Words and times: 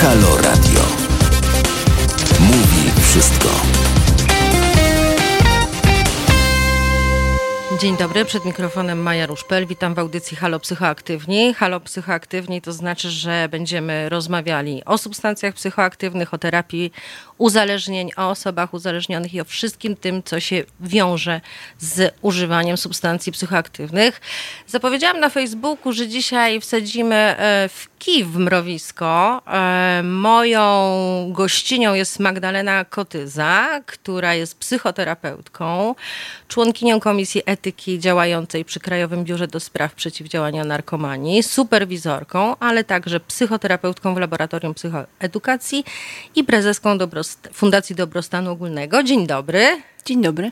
Halo 0.00 0.36
Radio. 0.36 0.80
Mówi 2.40 2.92
wszystko. 3.02 3.89
Dzień 7.80 7.96
dobry, 7.96 8.24
przed 8.24 8.44
mikrofonem 8.44 9.02
Maja 9.02 9.26
Ruszpel. 9.26 9.66
Witam 9.66 9.94
w 9.94 9.98
audycji 9.98 10.36
Halo 10.36 10.60
Psychoaktywni. 10.60 11.54
Halo 11.54 11.80
Psychoaktywni 11.80 12.62
to 12.62 12.72
znaczy, 12.72 13.10
że 13.10 13.48
będziemy 13.50 14.08
rozmawiali 14.08 14.82
o 14.84 14.98
substancjach 14.98 15.54
psychoaktywnych, 15.54 16.34
o 16.34 16.38
terapii 16.38 16.92
uzależnień, 17.38 18.10
o 18.16 18.30
osobach 18.30 18.74
uzależnionych 18.74 19.34
i 19.34 19.40
o 19.40 19.44
wszystkim 19.44 19.96
tym, 19.96 20.22
co 20.22 20.40
się 20.40 20.64
wiąże 20.80 21.40
z 21.78 22.14
używaniem 22.22 22.76
substancji 22.76 23.32
psychoaktywnych. 23.32 24.20
Zapowiedziałam 24.66 25.20
na 25.20 25.28
Facebooku, 25.28 25.92
że 25.92 26.08
dzisiaj 26.08 26.60
wsadzimy 26.60 27.14
e, 27.14 27.68
w 27.68 27.88
kij 27.98 28.24
w 28.24 28.36
mrowisko. 28.36 29.42
E, 29.46 30.02
moją 30.04 30.62
gościnią 31.32 31.94
jest 31.94 32.20
Magdalena 32.20 32.84
Kotyza, 32.84 33.80
która 33.86 34.34
jest 34.34 34.58
psychoterapeutką, 34.58 35.94
członkinią 36.48 37.00
Komisji 37.00 37.42
Etyki 37.46 37.69
działającej 37.98 38.64
przy 38.64 38.80
Krajowym 38.80 39.24
Biurze 39.24 39.48
do 39.48 39.60
Spraw 39.60 39.94
Przeciwdziałania 39.94 40.64
Narkomanii, 40.64 41.42
superwizorką, 41.42 42.56
ale 42.56 42.84
także 42.84 43.20
psychoterapeutką 43.20 44.14
w 44.14 44.18
Laboratorium 44.18 44.74
Psychoedukacji 44.74 45.84
i 46.34 46.44
prezeską 46.44 46.98
Dobrost 46.98 47.48
Fundacji 47.52 47.96
Dobrostanu 47.96 48.50
Ogólnego. 48.50 49.02
Dzień 49.02 49.26
dobry. 49.26 49.82
Dzień 50.04 50.22
dobry. 50.22 50.50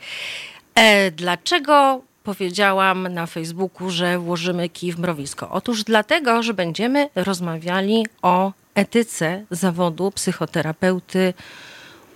E, 0.75 1.11
dlaczego 1.11 2.03
powiedziałam 2.25 3.09
na 3.09 3.27
Facebooku, 3.27 3.91
że 3.91 4.19
włożymy 4.19 4.69
kij 4.69 4.93
w 4.93 4.99
mrowisko? 4.99 5.51
Otóż 5.51 5.85
dlatego, 5.85 6.43
że 6.43 6.55
będziemy 6.55 7.09
rozmawiali 7.15 8.07
o 8.23 8.53
etyce 8.75 9.45
zawodu 9.51 10.11
psychoterapeuty 10.11 11.35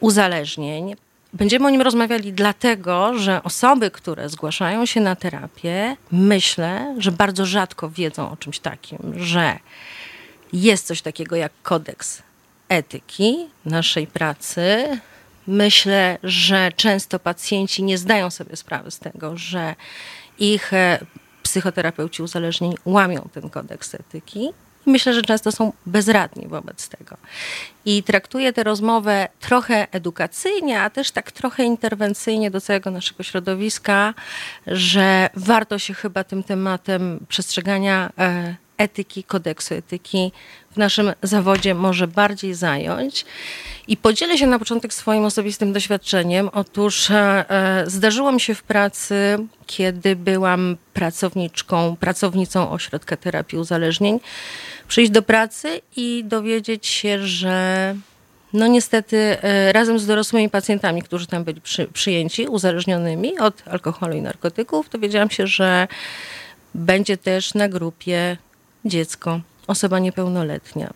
uzależnień. 0.01 0.95
Będziemy 1.33 1.67
o 1.67 1.71
nim 1.71 1.83
rozmawiali 1.83 2.33
dlatego, 2.33 3.19
że 3.19 3.43
osoby, 3.43 3.91
które 3.91 4.29
zgłaszają 4.29 4.87
się 4.87 5.01
na 5.01 5.17
terapię, 5.17 5.97
myślę, 6.11 6.95
że 6.99 7.13
bardzo 7.13 7.47
rzadko 7.47 7.91
wiedzą 7.91 8.31
o 8.31 8.37
czymś 8.37 8.59
takim, 8.59 8.99
że 9.17 9.59
jest 10.53 10.87
coś 10.87 11.03
takiego 11.03 11.37
jak 11.37 11.53
kodeks 11.63 12.23
etyki 12.69 13.47
naszej 13.65 14.07
pracy. 14.07 14.99
Myślę, 15.47 16.19
że 16.23 16.73
często 16.77 17.19
pacjenci 17.19 17.83
nie 17.83 17.99
zdają 17.99 18.31
sobie 18.31 18.57
sprawy 18.57 18.91
z 18.91 18.99
tego, 18.99 19.37
że 19.37 19.75
ich 20.39 20.73
e, 20.73 20.99
psychoterapeuci 21.43 22.23
uzależnień 22.23 22.75
łamią 22.85 23.29
ten 23.33 23.51
kodeks 23.51 23.95
etyki. 23.95 24.51
Myślę, 24.87 25.15
że 25.15 25.23
często 25.23 25.53
są 25.53 25.73
bezradni 25.87 26.49
wobec 26.49 26.89
tego. 26.89 27.17
I 27.85 28.03
traktuję 28.03 28.53
tę 28.53 28.63
rozmowę 28.63 29.29
trochę 29.41 29.87
edukacyjnie, 29.93 30.81
a 30.81 30.91
też 30.91 31.11
tak 31.11 31.33
trochę 31.33 31.65
interwencyjnie 31.65 32.51
do 32.51 32.61
całego 32.61 32.91
naszego 32.91 33.23
środowiska, 33.23 34.15
że 34.67 35.31
warto 35.35 35.79
się 35.79 35.95
chyba 35.95 36.25
tym 36.25 36.43
tematem 36.43 37.27
przestrzegania 37.29 38.11
e, 38.19 38.55
etyki, 38.83 39.25
kodeksu 39.25 39.75
etyki 39.75 40.33
w 40.71 40.77
naszym 40.77 41.13
zawodzie 41.23 41.75
może 41.75 42.09
bardziej 42.09 42.55
zająć. 42.55 43.25
I 43.89 43.97
podzielę 43.97 44.39
się 44.39 44.47
na 44.47 44.59
początek 44.59 44.95
swoim 44.95 45.25
osobistym 45.25 45.73
doświadczeniem. 45.73 46.51
Otóż 46.53 47.11
e, 47.11 47.15
e, 47.51 47.85
zdarzyło 47.87 48.33
mi 48.33 48.41
się 48.41 48.55
w 48.55 48.63
pracy, 48.63 49.15
kiedy 49.67 50.17
byłam 50.17 50.77
pracowniczką, 50.95 51.97
pracownicą 51.97 52.71
ośrodka 52.71 53.17
terapii 53.17 53.59
uzależnień, 53.59 54.21
przyjść 54.89 55.11
do 55.11 55.23
pracy 55.23 55.81
i 55.97 56.25
dowiedzieć 56.25 56.87
się, 56.87 57.27
że 57.27 57.95
no 58.53 58.67
niestety 58.67 59.17
e, 59.17 59.73
razem 59.73 59.99
z 59.99 60.07
dorosłymi 60.07 60.51
pacjentami, 60.51 61.03
którzy 61.03 61.27
tam 61.27 61.45
byli 61.45 61.61
przy, 61.61 61.87
przyjęci, 61.87 62.47
uzależnionymi 62.47 63.39
od 63.39 63.63
alkoholu 63.69 64.17
i 64.17 64.23
narkotyków, 64.23 64.91
dowiedziałam 64.91 65.31
się, 65.31 65.47
że 65.47 65.89
będzie 66.75 67.17
też 67.17 67.55
na 67.55 67.69
grupie 67.69 68.37
dziecko, 68.85 69.41
osoba 69.67 69.99
niepełnoletnia. 69.99 70.93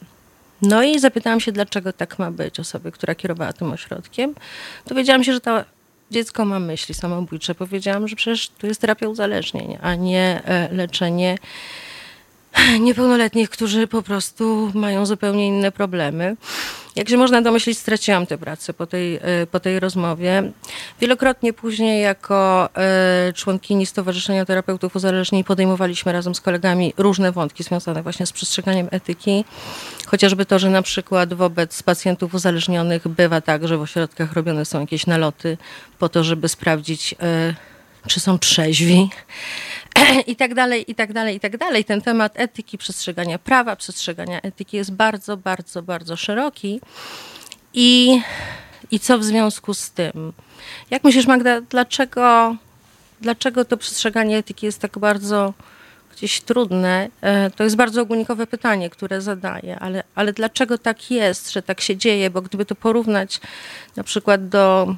No 0.62 0.82
i 0.82 0.98
zapytałam 0.98 1.40
się, 1.40 1.52
dlaczego 1.52 1.92
tak 1.92 2.18
ma 2.18 2.30
być 2.30 2.60
osoby, 2.60 2.92
która 2.92 3.14
kierowała 3.14 3.52
tym 3.52 3.72
ośrodkiem. 3.72 4.34
Dowiedziałam 4.86 5.24
się, 5.24 5.32
że 5.32 5.40
to 5.40 5.64
dziecko 6.10 6.44
ma 6.44 6.58
myśli 6.58 6.94
samobójcze. 6.94 7.54
Powiedziałam, 7.54 8.08
że 8.08 8.16
przecież 8.16 8.48
tu 8.48 8.66
jest 8.66 8.80
terapia 8.80 9.08
uzależnień, 9.08 9.78
a 9.82 9.94
nie 9.94 10.42
e, 10.44 10.68
leczenie 10.72 11.38
niepełnoletnich, 12.80 13.50
którzy 13.50 13.86
po 13.86 14.02
prostu 14.02 14.70
mają 14.74 15.06
zupełnie 15.06 15.46
inne 15.46 15.72
problemy. 15.72 16.36
Jak 16.96 17.08
się 17.08 17.16
można 17.16 17.42
domyślić, 17.42 17.78
straciłam 17.78 18.26
tę 18.26 18.38
pracę 18.38 18.74
po 18.74 18.86
tej, 18.86 19.16
e, 19.16 19.20
po 19.50 19.60
tej 19.60 19.80
rozmowie. 19.80 20.52
Wielokrotnie 21.00 21.52
później 21.52 22.02
jako 22.02 22.68
e, 22.76 23.32
członkini 23.32 23.86
Stowarzyszenia 23.86 24.44
Terapeutów 24.44 24.96
Uzależnień 24.96 25.44
podejmowaliśmy 25.44 26.12
razem 26.12 26.34
z 26.34 26.40
kolegami 26.40 26.94
różne 26.96 27.32
wątki 27.32 27.62
związane 27.62 28.02
właśnie 28.02 28.26
z 28.26 28.32
przestrzeganiem 28.32 28.88
etyki. 28.90 29.44
Chociażby 30.06 30.46
to, 30.46 30.58
że 30.58 30.70
na 30.70 30.82
przykład 30.82 31.34
wobec 31.34 31.82
pacjentów 31.82 32.34
uzależnionych 32.34 33.08
bywa 33.08 33.40
tak, 33.40 33.68
że 33.68 33.78
w 33.78 33.82
ośrodkach 33.82 34.32
robione 34.32 34.64
są 34.64 34.80
jakieś 34.80 35.06
naloty 35.06 35.58
po 35.98 36.08
to, 36.08 36.24
żeby 36.24 36.48
sprawdzić, 36.48 37.14
e, 37.22 37.54
czy 38.06 38.20
są 38.20 38.38
trzeźwi 38.38 39.10
i 40.26 40.36
tak 40.36 40.54
dalej, 40.54 40.90
i 40.90 40.94
tak 40.94 41.12
dalej, 41.12 41.36
i 41.36 41.40
tak 41.40 41.56
dalej. 41.56 41.84
Ten 41.84 42.02
temat 42.02 42.32
etyki, 42.34 42.78
przestrzegania 42.78 43.38
prawa, 43.38 43.76
przestrzegania 43.76 44.40
etyki 44.40 44.76
jest 44.76 44.92
bardzo, 44.92 45.36
bardzo, 45.36 45.82
bardzo 45.82 46.16
szeroki. 46.16 46.80
I, 47.74 48.20
i 48.90 49.00
co 49.00 49.18
w 49.18 49.24
związku 49.24 49.74
z 49.74 49.90
tym? 49.90 50.32
Jak 50.90 51.04
myślisz, 51.04 51.26
Magda, 51.26 51.60
dlaczego, 51.60 52.56
dlaczego 53.20 53.64
to 53.64 53.76
przestrzeganie 53.76 54.38
etyki 54.38 54.66
jest 54.66 54.80
tak 54.80 54.98
bardzo 54.98 55.54
gdzieś 56.16 56.40
trudne? 56.40 57.08
E, 57.20 57.50
to 57.50 57.64
jest 57.64 57.76
bardzo 57.76 58.02
ogólnikowe 58.02 58.46
pytanie, 58.46 58.90
które 58.90 59.20
zadaję, 59.20 59.78
ale, 59.78 60.02
ale 60.14 60.32
dlaczego 60.32 60.78
tak 60.78 61.10
jest, 61.10 61.52
że 61.52 61.62
tak 61.62 61.80
się 61.80 61.96
dzieje? 61.96 62.30
Bo 62.30 62.42
gdyby 62.42 62.64
to 62.64 62.74
porównać 62.74 63.40
na 63.96 64.04
przykład 64.04 64.48
do 64.48 64.94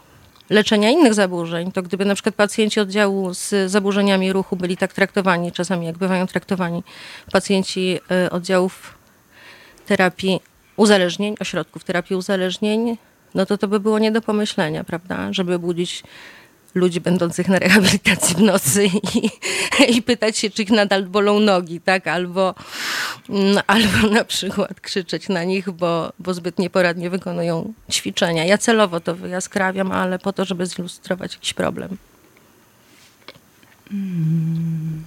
leczenia 0.50 0.91
innych 0.91 1.14
zaburzeń, 1.14 1.72
to 1.72 1.82
gdyby 1.82 2.04
na 2.04 2.14
przykład 2.14 2.34
pacjenci 2.34 2.81
oddziału 2.81 3.34
z 3.34 3.70
zaburzeniami 3.70 4.32
ruchu 4.32 4.56
byli 4.56 4.76
tak 4.76 4.92
traktowani, 4.92 5.53
czasami 5.53 5.86
jak 5.86 5.98
bywają 5.98 6.26
traktowani 6.26 6.82
pacjenci 7.32 8.00
e, 8.10 8.31
oddziałów 8.31 8.94
terapii 9.87 10.41
uzależnień, 10.76 11.34
ośrodków 11.41 11.84
terapii 11.84 12.16
uzależnień, 12.16 12.97
no 13.34 13.47
to 13.47 13.58
to 13.58 13.69
by 13.69 13.81
było 13.81 13.98
nie 13.98 14.12
do 14.12 14.22
pomyślenia, 14.22 14.84
prawda? 14.84 15.32
Żeby 15.32 15.58
budzić 15.58 16.03
ludzi 16.78 17.00
będących 17.00 17.48
na 17.48 17.58
rehabilitacji 17.58 18.36
w 18.36 18.40
nocy 18.40 18.86
i, 18.86 19.30
i 19.96 20.02
pytać 20.02 20.38
się, 20.38 20.50
czy 20.50 20.62
ich 20.62 20.70
nadal 20.70 21.04
bolą 21.06 21.40
nogi, 21.40 21.80
tak? 21.80 22.06
Albo, 22.06 22.54
mm, 23.28 23.58
albo 23.66 24.08
na 24.18 24.24
przykład 24.24 24.80
krzyczeć 24.80 25.28
na 25.28 25.44
nich, 25.44 25.70
bo, 25.70 26.12
bo 26.18 26.34
zbyt 26.34 26.58
nieporadnie 26.58 27.10
wykonują 27.10 27.72
ćwiczenia. 27.90 28.44
Ja 28.44 28.58
celowo 28.58 29.00
to 29.00 29.14
wyjaskrawiam, 29.14 29.92
ale 29.92 30.18
po 30.18 30.32
to, 30.32 30.44
żeby 30.44 30.66
zilustrować 30.66 31.34
jakiś 31.34 31.54
problem. 31.54 31.96
Hmm. 33.88 35.06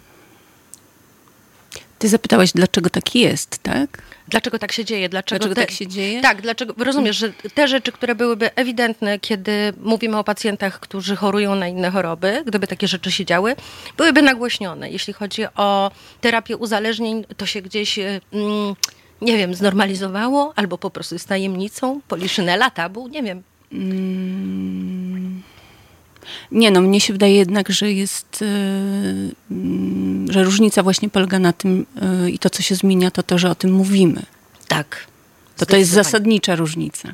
Ty 2.00 2.10
zapytałaś, 2.10 2.52
dlaczego 2.52 2.90
tak 2.90 3.16
jest, 3.16 3.60
tak? 3.64 4.02
Dlaczego 4.32 4.60
tak 4.60 4.72
się 4.72 4.86
dzieje? 4.86 5.10
Dlaczego, 5.10 5.40
dlaczego 5.40 5.56
te, 5.56 5.62
tak 5.62 5.72
się 5.72 5.88
dzieje? 5.88 6.22
Tak, 6.22 6.42
dlaczego, 6.42 6.74
rozumiesz, 6.78 7.18
że 7.18 7.34
te 7.54 7.68
rzeczy, 7.68 7.92
które 7.92 8.16
byłyby 8.16 8.56
ewidentne, 8.56 9.20
kiedy 9.20 9.74
mówimy 9.82 10.18
o 10.18 10.24
pacjentach, 10.24 10.80
którzy 10.80 11.16
chorują 11.16 11.56
na 11.56 11.68
inne 11.68 11.92
choroby, 11.92 12.44
gdyby 12.46 12.68
takie 12.68 12.88
rzeczy 12.88 13.12
się 13.12 13.26
działy, 13.26 13.56
byłyby 13.98 14.22
nagłośnione. 14.22 14.92
Jeśli 14.92 15.14
chodzi 15.14 15.46
o 15.56 15.92
terapię 16.22 16.58
uzależnień, 16.58 17.26
to 17.38 17.46
się 17.46 17.62
gdzieś... 17.62 18.00
Mm, 18.00 18.76
nie 19.22 19.38
wiem, 19.38 19.56
znormalizowało, 19.56 20.54
albo 20.56 20.78
po 20.78 20.90
prostu 20.90 21.16
jest 21.16 21.28
tajemnicą, 21.28 22.02
poliszynela, 22.08 22.70
tabu, 22.70 23.08
nie 23.08 23.24
wiem. 23.24 23.44
Mm. 23.72 25.44
Nie, 26.52 26.72
no 26.72 26.82
mnie 26.82 27.02
się 27.02 27.14
wydaje 27.14 27.36
jednak, 27.36 27.70
że 27.70 27.92
jest, 27.92 28.44
yy, 29.52 30.34
że 30.34 30.44
różnica 30.44 30.84
właśnie 30.84 31.10
polega 31.10 31.40
na 31.40 31.54
tym 31.54 31.86
yy, 32.22 32.32
i 32.32 32.40
to, 32.40 32.50
co 32.50 32.62
się 32.62 32.76
zmienia, 32.76 33.12
to 33.12 33.24
to, 33.24 33.38
że 33.38 33.50
o 33.50 33.56
tym 33.56 33.72
mówimy. 33.74 34.24
Tak. 34.68 35.12
To 35.62 35.66
to 35.66 35.78
jest 35.78 35.92
zasadnicza 35.92 36.56
różnica. 36.56 37.10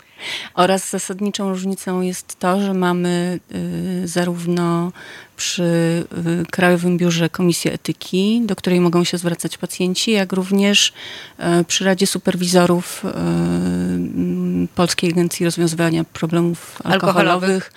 Oraz 0.54 0.90
zasadniczą 0.90 1.50
różnicą 1.50 2.02
jest 2.02 2.40
to, 2.40 2.62
że 2.62 2.74
mamy 2.74 3.40
y, 4.04 4.08
zarówno 4.08 4.92
przy 5.38 5.64
y, 6.44 6.46
Krajowym 6.52 6.98
Biurze 6.98 7.30
Komisję 7.30 7.74
Etyki, 7.74 8.42
do 8.46 8.56
której 8.56 8.82
mogą 8.82 9.04
się 9.04 9.18
zwracać 9.18 9.58
pacjenci, 9.58 10.12
jak 10.12 10.34
również 10.34 10.94
y, 11.60 11.64
przy 11.64 11.86
Radzie 11.86 12.08
Superwizorów 12.08 13.04
Polskiej 14.76 15.12
Agencji 15.12 15.46
Rozwiązywania 15.46 16.04
Problemów 16.04 16.82
Alkoholowych, 16.84 17.20
Alkoholowych. 17.20 17.72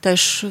Też 0.00 0.46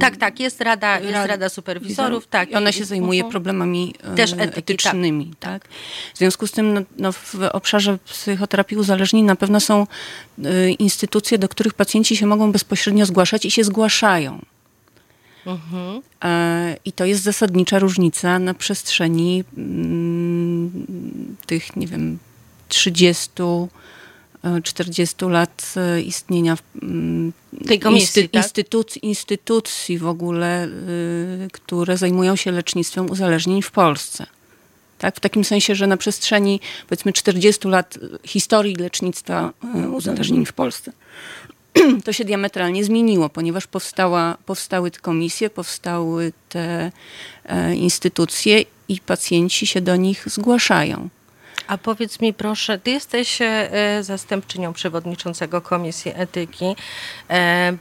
Tak, 0.00 0.16
tak, 0.16 0.40
jest 0.40 0.60
rada, 0.60 1.00
jest 1.00 1.26
rada 1.26 1.48
superwizorów, 1.48 2.26
tak. 2.26 2.50
I 2.50 2.54
ona 2.54 2.72
się 2.72 2.84
zajmuje 2.84 3.24
problemami 3.24 3.94
Też 4.16 4.32
etyki, 4.32 4.58
etycznymi, 4.58 5.32
tak. 5.40 5.62
tak. 5.62 5.72
W 6.14 6.18
związku 6.18 6.46
z 6.46 6.52
tym 6.52 6.74
no, 6.74 6.80
no, 6.98 7.12
w 7.12 7.34
obszarze 7.52 7.98
psychoterapii 8.04 8.76
uzależnień 8.76 9.24
na 9.24 9.36
pewno 9.36 9.60
są 9.60 9.86
y, 10.38 10.70
instytucje, 10.70 11.38
do 11.38 11.48
których 11.48 11.74
pacjenci 11.74 12.16
się 12.16 12.26
mogą 12.26 12.52
bezpośrednio 12.52 13.06
zgłaszać 13.06 13.44
i 13.44 13.50
się 13.50 13.64
zgłaszają. 13.64 14.40
Mhm. 15.46 16.02
E, 16.24 16.76
I 16.84 16.92
to 16.92 17.04
jest 17.04 17.22
zasadnicza 17.22 17.78
różnica 17.78 18.38
na 18.38 18.54
przestrzeni 18.54 19.44
mm, 19.56 20.86
tych, 21.46 21.76
nie 21.76 21.86
wiem, 21.86 22.18
30, 22.68 23.30
40 24.62 25.24
e, 25.26 25.28
lat 25.28 25.74
e, 25.76 26.00
istnienia 26.00 26.56
mm, 26.82 27.32
tej 27.66 27.80
komisji, 27.80 28.22
insty, 28.22 28.28
tak? 28.28 28.44
instytuc, 28.44 28.96
instytucji 28.96 29.98
w 29.98 30.06
ogóle, 30.06 30.68
które 31.52 31.96
zajmują 31.96 32.36
się 32.36 32.52
lecznictwem 32.52 33.10
uzależnień 33.10 33.62
w 33.62 33.70
Polsce. 33.70 34.26
Tak? 34.98 35.16
W 35.16 35.20
takim 35.20 35.44
sensie, 35.44 35.74
że 35.74 35.86
na 35.86 35.96
przestrzeni 35.96 36.60
powiedzmy 36.88 37.12
40 37.12 37.68
lat 37.68 37.98
historii 38.24 38.74
lecznictwa 38.76 39.52
uzależnień 39.92 40.46
w 40.46 40.52
Polsce 40.52 40.92
to 42.04 42.12
się 42.12 42.24
diametralnie 42.24 42.84
zmieniło, 42.84 43.28
ponieważ 43.28 43.66
powstała, 43.66 44.36
powstały 44.46 44.90
te 44.90 45.00
komisje, 45.00 45.50
powstały 45.50 46.32
te 46.48 46.92
e, 47.44 47.74
instytucje 47.74 48.64
i 48.88 49.00
pacjenci 49.00 49.66
się 49.66 49.80
do 49.80 49.96
nich 49.96 50.24
zgłaszają. 50.26 51.08
A 51.66 51.78
powiedz 51.78 52.20
mi 52.20 52.34
proszę, 52.34 52.78
ty 52.78 52.90
jesteś 52.90 53.38
e, 53.40 53.98
zastępczynią 54.00 54.72
przewodniczącego 54.72 55.60
Komisji 55.60 56.12
Etyki. 56.14 56.76
E, 57.30 57.76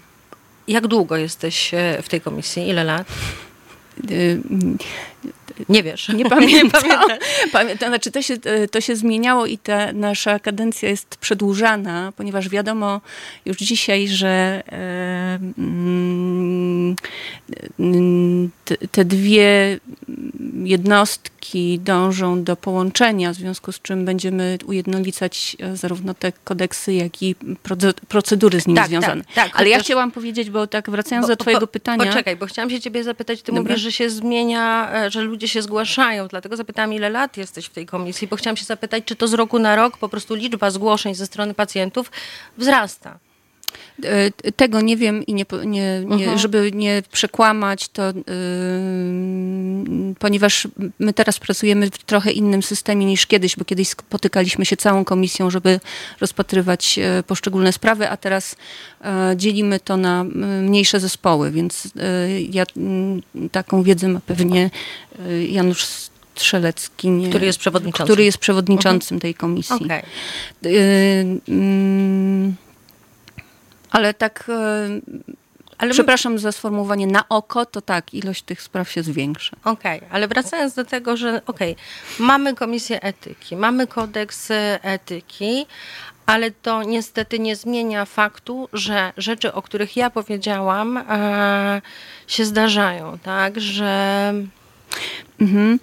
jak 0.68 0.88
długo 0.88 1.18
jesteś 1.18 1.74
e, 1.74 2.02
w 2.02 2.10
tej 2.10 2.22
komisji? 2.22 2.70
Ile 2.70 2.84
lat? 2.84 3.08
Y, 4.12 4.42
nie 5.70 5.84
wiesz. 5.84 6.10
Nie 6.10 6.26
pamiętam. 6.36 6.84
pamiętam. 7.52 7.90
Znaczy 7.90 8.12
to, 8.12 8.22
się, 8.22 8.34
to 8.72 8.82
się 8.82 8.96
zmieniało 8.96 9.46
i 9.46 9.58
ta 9.58 9.94
nasza 9.94 10.40
kadencja 10.40 10.90
jest 10.90 11.18
przedłużana, 11.18 12.14
ponieważ 12.18 12.50
wiadomo 12.50 13.02
już 13.46 13.58
dzisiaj, 13.58 14.08
że 14.08 14.64
te, 18.66 18.78
te 18.92 19.06
dwie 19.06 19.80
jednostki 20.64 21.35
dążą 21.80 22.44
do 22.44 22.56
połączenia, 22.56 23.34
w 23.34 23.36
związku 23.36 23.72
z 23.72 23.82
czym 23.82 24.06
będziemy 24.06 24.58
ujednolicać 24.66 25.58
e, 25.60 25.78
zarówno 25.78 26.14
te 26.14 26.32
kodeksy, 26.44 26.94
jak 26.94 27.22
i 27.24 27.36
procedury 28.08 28.62
z 28.62 28.68
nimi 28.68 28.78
tak, 28.78 28.88
związane. 28.88 29.24
Tak, 29.24 29.34
tak, 29.36 29.52
Ale 29.54 29.70
ja 29.70 29.80
chciałam 29.80 30.12
powiedzieć, 30.12 30.50
bo 30.50 30.68
tak 30.68 30.90
wracając 30.90 31.28
bo, 31.28 31.36
do 31.36 31.38
twojego 31.38 31.68
po, 31.68 31.74
pytania. 31.74 32.06
Poczekaj, 32.06 32.36
bo 32.36 32.46
chciałam 32.46 32.70
się 32.70 32.82
ciebie 32.82 33.04
zapytać, 33.04 33.42
ty 33.42 33.52
Dobra. 33.52 33.62
mówisz, 33.62 33.82
że 33.82 33.92
się 33.92 34.10
zmienia, 34.10 34.92
e, 34.94 35.12
że 35.12 35.22
ludzie 35.22 35.48
się 35.48 35.62
zgłaszają, 35.62 36.28
dlatego 36.28 36.58
zapytałam, 36.58 36.94
ile 36.94 37.10
lat 37.10 37.38
jesteś 37.38 37.66
w 37.66 37.70
tej 37.70 37.86
komisji, 37.86 38.28
bo 38.28 38.36
chciałam 38.36 38.58
się 38.58 38.66
zapytać, 38.66 39.04
czy 39.06 39.16
to 39.16 39.28
z 39.28 39.34
roku 39.34 39.60
na 39.60 39.76
rok 39.76 39.98
po 39.98 40.10
prostu 40.10 40.36
liczba 40.36 40.72
zgłoszeń 40.72 41.16
ze 41.16 41.26
strony 41.26 41.54
pacjentów 41.54 42.12
wzrasta? 42.58 43.20
E, 44.04 44.32
tego 44.52 44.82
nie 44.82 44.98
wiem 44.98 45.26
i 45.26 45.34
nie, 45.34 45.46
nie, 45.66 46.02
nie 46.06 46.24
mhm. 46.24 46.38
żeby 46.38 46.72
nie 46.74 47.04
przekłamać, 47.12 47.88
to 47.88 48.08
yy, 48.08 48.14
ponieważ 50.20 50.68
my 51.00 51.14
teraz 51.14 51.40
pracujemy 51.40 51.90
w 51.92 51.98
trochę 51.98 52.32
innym 52.32 52.64
systemie 52.64 53.06
niż 53.06 53.28
kiedyś, 53.28 53.56
bo 53.56 53.66
kiedyś 53.66 53.90
spotykaliśmy 53.90 54.66
się 54.66 54.78
całą 54.78 55.06
komisją, 55.06 55.50
żeby 55.50 55.80
rozpatrywać 56.22 57.00
e, 57.00 57.24
poszczególne 57.24 57.74
sprawy, 57.74 58.10
a 58.10 58.18
teraz 58.18 58.56
yy, 59.02 59.08
dzielimy 59.36 59.80
to 59.80 59.98
na 59.98 60.24
mniejsze 60.62 61.00
zespoły, 61.00 61.52
więc 61.52 61.86
yy, 61.86 61.92
ja 62.42 62.64
taką 63.52 63.84
wiedzę 63.84 64.08
ma 64.08 64.20
pewnie 64.20 64.70
Janusz 65.50 65.86
Strzelecki, 66.36 67.10
nie, 67.10 67.30
który 67.30 67.46
jest 67.46 67.60
przewodniczącym, 67.60 68.06
który 68.06 68.24
jest 68.24 68.38
przewodniczącym 68.38 69.16
mhm. 69.16 69.22
tej 69.22 69.34
komisji. 69.34 69.76
Okay. 69.76 70.04
Ale 73.96 74.14
tak, 74.14 74.46
e, 74.50 74.90
ale 75.78 75.92
przepraszam 75.92 76.40
za 76.40 76.52
sformułowanie 76.52 77.08
na 77.08 77.30
oko, 77.30 77.66
to 77.66 77.82
tak, 77.82 78.14
ilość 78.14 78.44
tych 78.44 78.62
spraw 78.62 78.92
się 78.92 79.04
zwiększa. 79.04 79.58
Okej, 79.64 79.98
okay, 79.98 80.10
ale 80.12 80.28
wracając 80.28 80.74
do 80.74 80.86
tego, 80.86 81.18
że 81.18 81.42
okej, 81.46 81.72
okay, 81.72 82.26
mamy 82.28 82.56
komisję 82.56 83.02
etyki, 83.02 83.56
mamy 83.56 83.88
kodeks 83.88 84.52
etyki, 84.82 85.66
ale 86.26 86.52
to 86.52 86.84
niestety 86.84 87.40
nie 87.40 87.56
zmienia 87.56 88.06
faktu, 88.06 88.70
że 88.74 89.14
rzeczy, 89.18 89.54
o 89.54 89.62
których 89.62 89.98
ja 89.98 90.10
powiedziałam, 90.10 90.98
e, 90.98 91.82
się 92.28 92.46
zdarzają, 92.46 93.18
tak, 93.24 93.62
że... 93.62 94.34
Mhm 95.42 95.80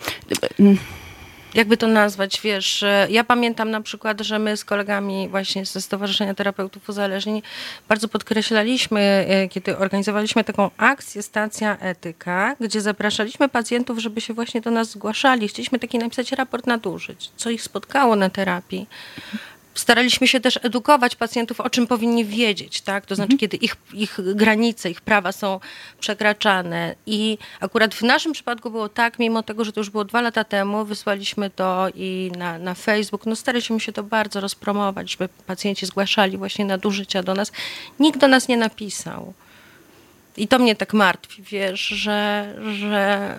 jakby 1.54 1.76
to 1.76 1.86
nazwać, 1.86 2.40
wiesz, 2.40 2.84
ja 3.08 3.24
pamiętam 3.24 3.70
na 3.70 3.80
przykład, 3.80 4.20
że 4.20 4.38
my 4.38 4.56
z 4.56 4.64
kolegami 4.64 5.28
właśnie 5.28 5.66
ze 5.66 5.80
Stowarzyszenia 5.80 6.34
Terapeutów 6.34 6.88
Uzależnień 6.88 7.42
bardzo 7.88 8.08
podkreślaliśmy, 8.08 9.00
e, 9.28 9.48
kiedy 9.48 9.78
organizowaliśmy 9.78 10.44
taką 10.44 10.70
akcję 10.76 11.22
Stacja 11.22 11.78
Etyka, 11.78 12.56
gdzie 12.60 12.80
zapraszaliśmy 12.80 13.48
pacjentów, 13.48 13.98
żeby 13.98 14.20
się 14.20 14.34
właśnie 14.34 14.60
do 14.60 14.70
nas 14.70 14.90
zgłaszali. 14.90 15.48
Chcieliśmy 15.48 15.78
taki 15.78 15.98
napisać 15.98 16.32
raport 16.32 16.66
nadużyć, 16.66 17.30
co 17.36 17.50
ich 17.50 17.62
spotkało 17.62 18.16
na 18.16 18.30
terapii 18.30 18.86
staraliśmy 19.74 20.28
się 20.28 20.40
też 20.40 20.58
edukować 20.62 21.16
pacjentów, 21.16 21.60
o 21.60 21.70
czym 21.70 21.86
powinni 21.86 22.24
wiedzieć, 22.24 22.80
tak? 22.80 23.06
To 23.06 23.14
znaczy, 23.14 23.32
mhm. 23.32 23.38
kiedy 23.38 23.56
ich, 23.56 23.76
ich 23.94 24.18
granice, 24.34 24.90
ich 24.90 25.00
prawa 25.00 25.32
są 25.32 25.60
przekraczane. 26.00 26.94
I 27.06 27.38
akurat 27.60 27.94
w 27.94 28.02
naszym 28.02 28.32
przypadku 28.32 28.70
było 28.70 28.88
tak, 28.88 29.18
mimo 29.18 29.42
tego, 29.42 29.64
że 29.64 29.72
to 29.72 29.80
już 29.80 29.90
było 29.90 30.04
dwa 30.04 30.20
lata 30.20 30.44
temu, 30.44 30.84
wysłaliśmy 30.84 31.50
to 31.50 31.86
i 31.94 32.32
na, 32.38 32.58
na 32.58 32.74
Facebook. 32.74 33.26
No 33.26 33.36
staraliśmy 33.36 33.80
się 33.80 33.92
to 33.92 34.02
bardzo 34.02 34.40
rozpromować, 34.40 35.10
żeby 35.10 35.28
pacjenci 35.46 35.86
zgłaszali 35.86 36.38
właśnie 36.38 36.64
nadużycia 36.64 37.22
do 37.22 37.34
nas. 37.34 37.52
Nikt 38.00 38.20
do 38.20 38.28
nas 38.28 38.48
nie 38.48 38.56
napisał. 38.56 39.34
I 40.36 40.48
to 40.48 40.58
mnie 40.58 40.76
tak 40.76 40.92
martwi, 40.94 41.42
wiesz, 41.42 41.80
że, 41.80 42.54
że 42.78 43.36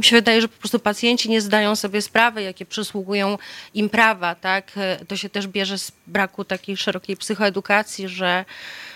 mi 0.00 0.04
się 0.04 0.16
wydaje, 0.16 0.40
że 0.40 0.48
po 0.48 0.58
prostu 0.58 0.78
pacjenci 0.78 1.30
nie 1.30 1.40
zdają 1.40 1.76
sobie 1.76 2.02
sprawy, 2.02 2.42
jakie 2.42 2.66
przysługują 2.66 3.38
im 3.74 3.88
prawa, 3.88 4.34
tak? 4.34 4.72
To 5.08 5.16
się 5.16 5.28
też 5.28 5.48
bierze 5.48 5.78
z 5.78 5.92
braku 6.06 6.44
takiej 6.44 6.76
szerokiej 6.76 7.16
psychoedukacji, 7.16 8.08
że 8.08 8.44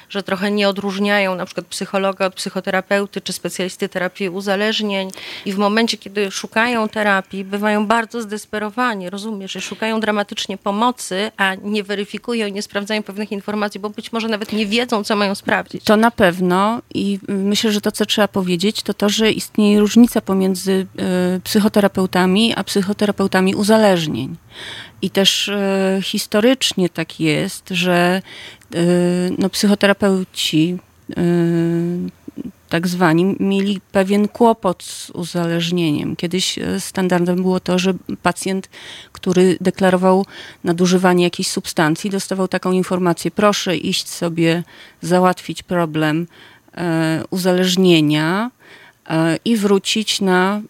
że 0.08 0.22
trochę 0.22 0.50
nie 0.50 0.68
odróżniają 0.68 1.34
na 1.34 1.46
przykład 1.46 1.66
psychologa 1.66 2.26
od 2.26 2.34
psychoterapeuty 2.34 3.20
czy 3.20 3.32
specjalisty 3.32 3.88
terapii 3.88 4.28
uzależnień 4.28 5.10
i 5.44 5.52
w 5.52 5.58
momencie, 5.58 5.96
kiedy 5.96 6.30
szukają 6.30 6.88
terapii, 6.88 7.44
bywają 7.44 7.86
bardzo 7.86 8.22
zdesperowani, 8.22 9.10
rozumiesz, 9.10 9.52
że 9.52 9.60
szukają 9.60 10.00
dramatycznie 10.00 10.58
pomocy, 10.58 11.30
a 11.36 11.54
nie 11.54 11.82
weryfikują 11.82 12.48
nie 12.48 12.62
sprawdzają 12.62 13.02
pewnych 13.02 13.32
informacji, 13.32 13.80
bo 13.80 13.90
być 13.90 14.12
może 14.12 14.28
nawet 14.28 14.52
nie 14.52 14.66
wiedzą, 14.66 15.04
co 15.04 15.16
mają 15.16 15.34
sprawdzić. 15.34 15.84
To 15.84 15.96
na 15.96 16.10
pewno 16.10 16.82
i 16.94 17.18
myślę, 17.28 17.72
że 17.72 17.80
to, 17.80 17.92
co 17.92 18.06
trzeba 18.06 18.28
powiedzieć, 18.28 18.82
to 18.82 18.94
to, 18.94 19.08
że 19.08 19.30
istnieje 19.30 19.80
różnica 19.80 20.20
pomiędzy 20.20 20.86
y, 21.36 21.40
psychoterapeutami 21.40 22.54
a 22.56 22.64
psychoterapeutami 22.64 23.54
uzależnień. 23.54 24.36
I 25.04 25.10
też 25.10 25.48
e, 25.48 25.98
historycznie 26.02 26.88
tak 26.88 27.20
jest, 27.20 27.68
że 27.70 28.22
e, 28.74 28.80
no, 29.38 29.48
psychoterapeuci 29.48 30.78
e, 31.10 31.22
tak 32.68 32.88
zwani, 32.88 33.36
mieli 33.40 33.80
pewien 33.92 34.28
kłopot 34.28 34.82
z 34.82 35.10
uzależnieniem. 35.10 36.16
Kiedyś 36.16 36.58
standardem 36.78 37.36
było 37.36 37.60
to, 37.60 37.78
że 37.78 37.94
pacjent, 38.22 38.68
który 39.12 39.56
deklarował 39.60 40.26
nadużywanie 40.64 41.24
jakiejś 41.24 41.48
substancji, 41.48 42.10
dostawał 42.10 42.48
taką 42.48 42.72
informację: 42.72 43.30
proszę 43.30 43.76
iść 43.76 44.08
sobie 44.08 44.62
załatwić 45.02 45.62
problem 45.62 46.26
uzależnienia 47.30 48.50
i 49.44 49.56
wrócić 49.56 50.20
na 50.20 50.60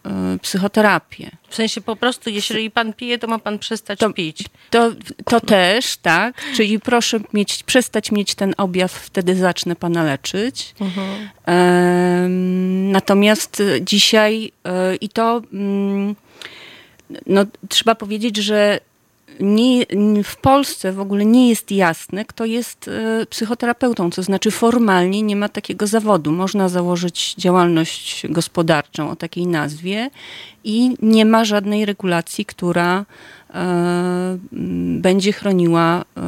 psychoterapię. 0.43 1.31
W 1.55 1.57
sensie 1.57 1.81
po 1.81 1.97
prostu, 1.97 2.31
jeśli 2.31 2.71
pan 2.71 2.93
pije, 2.93 3.19
to 3.19 3.27
ma 3.27 3.39
pan 3.39 3.59
przestać 3.59 3.99
to, 3.99 4.13
pić. 4.13 4.45
To, 4.71 4.93
to 5.25 5.41
też, 5.41 5.97
tak. 5.97 6.43
Czyli 6.57 6.81
proszę 6.81 7.21
mieć, 7.33 7.63
przestać 7.63 8.13
mieć 8.13 8.35
ten 8.35 8.55
objaw, 8.57 8.93
wtedy 8.93 9.37
zacznę 9.37 9.77
pana 9.77 10.05
leczyć. 10.05 10.75
Mhm. 10.81 11.31
natomiast 12.93 13.63
dzisiaj 13.81 14.53
e, 14.65 14.97
i 14.97 15.09
to 15.09 15.43
mm, 15.53 16.17
no, 17.27 17.45
trzeba 17.69 17.95
powiedzieć, 17.95 18.37
że 18.37 18.81
nie, 19.41 19.87
w 20.25 20.37
Polsce 20.37 20.93
w 20.93 21.01
ogóle 21.01 21.25
nie 21.25 21.49
jest 21.49 21.71
jasne, 21.71 22.25
kto 22.25 22.45
jest 22.45 22.89
e, 22.89 23.27
psychoterapeutą, 23.27 24.11
to 24.11 24.23
znaczy 24.23 24.51
formalnie 24.51 25.23
nie 25.23 25.37
ma 25.37 25.49
takiego 25.49 25.87
zawodu. 25.87 26.33
Można 26.33 26.69
założyć 26.69 27.35
działalność 27.39 28.27
gospodarczą 28.29 29.11
o 29.11 29.17
takiej 29.17 29.47
nazwie 29.47 30.11
i 30.65 30.97
nie 31.03 31.25
ma 31.25 31.45
żadnej 31.45 31.85
regulacji, 31.85 32.45
która 32.45 33.05
e, 33.55 34.39
będzie 34.99 35.33
chroniła 35.33 36.05
e, 36.17 36.23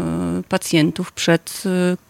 pacjentów 0.48 1.12
przed 1.12 1.62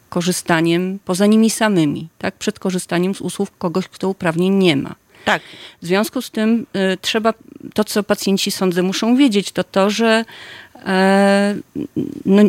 korzystaniem 0.08 0.98
poza 1.04 1.26
nimi 1.26 1.50
samymi, 1.50 2.08
tak? 2.18 2.34
przed 2.34 2.58
korzystaniem 2.58 3.14
z 3.14 3.20
usług 3.20 3.50
kogoś, 3.58 3.88
kto 3.88 4.08
uprawnień 4.08 4.54
nie 4.54 4.76
ma. 4.76 4.94
Tak. 5.26 5.42
W 5.83 5.87
związku 5.87 6.23
z 6.23 6.30
tym 6.30 6.66
y, 6.92 6.97
trzeba, 7.00 7.35
to 7.75 7.85
co 7.85 8.02
pacjenci 8.02 8.50
sądzę 8.50 8.83
muszą 8.83 9.16
wiedzieć, 9.16 9.52
to 9.52 9.64
to, 9.64 9.90
że 9.90 10.25
e, 10.87 11.56
no, 12.26 12.42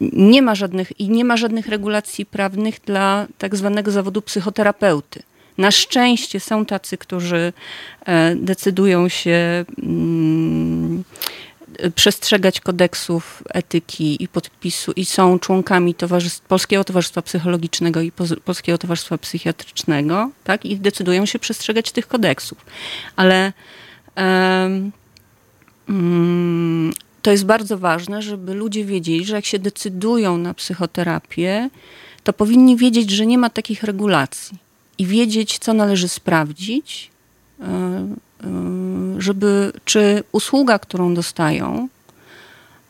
nie 0.00 0.42
ma 0.42 0.54
żadnych 0.54 1.00
i 1.00 1.08
nie 1.08 1.24
ma 1.24 1.36
żadnych 1.36 1.68
regulacji 1.68 2.26
prawnych 2.26 2.80
dla 2.86 3.26
tak 3.38 3.56
zwanego 3.56 3.90
zawodu 3.90 4.22
psychoterapeuty. 4.22 5.22
Na 5.58 5.70
szczęście 5.70 6.40
są 6.40 6.66
tacy, 6.66 6.98
którzy 6.98 7.52
e, 8.06 8.34
decydują 8.36 9.08
się 9.08 9.64
mm, 9.82 10.67
przestrzegać 11.94 12.60
kodeksów 12.60 13.42
etyki 13.54 14.22
i 14.22 14.28
podpisu 14.28 14.92
i 14.92 15.04
są 15.04 15.38
członkami 15.38 15.94
towarzystw, 15.94 16.40
Polskiego 16.40 16.84
Towarzystwa 16.84 17.22
Psychologicznego 17.22 18.00
i 18.00 18.12
Polskiego 18.44 18.78
Towarzystwa 18.78 19.18
Psychiatrycznego, 19.18 20.30
tak? 20.44 20.64
I 20.64 20.76
decydują 20.76 21.26
się 21.26 21.38
przestrzegać 21.38 21.92
tych 21.92 22.08
kodeksów. 22.08 22.58
Ale 23.16 23.52
um, 24.16 24.92
to 27.22 27.30
jest 27.30 27.44
bardzo 27.44 27.78
ważne, 27.78 28.22
żeby 28.22 28.54
ludzie 28.54 28.84
wiedzieli, 28.84 29.24
że 29.24 29.36
jak 29.36 29.44
się 29.44 29.58
decydują 29.58 30.38
na 30.38 30.54
psychoterapię, 30.54 31.70
to 32.24 32.32
powinni 32.32 32.76
wiedzieć, 32.76 33.10
że 33.10 33.26
nie 33.26 33.38
ma 33.38 33.50
takich 33.50 33.82
regulacji 33.82 34.58
i 34.98 35.06
wiedzieć, 35.06 35.58
co 35.58 35.74
należy 35.74 36.08
sprawdzić, 36.08 37.10
e, 37.60 38.08
żeby 39.18 39.72
czy 39.84 40.22
usługa, 40.32 40.78
którą 40.78 41.14
dostają, 41.14 41.88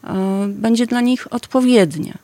e, 0.04 0.46
będzie 0.48 0.86
dla 0.86 1.00
nich 1.00 1.32
odpowiednia. 1.32 2.14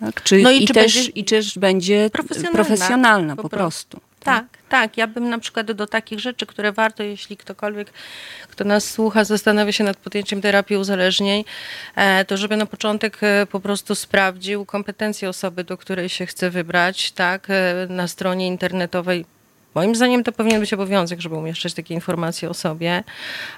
Tak? 0.00 0.22
Czy, 0.22 0.38
no 0.42 0.50
i, 0.50 0.62
i 0.62 0.66
czy 0.66 0.74
też, 0.74 0.94
będzie 0.94 1.10
i 1.10 1.24
też 1.24 1.58
będzie 1.58 2.10
profesjonalna, 2.10 2.54
profesjonalna 2.54 3.36
po, 3.36 3.42
po 3.42 3.48
prostu. 3.48 4.00
prostu. 4.00 4.12
Tak, 4.24 4.44
tak. 4.68 4.96
Ja 4.96 5.06
bym 5.06 5.30
na 5.30 5.38
przykład 5.38 5.72
do 5.72 5.86
takich 5.86 6.20
rzeczy, 6.20 6.46
które 6.46 6.72
warto, 6.72 7.02
jeśli 7.02 7.36
ktokolwiek, 7.36 7.92
kto 8.50 8.64
nas 8.64 8.90
słucha, 8.90 9.24
zastanawia 9.24 9.72
się 9.72 9.84
nad 9.84 9.96
podjęciem 9.96 10.40
terapii 10.40 10.76
uzależnień, 10.76 11.44
e, 11.96 12.24
to 12.24 12.36
żeby 12.36 12.56
na 12.56 12.66
początek 12.66 13.18
e, 13.22 13.46
po 13.46 13.60
prostu 13.60 13.94
sprawdził 13.94 14.64
kompetencje 14.64 15.28
osoby, 15.28 15.64
do 15.64 15.78
której 15.78 16.08
się 16.08 16.26
chce 16.26 16.50
wybrać, 16.50 17.12
tak, 17.12 17.46
e, 17.50 17.86
na 17.88 18.08
stronie 18.08 18.46
internetowej 18.46 19.24
Moim 19.74 19.94
zdaniem 19.94 20.24
to 20.24 20.32
powinien 20.32 20.60
być 20.60 20.72
obowiązek, 20.72 21.20
żeby 21.20 21.34
umieszczać 21.34 21.74
takie 21.74 21.94
informacje 21.94 22.50
o 22.50 22.54
sobie, 22.54 23.04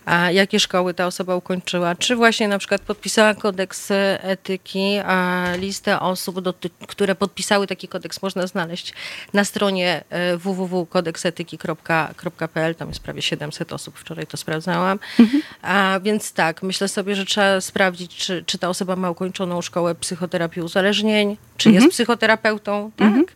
a 0.04 0.30
jakie 0.30 0.61
szkoły 0.61 0.94
ta 0.94 1.06
osoba 1.06 1.37
ukończyła, 1.37 1.94
czy 1.94 2.16
właśnie 2.16 2.49
na 2.49 2.59
przykład 2.59 2.80
podpisała 2.80 3.35
kodeks 3.35 3.88
etyki, 4.21 4.99
a 5.04 5.47
listę 5.56 6.00
osób, 6.00 6.40
które 6.87 7.14
podpisały 7.14 7.66
taki 7.66 7.88
kodeks 7.88 8.23
można 8.23 8.47
znaleźć 8.47 8.94
na 9.33 9.44
stronie 9.44 10.04
e, 10.11 10.37
www.kodeksetyki.pl, 10.37 12.75
tam 12.75 12.88
jest 12.88 13.00
prawie 13.00 13.23
700 13.23 13.73
osób, 13.73 13.99
wczoraj 13.99 14.26
to 14.26 14.37
sprawdzałam, 14.37 14.99
mhm. 15.21 15.42
a 15.62 16.00
więc 16.02 16.33
tak, 16.33 16.62
myślę 16.62 16.88
sobie, 16.88 17.16
że 17.16 17.25
trzeba 17.25 17.61
sprawdzić, 17.61 18.16
czy, 18.16 18.44
czy 18.47 18.59
ta 18.59 18.68
osoba 18.68 18.97
ma 18.97 19.11
ukończoną 19.11 19.62
szkołę 19.62 19.94
psychoterapii 19.94 20.62
uzależnień, 20.62 21.37
czy 21.57 21.69
mhm. 21.69 21.85
jest 21.85 21.95
psychoterapeutą, 21.95 22.91
tak? 22.97 23.09
Mhm 23.09 23.27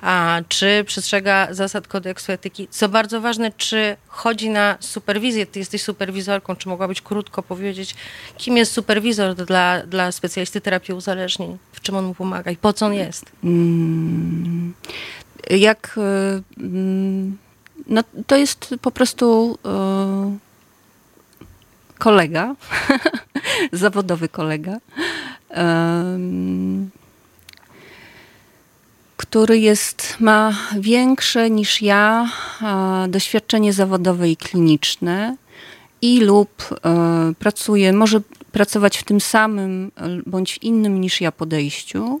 a 0.00 0.40
czy 0.48 0.84
przestrzega 0.86 1.54
zasad 1.54 1.88
kodeksu 1.88 2.32
etyki. 2.32 2.68
Co 2.70 2.88
bardzo 2.88 3.20
ważne, 3.20 3.52
czy 3.56 3.96
chodzi 4.06 4.50
na 4.50 4.76
superwizję, 4.80 5.46
ty 5.46 5.58
jesteś 5.58 5.82
superwizorką, 5.82 6.56
czy 6.56 6.68
mogłabyś 6.68 7.02
krótko 7.02 7.42
powiedzieć, 7.42 7.94
kim 8.36 8.56
jest 8.56 8.72
superwizor 8.72 9.34
dla, 9.34 9.86
dla 9.86 10.12
specjalisty 10.12 10.60
terapii 10.60 10.94
uzależnień, 10.94 11.58
w 11.72 11.80
czym 11.80 11.96
on 11.96 12.04
mu 12.04 12.14
pomaga 12.14 12.50
i 12.50 12.56
po 12.56 12.72
co 12.72 12.86
on 12.86 12.94
jest? 12.94 13.32
Mm, 13.44 14.74
jak, 15.50 15.98
e, 15.98 16.60
mm, 16.62 17.38
no 17.86 18.02
to 18.26 18.36
jest 18.36 18.74
po 18.82 18.90
prostu 18.90 19.58
e, 19.64 20.36
kolega, 21.98 22.54
zawodowy 23.72 24.28
kolega, 24.28 24.76
który 29.18 29.58
jest, 29.58 30.16
ma 30.20 30.54
większe 30.78 31.50
niż 31.50 31.82
ja 31.82 32.30
doświadczenie 33.08 33.72
zawodowe 33.72 34.30
i 34.30 34.36
kliniczne 34.36 35.36
i 36.02 36.20
lub 36.20 36.50
e, 36.72 37.32
pracuje, 37.38 37.92
może 37.92 38.20
pracować 38.52 38.98
w 38.98 39.04
tym 39.04 39.20
samym 39.20 39.90
bądź 40.26 40.54
w 40.54 40.62
innym 40.62 41.00
niż 41.00 41.20
ja 41.20 41.32
podejściu. 41.32 42.20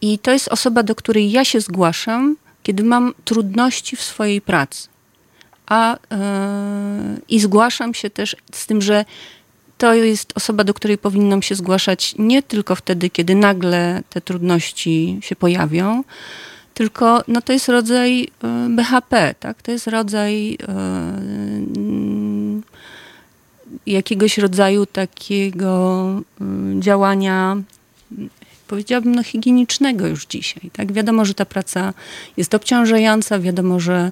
I 0.00 0.18
to 0.18 0.30
jest 0.30 0.48
osoba, 0.48 0.82
do 0.82 0.94
której 0.94 1.30
ja 1.30 1.44
się 1.44 1.60
zgłaszam, 1.60 2.36
kiedy 2.62 2.84
mam 2.84 3.14
trudności 3.24 3.96
w 3.96 4.02
swojej 4.02 4.40
pracy. 4.40 4.88
A, 5.66 5.96
yy, 6.10 7.20
I 7.28 7.40
zgłaszam 7.40 7.94
się 7.94 8.10
też 8.10 8.36
z 8.52 8.66
tym, 8.66 8.82
że 8.82 9.04
to 9.78 9.94
jest 9.94 10.32
osoba, 10.36 10.64
do 10.64 10.74
której 10.74 10.98
powinnam 10.98 11.42
się 11.42 11.54
zgłaszać 11.54 12.14
nie 12.18 12.42
tylko 12.42 12.74
wtedy, 12.74 13.10
kiedy 13.10 13.34
nagle 13.34 14.02
te 14.10 14.20
trudności 14.20 15.18
się 15.22 15.36
pojawią, 15.36 16.04
tylko 16.74 17.22
no, 17.28 17.42
to 17.42 17.52
jest 17.52 17.68
rodzaj 17.68 18.28
e, 18.44 18.68
BHP, 18.70 19.34
tak? 19.40 19.62
to 19.62 19.70
jest 19.70 19.86
rodzaj 19.86 20.54
e, 20.54 20.56
jakiegoś 23.86 24.38
rodzaju 24.38 24.86
takiego 24.86 26.02
e, 26.40 26.80
działania 26.80 27.56
powiedziałabym, 28.66 29.14
no, 29.14 29.22
higienicznego 29.22 30.06
już 30.06 30.26
dzisiaj. 30.26 30.70
Tak? 30.72 30.92
Wiadomo, 30.92 31.24
że 31.24 31.34
ta 31.34 31.44
praca 31.44 31.94
jest 32.36 32.54
obciążająca, 32.54 33.38
wiadomo, 33.38 33.80
że 33.80 34.10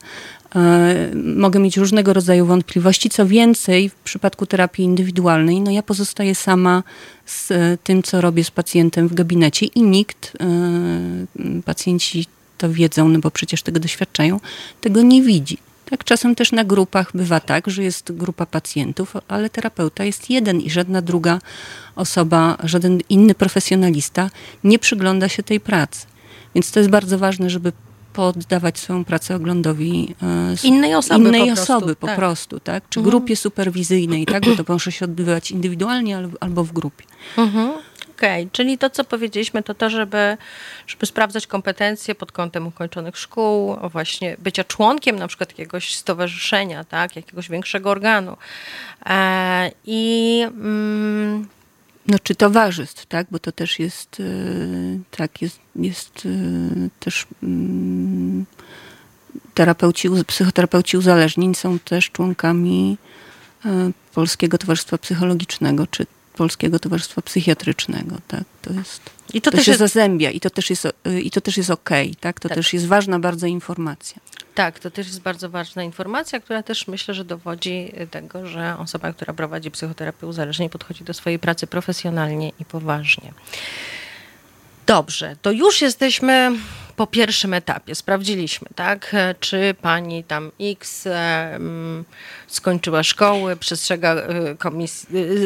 mogę 1.37 1.61
mieć 1.61 1.77
różnego 1.77 2.13
rodzaju 2.13 2.47
wątpliwości. 2.47 3.11
Co 3.11 3.27
więcej, 3.27 3.89
w 3.89 3.95
przypadku 3.95 4.47
terapii 4.47 4.85
indywidualnej, 4.85 5.61
no 5.61 5.71
ja 5.71 5.83
pozostaję 5.83 6.35
sama 6.35 6.83
z 7.27 7.51
e, 7.51 7.79
tym, 7.85 8.03
co 8.03 8.21
robię 8.21 8.45
z 8.45 8.51
pacjentem 8.51 9.09
w 9.09 9.15
gabinecie 9.15 9.67
i 9.67 9.83
nikt, 9.83 10.33
e, 10.41 11.63
pacjenci 11.65 12.27
to 12.59 12.71
wiedzą, 12.71 13.09
no 13.09 13.19
bo 13.19 13.31
przecież 13.31 13.63
tego 13.63 13.81
doświadczają, 13.81 14.41
tego 14.81 15.03
nie 15.03 15.23
widzi. 15.23 15.59
Tak, 15.91 16.05
czasem 16.05 16.35
też 16.35 16.53
na 16.53 16.65
grupach 16.65 17.11
bywa 17.15 17.41
tak, 17.41 17.71
że 17.71 17.83
jest 17.83 18.13
grupa 18.13 18.47
pacjentów, 18.47 19.15
ale 19.29 19.51
terapeuta 19.51 20.05
jest 20.05 20.31
jeden 20.31 20.61
i 20.61 20.71
żadna 20.71 21.03
druga 21.03 21.39
osoba, 21.97 22.57
żaden 22.65 23.01
inny 23.09 23.35
profesjonalista 23.35 24.31
nie 24.65 24.79
przygląda 24.79 25.29
się 25.29 25.43
tej 25.43 25.61
pracy. 25.61 26.07
Więc 26.55 26.71
to 26.71 26.81
jest 26.81 26.91
bardzo 26.91 27.19
ważne, 27.19 27.51
żeby 27.51 27.73
poddawać 28.15 28.79
swoją 28.79 29.05
pracę 29.05 29.37
oglądowi 29.37 30.15
e, 30.23 30.67
innej 30.67 30.95
osoby, 30.95 31.25
innej 31.25 31.47
po, 31.47 31.53
osoby 31.53 31.81
prostu, 31.81 32.01
po 32.01 32.07
tak. 32.07 32.17
prostu, 32.17 32.61
tak? 32.61 32.89
Czy 32.89 33.01
mhm. 33.01 33.11
grupie 33.11 33.37
superwizyjnej, 33.37 34.27
tak? 34.27 34.45
Bo 34.45 34.65
to 34.65 34.73
może 34.73 34.93
się 34.93 35.05
odbywać 35.05 35.51
indywidualnie 35.51 36.29
albo 36.41 36.65
w 36.65 36.73
grupie. 36.73 37.05
Mhm. 37.39 37.71
Okej, 38.17 38.43
okay. 38.43 38.51
czyli 38.53 38.79
to, 38.79 38.91
co 38.91 39.05
powiedzieliśmy, 39.05 39.63
to 39.63 39.75
to, 39.75 39.91
żeby, 39.91 40.37
żeby 40.87 41.07
sprawdzać 41.07 41.47
kompetencje 41.47 42.15
pod 42.15 42.33
kątem 42.33 42.67
ukończonych 42.67 43.19
szkół, 43.19 43.77
właśnie 43.93 44.37
bycia 44.39 44.65
członkiem 44.65 45.19
na 45.19 45.29
przykład 45.29 45.49
jakiegoś 45.51 45.97
stowarzyszenia, 45.97 46.85
tak, 46.85 47.17
jakiegoś 47.17 47.49
większego 47.49 47.91
organu. 47.91 48.37
E, 49.07 49.71
I 49.85 50.41
mm, 50.47 51.49
no, 52.09 52.19
czy 52.19 52.35
towarzystw, 52.35 53.07
tak? 53.07 53.27
Bo 53.31 53.39
to 53.39 53.53
też 53.53 53.79
jest, 53.79 54.21
e, 54.21 55.17
tak, 55.17 55.43
jest, 55.43 55.59
jest 55.77 56.23
e, 56.27 56.89
też 57.01 57.27
mm, 57.43 58.47
terapeuci, 59.55 60.09
psychoterapeuci 60.27 60.97
uzależnień 60.97 61.55
są 61.55 61.79
też 61.79 62.11
członkami 62.11 62.99
Polskiego 64.15 64.59
Towarzystwa 64.59 64.99
Psychologicznego, 64.99 65.87
czy 65.87 66.07
Polskiego 66.37 66.79
Towarzystwa 66.79 67.23
Psychiatrycznego, 67.23 68.17
tak? 68.29 68.45
To 68.63 68.73
jest. 68.73 69.03
I 69.35 69.41
to, 69.41 69.51
to 69.51 69.57
też 69.57 69.67
się 69.67 69.73
jest... 69.73 69.79
zazębia 69.79 70.31
i 70.31 70.41
to 70.41 70.51
też 70.51 70.71
jest, 70.71 70.87
i 71.23 71.31
to 71.31 71.41
też 71.41 71.57
jest 71.57 71.71
okej, 71.71 72.07
okay, 72.07 72.21
tak? 72.21 72.41
To 72.41 72.49
tak. 72.49 72.57
też 72.57 72.73
jest 72.73 72.87
ważna 72.87 73.19
bardzo 73.19 73.47
informacja. 73.47 74.21
Tak, 74.55 74.79
to 74.79 74.91
też 74.91 75.07
jest 75.07 75.21
bardzo 75.21 75.51
ważna 75.51 75.83
informacja, 75.83 76.41
która 76.41 76.63
też 76.63 76.89
myślę, 76.89 77.15
że 77.15 77.25
dowodzi 77.25 77.93
tego, 78.11 78.47
że 78.47 78.77
osoba, 78.79 79.13
która 79.13 79.35
prowadzi 79.35 79.71
psychoterapię 79.71 80.27
uzależnień, 80.27 80.69
podchodzi 80.69 81.05
do 81.05 81.15
swojej 81.15 81.39
pracy 81.39 81.67
profesjonalnie 81.67 82.49
i 82.61 82.65
poważnie. 82.65 83.33
Dobrze, 84.87 85.37
to 85.43 85.51
już 85.51 85.83
jesteśmy 85.83 86.53
po 86.97 87.07
pierwszym 87.07 87.55
etapie. 87.55 87.95
Sprawdziliśmy, 87.95 88.69
tak, 88.75 89.17
czy 89.41 89.75
pani 89.83 90.25
tam 90.25 90.51
X 90.61 91.09
um, 91.53 92.05
skończyła 92.47 93.03
szkoły, 93.03 93.57
przestrzega 93.57 94.15
e, 94.15 94.57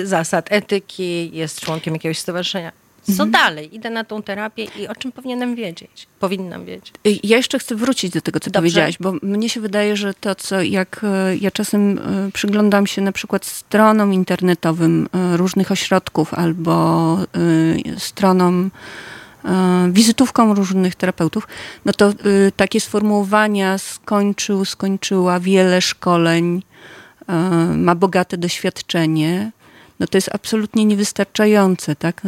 e, 0.03 0.07
zasad 0.07 0.47
etyki, 0.53 1.31
jest 1.37 1.61
członkiem 1.61 1.95
jakiegoś 1.95 2.19
stowarzyszenia. 2.19 2.73
Co 3.17 3.23
mhm. 3.23 3.31
dalej? 3.31 3.75
Idę 3.77 3.91
na 3.91 4.05
tą 4.05 4.23
terapię 4.23 4.67
i 4.79 4.88
o 4.88 4.95
czym 4.95 5.12
powinienem 5.12 5.55
wiedzieć? 5.55 6.07
Powinnam 6.21 6.65
wiedzieć. 6.65 6.93
Ja 7.05 7.37
jeszcze 7.37 7.59
chcę 7.59 7.75
wrócić 7.75 8.11
do 8.11 8.21
tego, 8.21 8.41
co 8.41 8.50
Dobrze. 8.50 8.61
powiedziałaś, 8.61 8.97
bo 9.00 9.12
mnie 9.23 9.49
się 9.49 9.61
wydaje, 9.61 9.97
że 9.97 10.15
to, 10.15 10.35
co 10.35 10.62
jak 10.62 11.00
e, 11.05 11.37
ja 11.37 11.50
czasem 11.50 12.00
przyglądam 12.33 12.87
się 12.87 13.03
na 13.03 13.12
przykład 13.12 13.45
stronom 13.47 14.15
internetowym 14.15 15.09
różnych 15.37 15.73
ośrodków 15.73 16.35
albo 16.35 17.19
stronom 17.99 18.71
wizytówką 19.91 20.55
różnych 20.55 20.95
terapeutów, 20.95 21.49
no 21.85 21.93
to 21.93 22.12
takie 22.57 22.81
sformułowania 22.81 23.79
skończył, 23.79 24.65
skończyła 24.65 25.41
wiele 25.41 25.81
szkoleń, 25.81 26.62
ma 27.75 27.95
bogate 27.95 28.38
doświadczenie, 28.38 29.53
no 30.00 30.07
to 30.07 30.19
jest 30.19 30.31
absolutnie 30.33 30.85
niewystarczające, 30.85 31.97
tak? 31.97 32.23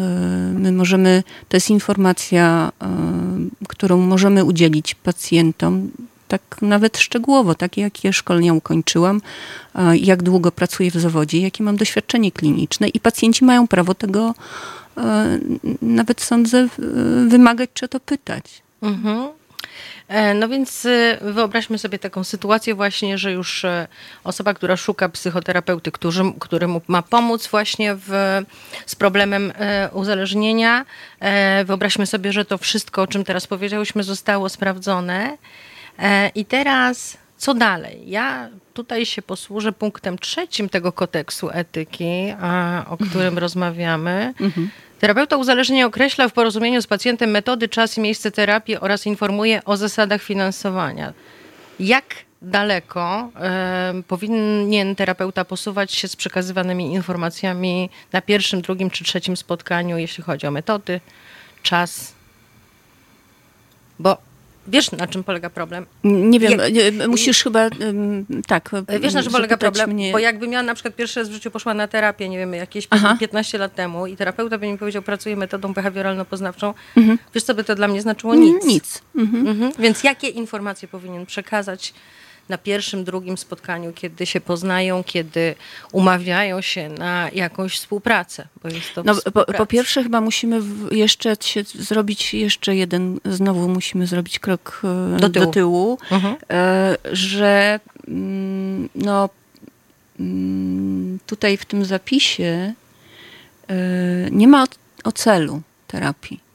My 0.55 0.73
możemy, 0.73 1.23
to 1.49 1.57
jest 1.57 1.71
informacja, 1.71 2.73
którą 3.69 3.99
możemy 3.99 4.45
udzielić 4.45 4.95
pacjentom, 4.95 5.91
tak 6.29 6.43
nawet 6.63 6.99
szczegółowo, 6.99 7.55
tak 7.55 7.77
jakie 7.77 8.13
szkolenia 8.13 8.55
ukończyłam, 8.55 9.23
jak 9.95 10.23
długo 10.23 10.53
pracuję 10.53 10.91
w 10.91 10.95
zawodzie, 10.95 11.41
jakie 11.41 11.65
mam 11.65 11.77
doświadczenie 11.77 12.33
kliniczne 12.33 12.89
i 12.89 13.01
pacjenci 13.01 13.45
mają 13.45 13.69
prawo 13.69 13.95
tego 13.95 14.35
nawet 15.83 16.21
sądzę 16.21 16.69
wymagać 17.29 17.71
czy 17.75 17.89
to 17.89 18.01
pytać. 18.01 18.63
Mhm. 18.83 19.29
E, 20.11 20.35
no 20.35 20.49
więc 20.49 20.87
e, 20.87 21.19
wyobraźmy 21.21 21.79
sobie 21.79 21.99
taką 21.99 22.25
sytuację 22.25 22.75
właśnie, 22.75 23.19
że 23.19 23.33
już 23.33 23.65
e, 23.65 23.89
osoba, 24.25 24.55
która 24.55 24.77
szuka 24.77 25.09
psychoterapeuty, 25.09 25.93
który, 25.93 26.33
który 26.41 26.69
ma 26.89 27.03
pomóc 27.03 27.47
właśnie 27.47 27.95
w, 27.95 28.11
z 28.87 28.95
problemem 28.95 29.53
uzależnienia, 29.93 30.85
wyobraźmy 31.65 32.07
sobie, 32.07 32.33
że 32.33 32.45
to 32.45 32.59
wszystko, 32.59 33.03
o 33.03 33.07
czym 33.07 33.25
teraz 33.25 33.47
powiedziałyśmy, 33.47 34.03
zostało 34.03 34.49
sprawdzone. 34.49 35.39
I 36.35 36.45
teraz 36.45 37.19
co 37.37 37.55
dalej? 37.55 38.03
Ja 38.07 38.49
tutaj 38.75 39.07
się 39.07 39.23
posłużę 39.23 39.73
punktem 39.73 40.19
trzecim 40.19 40.69
tego 40.69 40.93
kodeksu 40.93 41.51
etyki, 41.53 42.35
o 42.87 42.97
którym 42.97 43.27
mhm. 43.27 43.39
rozmawiamy. 43.39 44.35
Terapeuta 45.01 45.37
uzależnienia 45.37 45.87
określa 45.87 46.29
w 46.29 46.33
porozumieniu 46.33 46.83
z 46.83 46.87
pacjentem 46.87 47.31
metody, 47.31 47.69
czas 47.69 47.99
i 47.99 48.01
miejsce 48.01 48.31
terapii 48.31 48.77
oraz 48.77 49.07
informuje 49.07 49.65
o 49.65 49.77
zasadach 49.77 50.23
finansowania. 50.23 51.13
Jak 51.81 52.05
daleko 52.43 53.31
powinien 54.09 54.97
terapeuta 54.97 55.45
posuwać 55.45 55.93
się 55.93 56.09
z 56.09 56.17
przekazywanymi 56.17 56.93
informacjami 56.93 57.91
na 58.13 58.23
pierwszym, 58.23 58.61
drugim 58.61 58.91
czy 58.91 59.05
trzecim 59.05 59.37
spotkaniu, 59.37 59.99
jeśli 59.99 60.25
chodzi 60.25 60.47
o 60.47 60.51
metody, 60.51 61.01
czas? 61.63 62.13
Bo 63.99 64.17
Wiesz, 64.71 64.93
na 64.93 65.07
czym 65.07 65.25
polega 65.25 65.51
problem? 65.51 65.87
Nie 66.05 66.41
wiem, 66.41 66.61
Jak... 66.73 67.09
musisz 67.09 67.43
chyba, 67.43 67.71
tak. 68.47 68.71
Wiesz, 69.01 69.15
na 69.15 69.23
czym 69.23 69.33
polega 69.33 69.57
problem? 69.57 69.91
Mnie... 69.91 70.13
Bo 70.13 70.19
jakbym 70.19 70.53
ja 70.53 70.63
na 70.63 70.75
przykład 70.75 70.95
pierwszy 70.95 71.21
raz 71.21 71.29
w 71.29 71.33
życiu 71.33 71.51
poszła 71.51 71.75
na 71.75 71.89
terapię, 71.89 72.29
nie 72.29 72.39
wiem, 72.39 72.55
jakieś 72.55 72.87
Aha. 72.91 73.17
15 73.21 73.59
lat 73.59 73.75
temu 73.75 74.07
i 74.07 74.17
terapeuta 74.17 74.59
by 74.59 74.67
mi 74.67 74.79
powiedział, 74.79 75.03
pracuję 75.03 75.37
metodą 75.37 75.73
behawioralno-poznawczą, 75.73 76.75
mhm. 76.97 77.19
wiesz, 77.35 77.45
co 77.45 77.55
by 77.55 77.65
to 77.65 77.75
dla 77.75 77.89
mnie 77.89 78.03
znaczyło? 78.03 78.35
Nic. 78.35 78.65
Nic. 78.65 79.03
Mhm. 79.17 79.49
Mhm. 79.49 79.73
Więc 79.79 80.05
jakie 80.05 80.29
informacje 80.29 80.89
powinien 80.89 81.27
przekazać 81.27 81.95
na 82.49 82.59
pierwszym, 82.59 83.05
drugim 83.05 83.39
spotkaniu, 83.39 83.93
kiedy 83.93 84.27
się 84.27 84.41
poznają, 84.41 85.05
kiedy 85.05 85.55
umawiają 85.93 86.61
się 86.61 86.89
na 86.89 87.31
jakąś 87.33 87.75
współpracę? 87.75 88.47
Bo 88.63 88.69
jest 88.69 88.95
to 88.95 89.03
no, 89.05 89.15
po, 89.33 89.45
po, 89.45 89.67
pierwsze 89.67 90.03
chyba 90.03 90.21
musimy 90.21 90.61
jeszcze 90.91 91.37
się 91.41 91.63
zrobić 91.65 92.35
jeszcze 92.35 92.77
jeden, 92.77 93.21
znowu 93.25 93.69
musimy 93.69 94.07
zrobić 94.07 94.39
krok 94.39 94.83
e, 94.85 95.21
do 95.21 95.29
tyłu, 95.29 95.47
do 95.47 95.53
tyłu 95.53 95.99
mhm. 96.11 96.37
E, 96.51 96.97
że 97.13 97.81
mm, 98.09 98.89
no, 98.95 99.29
mm, 100.21 101.19
tutaj 101.27 101.57
w 101.57 101.65
tym 101.65 101.85
zapisie 101.85 102.75
e, 103.69 103.75
nie 104.31 104.49
ma 104.49 104.63
o, 104.63 104.67
o 105.05 105.13
celu 105.13 105.63
terapii. 105.87 106.50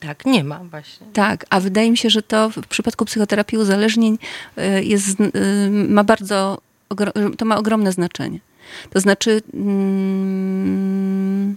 Tak, 0.00 0.26
nie 0.26 0.44
ma 0.44 0.58
właśnie. 0.58 1.06
Tak, 1.12 1.46
a 1.50 1.60
wydaje 1.60 1.90
mi 1.90 1.96
się, 1.96 2.10
że 2.10 2.22
to 2.22 2.50
w 2.50 2.66
przypadku 2.66 3.04
psychoterapii 3.04 3.58
uzależnień 3.58 4.18
y, 4.58 4.84
jest, 4.84 5.20
y, 5.20 5.70
ma 5.70 6.04
bardzo, 6.04 6.60
to 7.38 7.44
ma 7.44 7.56
ogromne 7.56 7.92
znaczenie. 7.92 8.40
To 8.90 9.00
znaczy... 9.00 9.42
Mm, 9.54 11.56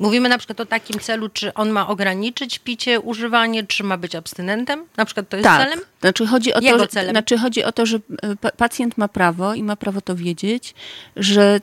Mówimy 0.00 0.28
na 0.28 0.38
przykład 0.38 0.60
o 0.60 0.66
takim 0.66 1.00
celu, 1.00 1.28
czy 1.28 1.54
on 1.54 1.70
ma 1.70 1.88
ograniczyć 1.88 2.58
picie, 2.58 3.00
używanie, 3.00 3.66
czy 3.66 3.84
ma 3.84 3.96
być 3.96 4.14
abstynentem? 4.14 4.84
Na 4.96 5.04
przykład 5.04 5.28
to 5.28 5.36
jest 5.36 5.44
tak. 5.44 5.62
celem? 5.62 5.84
Znaczy 6.00 6.26
chodzi, 6.26 6.54
o 6.54 6.60
to, 6.60 6.78
że, 6.78 6.88
celem. 6.88 7.10
znaczy 7.10 7.38
chodzi 7.38 7.64
o 7.64 7.72
to, 7.72 7.86
że 7.86 7.98
e, 8.22 8.52
pacjent 8.56 8.98
ma 8.98 9.08
prawo 9.08 9.54
i 9.54 9.62
ma 9.62 9.76
prawo 9.76 10.00
to 10.00 10.16
wiedzieć, 10.16 10.74
że 11.16 11.60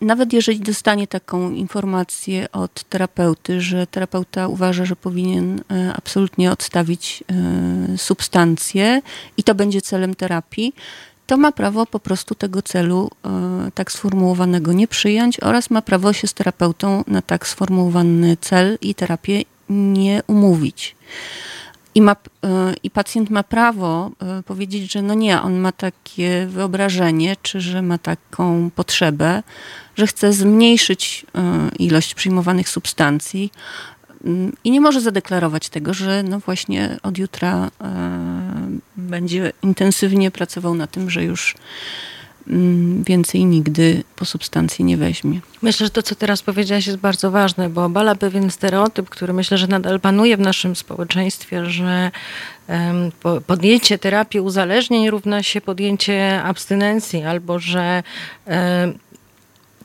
nawet 0.00 0.32
jeżeli 0.32 0.60
dostanie 0.60 1.06
taką 1.06 1.50
informację 1.50 2.52
od 2.52 2.82
terapeuty, 2.84 3.60
że 3.60 3.86
terapeuta 3.86 4.48
uważa, 4.48 4.84
że 4.84 4.96
powinien 4.96 5.60
e, 5.70 5.92
absolutnie 5.96 6.52
odstawić 6.52 7.24
e, 7.94 7.98
substancje 7.98 9.02
i 9.36 9.42
to 9.44 9.54
będzie 9.54 9.80
celem 9.80 10.14
terapii, 10.14 10.74
to 11.28 11.36
ma 11.36 11.52
prawo 11.52 11.86
po 11.86 12.00
prostu 12.00 12.34
tego 12.34 12.62
celu 12.62 13.10
e, 13.24 13.70
tak 13.74 13.92
sformułowanego 13.92 14.72
nie 14.72 14.88
przyjąć 14.88 15.40
oraz 15.40 15.70
ma 15.70 15.82
prawo 15.82 16.12
się 16.12 16.26
z 16.26 16.34
terapeutą 16.34 17.04
na 17.06 17.22
tak 17.22 17.46
sformułowany 17.46 18.36
cel 18.40 18.78
i 18.80 18.94
terapię 18.94 19.42
nie 19.68 20.22
umówić. 20.26 20.96
I, 21.94 22.02
ma, 22.02 22.16
e, 22.44 22.74
I 22.82 22.90
pacjent 22.90 23.30
ma 23.30 23.42
prawo 23.42 24.10
e, 24.22 24.42
powiedzieć, 24.42 24.92
że 24.92 25.02
no 25.02 25.14
nie, 25.14 25.42
on 25.42 25.58
ma 25.58 25.72
takie 25.72 26.46
wyobrażenie, 26.46 27.36
czy 27.42 27.60
że 27.60 27.82
ma 27.82 27.98
taką 27.98 28.70
potrzebę, 28.70 29.42
że 29.96 30.06
chce 30.06 30.32
zmniejszyć 30.32 31.26
ilość 31.78 32.14
przyjmowanych 32.14 32.68
substancji, 32.68 33.52
i 34.64 34.70
nie 34.70 34.80
może 34.80 35.00
zadeklarować 35.00 35.68
tego, 35.68 35.94
że 35.94 36.22
no 36.22 36.38
właśnie 36.38 36.96
od 37.02 37.18
jutra 37.18 37.70
e, 37.80 37.90
będzie 38.96 39.52
intensywnie 39.62 40.30
pracował 40.30 40.74
na 40.74 40.86
tym, 40.86 41.10
że 41.10 41.24
już 41.24 41.54
mm, 42.48 43.04
więcej 43.04 43.44
nigdy 43.44 44.02
po 44.16 44.24
substancji 44.24 44.84
nie 44.84 44.96
weźmie. 44.96 45.40
Myślę, 45.62 45.86
że 45.86 45.90
to, 45.90 46.02
co 46.02 46.14
teraz 46.14 46.42
powiedziałaś, 46.42 46.86
jest 46.86 46.98
bardzo 46.98 47.30
ważne, 47.30 47.68
bo 47.68 47.84
obala 47.84 48.14
pewien 48.14 48.50
stereotyp, 48.50 49.10
który 49.10 49.32
myślę, 49.32 49.58
że 49.58 49.66
nadal 49.66 50.00
panuje 50.00 50.36
w 50.36 50.40
naszym 50.40 50.76
społeczeństwie, 50.76 51.66
że 51.66 52.10
podjęcie 53.46 53.98
terapii 53.98 54.40
uzależnień 54.40 55.10
równa 55.10 55.42
się 55.42 55.60
podjęcie 55.60 56.42
abstynencji, 56.42 57.22
albo 57.22 57.58
że 57.58 58.02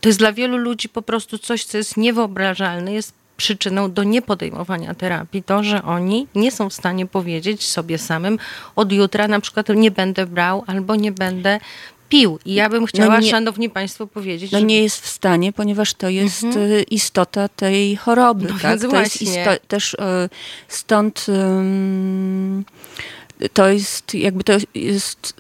to 0.02 0.10
jest 0.10 0.19
dla 0.19 0.34
wielu 0.34 0.58
ludzi 0.58 0.89
po 0.89 1.02
prostu 1.02 1.38
coś, 1.38 1.63
co 1.63 1.78
jest 1.78 1.98
niewyobrażalne, 1.98 2.93
jest 2.93 3.22
przyczyną 3.43 3.91
do 3.91 4.03
niepodejmowania 4.03 4.93
terapii 4.93 5.43
to, 5.43 5.63
że 5.63 5.84
oni 5.84 6.27
nie 6.36 6.51
są 6.51 6.69
w 6.69 6.73
stanie 6.73 7.06
powiedzieć 7.06 7.69
sobie 7.69 7.97
samym 7.97 8.39
od 8.75 8.91
jutra 8.91 9.27
na 9.27 9.39
przykład 9.39 9.69
nie 9.69 9.91
będę 9.91 10.25
brał 10.25 10.63
albo 10.67 10.95
nie 10.95 11.12
będę 11.12 11.60
pił. 12.10 12.39
I 12.45 12.53
ja 12.53 12.69
bym 12.69 12.82
no 12.82 12.88
chciała, 12.88 13.13
no 13.13 13.19
nie, 13.19 13.32
szanowni 13.32 13.69
państwo, 13.69 14.08
powiedzieć, 14.08 14.51
No 14.51 14.60
że... 14.60 14.65
nie 14.65 14.84
jest 14.84 15.01
w 15.01 15.08
stanie, 15.08 15.53
ponieważ 15.53 15.93
to 15.93 16.10
jest 16.10 16.43
mhm. 16.43 16.71
Y, 16.71 16.84
istota 16.84 17.47
tej 17.47 17.95
choroby. 17.95 18.47
No 18.53 18.60
tak? 18.62 18.79
To 18.79 18.99
jest 18.99 19.21
isto- 19.21 19.60
też 19.67 19.93
y, 19.93 19.97
stąd 20.67 21.25
to 23.53 23.67
jest 23.67 24.13
jakby 24.13 24.43
to 24.43 24.53
jest 24.75 25.34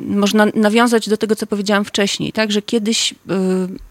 można 0.00 0.46
nawiązać 0.54 1.08
do 1.08 1.16
tego, 1.16 1.36
co 1.36 1.46
powiedziałam 1.46 1.84
wcześniej, 1.84 2.32
tak, 2.32 2.52
że 2.52 2.62
kiedyś 2.62 3.12
y, 3.12 3.16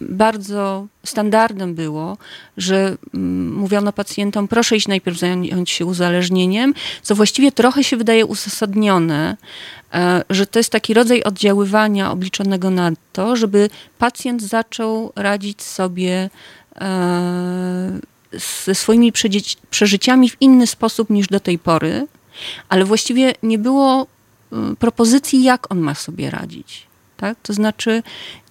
bardzo 0.02 0.88
standardem 1.04 1.76
było, 1.76 2.18
że 2.58 2.98
mm, 3.14 3.54
mówiono 3.54 3.94
pacjentom, 3.94 4.48
proszę 4.48 4.76
iść 4.76 4.88
najpierw 4.88 5.18
zająć 5.18 5.70
się 5.70 5.86
uzależnieniem, 5.86 6.74
co 7.02 7.16
właściwie 7.16 7.52
trochę 7.52 7.84
się 7.84 7.98
wydaje 7.98 8.26
uzasadnione, 8.26 9.38
e, 9.94 10.24
że 10.30 10.48
to 10.48 10.60
jest 10.60 10.72
taki 10.72 10.94
rodzaj 10.94 11.24
oddziaływania 11.24 12.12
obliczonego 12.12 12.70
na 12.70 12.92
to, 13.14 13.36
żeby 13.36 13.70
pacjent 13.98 14.42
zaczął 14.42 15.14
radzić 15.16 15.62
sobie 15.62 16.30
e, 16.76 18.00
ze 18.66 18.76
swoimi 18.76 19.14
przeżyciami 19.70 20.30
w 20.30 20.42
inny 20.42 20.68
sposób 20.68 21.10
niż 21.10 21.28
do 21.28 21.40
tej 21.40 21.60
pory, 21.60 22.08
ale 22.70 22.86
właściwie 22.86 23.34
nie 23.44 23.58
było 23.58 24.08
propozycji, 24.80 25.44
jak 25.44 25.72
on 25.72 25.80
ma 25.80 25.96
sobie 25.96 26.30
radzić. 26.30 26.88
Tak? 27.18 27.38
To 27.44 27.54
znaczy, 27.54 28.04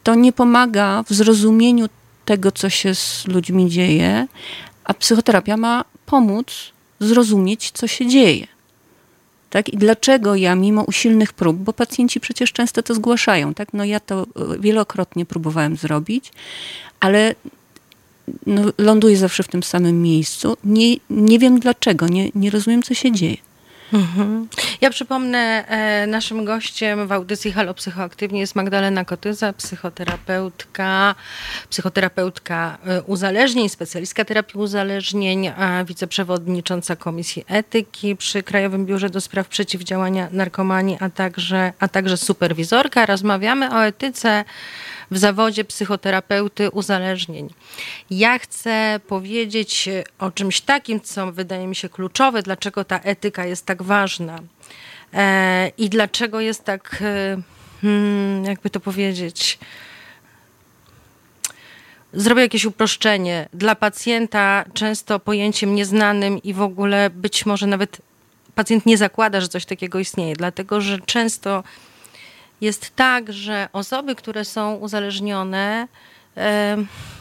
to 0.03 0.15
nie 0.15 0.33
pomaga 0.33 1.03
w 1.03 1.15
zrozumieniu 1.15 1.89
tego, 2.25 2.53
co 2.53 2.71
się 2.71 2.95
z 2.95 3.27
ludźmi 3.27 3.71
dzieje, 3.71 4.27
a 4.85 4.95
psychoterapia 4.95 5.57
ma 5.57 5.85
pomóc 6.07 6.47
zrozumieć, 7.01 7.71
co 7.71 7.87
się 7.87 8.07
dzieje. 8.07 8.47
Tak? 9.51 9.69
I 9.69 9.77
dlaczego 9.77 10.35
ja, 10.35 10.55
mimo 10.55 10.83
usilnych 10.83 11.33
prób, 11.33 11.57
bo 11.57 11.73
pacjenci 11.73 12.21
przecież 12.21 12.53
często 12.53 12.83
to 12.83 12.95
zgłaszają, 12.95 13.55
tak? 13.55 13.69
no 13.73 13.85
ja 13.85 14.01
to 14.01 14.23
y, 14.23 14.59
wielokrotnie 14.59 15.27
próbowałem 15.27 15.77
zrobić, 15.77 16.33
ale 17.01 17.35
no, 18.47 18.63
ląduję 18.79 19.17
zawsze 19.17 19.43
w 19.43 19.49
tym 19.49 19.63
samym 19.63 20.03
miejscu. 20.03 20.57
Nie, 20.65 20.97
nie 21.11 21.39
wiem 21.39 21.61
dlaczego, 21.61 22.09
nie, 22.09 22.31
nie 22.35 22.51
rozumiem, 22.51 22.83
co 22.83 22.95
się 22.95 23.13
dzieje. 23.13 23.37
Mhm. 23.95 24.49
Ja 24.81 24.91
przypomnę, 24.91 25.65
e, 25.69 26.07
naszym 26.07 26.45
gościem 26.45 27.07
w 27.07 27.13
audycji 27.13 27.53
Halo 27.53 27.75
Psychoaktywnie 27.75 28.41
jest 28.41 28.55
Magdalena 28.55 29.05
Kotyza, 29.05 29.53
psychoterapeutka, 29.53 31.15
psychoterapeutka 31.71 32.79
e, 32.87 33.03
uzależnień, 33.03 33.69
specjalistka 33.69 34.25
terapii 34.25 34.61
uzależnień, 34.61 35.51
wiceprzewodnicząca 35.87 36.97
Komisji 36.97 37.45
Etyki 37.49 38.17
przy 38.17 38.43
Krajowym 38.43 38.87
Biurze 38.87 39.11
do 39.11 39.21
Spraw 39.21 39.49
Przeciwdziałania 39.49 40.29
Narkomanii, 40.33 40.97
a 41.01 41.11
także, 41.11 41.73
a 41.79 41.89
także 41.89 42.17
superwizorka. 42.17 43.07
Rozmawiamy 43.07 43.75
o 43.75 43.85
etyce 43.85 44.45
w 45.11 45.19
zawodzie 45.19 45.65
psychoterapeuty 45.65 46.71
uzależnień. 46.71 47.51
Ja 48.11 48.39
chcę 48.39 49.01
powiedzieć 49.09 49.89
o 50.19 50.31
czymś 50.31 50.61
takim, 50.61 51.01
co 51.01 51.33
wydaje 51.33 51.67
mi 51.67 51.77
się 51.77 51.89
kluczowe, 51.89 52.43
dlaczego 52.43 52.85
ta 52.85 52.99
etyka 52.99 53.47
jest 53.47 53.67
tak 53.67 53.83
ważna 53.83 54.39
e, 55.15 55.69
i 55.79 55.89
dlaczego 55.89 56.41
jest 56.41 56.65
tak, 56.65 56.99
e, 57.01 57.37
hmm, 57.81 58.45
jakby 58.45 58.71
to 58.71 58.81
powiedzieć, 58.81 59.59
zrobię 62.13 62.43
jakieś 62.43 62.65
uproszczenie. 62.65 63.49
Dla 63.53 63.75
pacjenta 63.75 64.65
często 64.75 65.21
pojęciem 65.21 65.75
nieznanym 65.75 66.43
i 66.43 66.55
w 66.55 66.63
ogóle 66.63 67.11
być 67.11 67.47
może 67.47 67.67
nawet 67.67 68.01
pacjent 68.55 68.87
nie 68.87 68.99
zakłada, 68.99 69.41
że 69.41 69.49
coś 69.49 69.65
takiego 69.65 69.99
istnieje, 69.99 70.37
dlatego 70.37 70.81
że 70.81 70.99
często 70.99 71.63
jest 72.65 72.97
tak, 72.97 73.33
że 73.33 73.69
osoby, 73.73 74.15
które 74.15 74.45
są 74.45 74.75
uzależnione, 74.75 75.89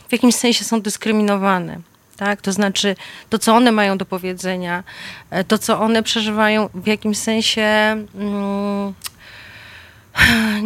w 0.08 0.12
jakimś 0.12 0.36
sensie 0.36 0.63
są 0.63 0.82
dyskryminowane. 0.82 1.79
Tak? 2.17 2.41
To 2.41 2.51
znaczy, 2.51 2.95
to, 3.29 3.39
co 3.39 3.56
one 3.56 3.71
mają 3.71 3.97
do 3.97 4.06
powiedzenia, 4.06 4.84
e, 5.29 5.43
to, 5.43 5.58
co 5.58 5.79
one 5.79 6.03
przeżywają, 6.03 6.69
w 6.73 6.88
jakimś 6.88 7.17
sensie. 7.17 7.62
Mm, 7.62 8.93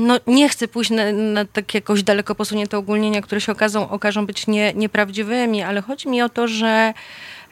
no, 0.07 0.19
nie 0.27 0.49
chcę 0.49 0.67
pójść 0.67 0.91
na, 0.91 1.11
na 1.11 1.45
tak 1.45 1.73
jakoś 1.73 2.03
daleko 2.03 2.35
posunięte 2.35 2.77
ogólnienia, 2.77 3.21
które 3.21 3.41
się 3.41 3.51
okazą, 3.51 3.89
okażą 3.89 4.25
być 4.25 4.47
nie, 4.47 4.73
nieprawdziwymi, 4.73 5.63
ale 5.63 5.81
chodzi 5.81 6.09
mi 6.09 6.21
o 6.21 6.29
to, 6.29 6.47
że. 6.47 6.93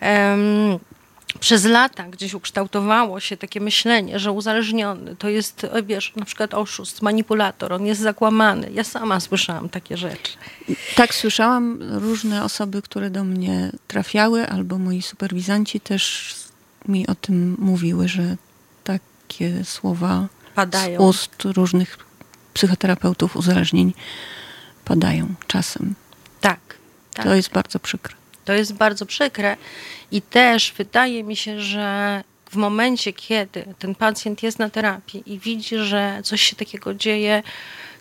Um, 0.01 0.79
przez 1.39 1.65
lata 1.65 2.03
gdzieś 2.03 2.33
ukształtowało 2.33 3.19
się 3.19 3.37
takie 3.37 3.61
myślenie, 3.61 4.19
że 4.19 4.31
uzależniony 4.31 5.15
to 5.15 5.29
jest, 5.29 5.67
wiesz, 5.83 6.13
na 6.15 6.25
przykład 6.25 6.53
oszust, 6.53 7.01
manipulator, 7.01 7.73
on 7.73 7.85
jest 7.85 8.01
zakłamany. 8.01 8.69
Ja 8.73 8.83
sama 8.83 9.19
słyszałam 9.19 9.69
takie 9.69 9.97
rzeczy. 9.97 10.31
Tak, 10.95 11.15
słyszałam 11.15 11.79
różne 11.81 12.43
osoby, 12.43 12.81
które 12.81 13.09
do 13.09 13.23
mnie 13.23 13.71
trafiały, 13.87 14.49
albo 14.49 14.77
moi 14.77 15.01
superwizanci 15.01 15.79
też 15.79 16.33
mi 16.87 17.07
o 17.07 17.15
tym 17.15 17.55
mówiły, 17.59 18.07
że 18.07 18.35
takie 18.83 19.65
słowa 19.65 20.27
padają. 20.55 20.99
z 20.99 21.03
ust 21.03 21.43
różnych 21.43 21.97
psychoterapeutów 22.53 23.35
uzależnień 23.35 23.93
padają 24.85 25.33
czasem. 25.47 25.95
Tak. 26.41 26.59
tak. 27.13 27.25
To 27.25 27.35
jest 27.35 27.49
bardzo 27.49 27.79
przykre. 27.79 28.15
To 28.45 28.53
jest 28.53 28.73
bardzo 28.73 29.05
przykre 29.05 29.57
i 30.11 30.21
też 30.21 30.73
wydaje 30.77 31.23
mi 31.23 31.35
się, 31.35 31.61
że 31.61 32.23
w 32.49 32.55
momencie, 32.55 33.13
kiedy 33.13 33.65
ten 33.79 33.95
pacjent 33.95 34.43
jest 34.43 34.59
na 34.59 34.69
terapii 34.69 35.33
i 35.33 35.39
widzi, 35.39 35.77
że 35.77 36.19
coś 36.23 36.41
się 36.41 36.55
takiego 36.55 36.93
dzieje, 36.93 37.43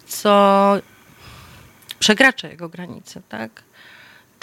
co 0.06 0.72
przekracza 1.98 2.48
jego 2.48 2.68
granice, 2.68 3.22
tak? 3.28 3.62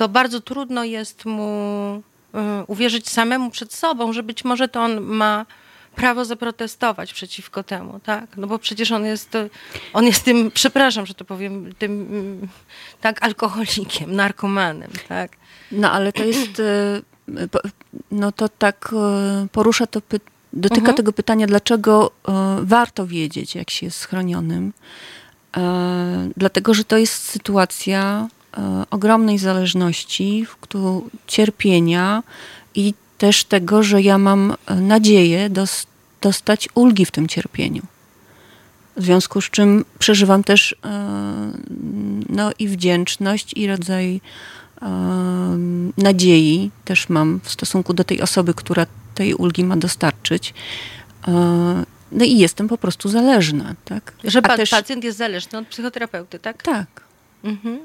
to 0.02 0.10
bardzo 0.10 0.42
trudno 0.42 0.84
jest 0.84 1.26
mu 1.26 2.04
y, 2.36 2.66
uwierzyć 2.68 3.10
samemu 3.10 3.52
przed 3.52 3.74
sobą, 3.74 4.14
że 4.14 4.24
być 4.24 4.44
może 4.44 4.68
to 4.68 4.82
on 4.84 5.02
ma 5.02 5.46
prawo 5.95 6.25
zaprotestować 6.25 7.13
przeciwko 7.13 7.63
temu, 7.63 7.99
tak? 7.99 8.38
No 8.38 8.47
bo 8.47 8.60
przecież 8.60 8.91
on 8.91 9.06
jest, 9.06 9.38
on 9.93 10.06
jest 10.06 10.23
tym, 10.23 10.51
przepraszam, 10.51 11.06
że 11.06 11.13
to 11.13 11.25
powiem, 11.25 11.73
tym 11.80 12.47
tak 13.01 13.23
alkoholikiem, 13.23 14.15
narkomanem, 14.15 14.91
tak? 15.10 15.32
No 15.71 15.91
ale 15.91 16.13
to 16.13 16.23
jest, 16.23 16.60
e, 16.60 17.01
no 18.12 18.32
to 18.32 18.49
tak 18.49 18.93
e, 18.93 19.47
porusza 19.51 19.88
to, 19.88 20.01
dotyka 20.54 20.80
mhm. 20.80 20.97
tego 20.97 21.13
pytania, 21.13 21.47
dlaczego 21.47 22.12
e, 22.27 22.32
warto 22.62 23.08
wiedzieć, 23.08 23.56
jak 23.56 23.69
się 23.69 23.86
jest 23.86 23.97
schronionym. 23.97 24.73
Dlatego, 26.38 26.73
że 26.73 26.84
to 26.84 26.97
jest 26.97 27.13
sytuacja 27.13 28.27
ogromnej 28.91 29.38
zależności, 29.38 30.47
cierpienia 31.27 32.23
i 32.75 32.93
też 33.21 33.43
tego, 33.43 33.84
że 33.84 34.01
ja 34.01 34.17
mam 34.17 34.55
nadzieję 34.75 35.49
dostać 36.21 36.69
ulgi 36.75 37.05
w 37.05 37.12
tym 37.12 37.27
cierpieniu. 37.27 37.81
W 38.97 39.03
związku 39.03 39.41
z 39.41 39.49
czym 39.49 39.86
przeżywam 39.99 40.43
też 40.43 40.75
no, 42.29 42.51
i 42.60 42.67
wdzięczność, 42.67 43.53
i 43.53 43.67
rodzaj 43.67 44.21
nadziei 45.97 46.71
też 46.86 47.10
mam 47.10 47.39
w 47.43 47.51
stosunku 47.51 47.93
do 47.93 48.03
tej 48.03 48.21
osoby, 48.21 48.53
która 48.53 48.86
tej 49.15 49.34
ulgi 49.34 49.63
ma 49.63 49.77
dostarczyć. 49.77 50.53
E, 51.27 51.31
no 52.12 52.25
i 52.25 52.38
jestem 52.38 52.67
po 52.67 52.77
prostu 52.77 53.10
zależna, 53.10 53.75
tak? 53.86 54.13
Że 54.23 54.41
pa 54.41 54.57
też... 54.57 54.69
pacjent 54.69 55.03
jest 55.03 55.17
zależny 55.17 55.60
od 55.60 55.67
psychoterapeuty, 55.67 56.39
tak? 56.39 56.63
Tak. 56.63 56.88
Mhm. 57.43 57.79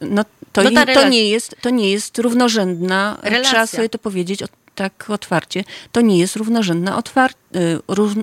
No, 0.00 0.24
to, 0.52 0.62
no 0.70 0.86
to, 0.94 1.08
nie 1.08 1.28
jest, 1.28 1.56
to 1.60 1.70
nie 1.70 1.90
jest 1.90 2.18
równorzędna, 2.18 3.18
Relacja. 3.22 3.50
trzeba 3.50 3.66
sobie 3.66 3.88
to 3.88 3.98
powiedzieć 3.98 4.42
tak 4.74 5.10
otwarcie, 5.10 5.64
to 5.92 6.00
nie 6.00 6.18
jest 6.18 6.36
równorzędna, 6.36 7.00
otwar- 7.00 7.34
y, 7.56 7.78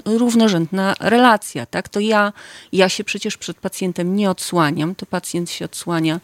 równorzędna 0.06 0.96
relacja. 1.00 1.66
Tak? 1.66 1.90
To 1.90 2.00
ja, 2.00 2.34
ja 2.72 2.90
się 2.90 3.04
przecież 3.04 3.38
przed 3.38 3.58
pacjentem 3.58 4.16
nie 4.16 4.30
odsłaniam, 4.30 4.96
to 4.96 5.06
pacjent 5.06 5.50
się 5.50 5.66
odsłania 5.66 6.20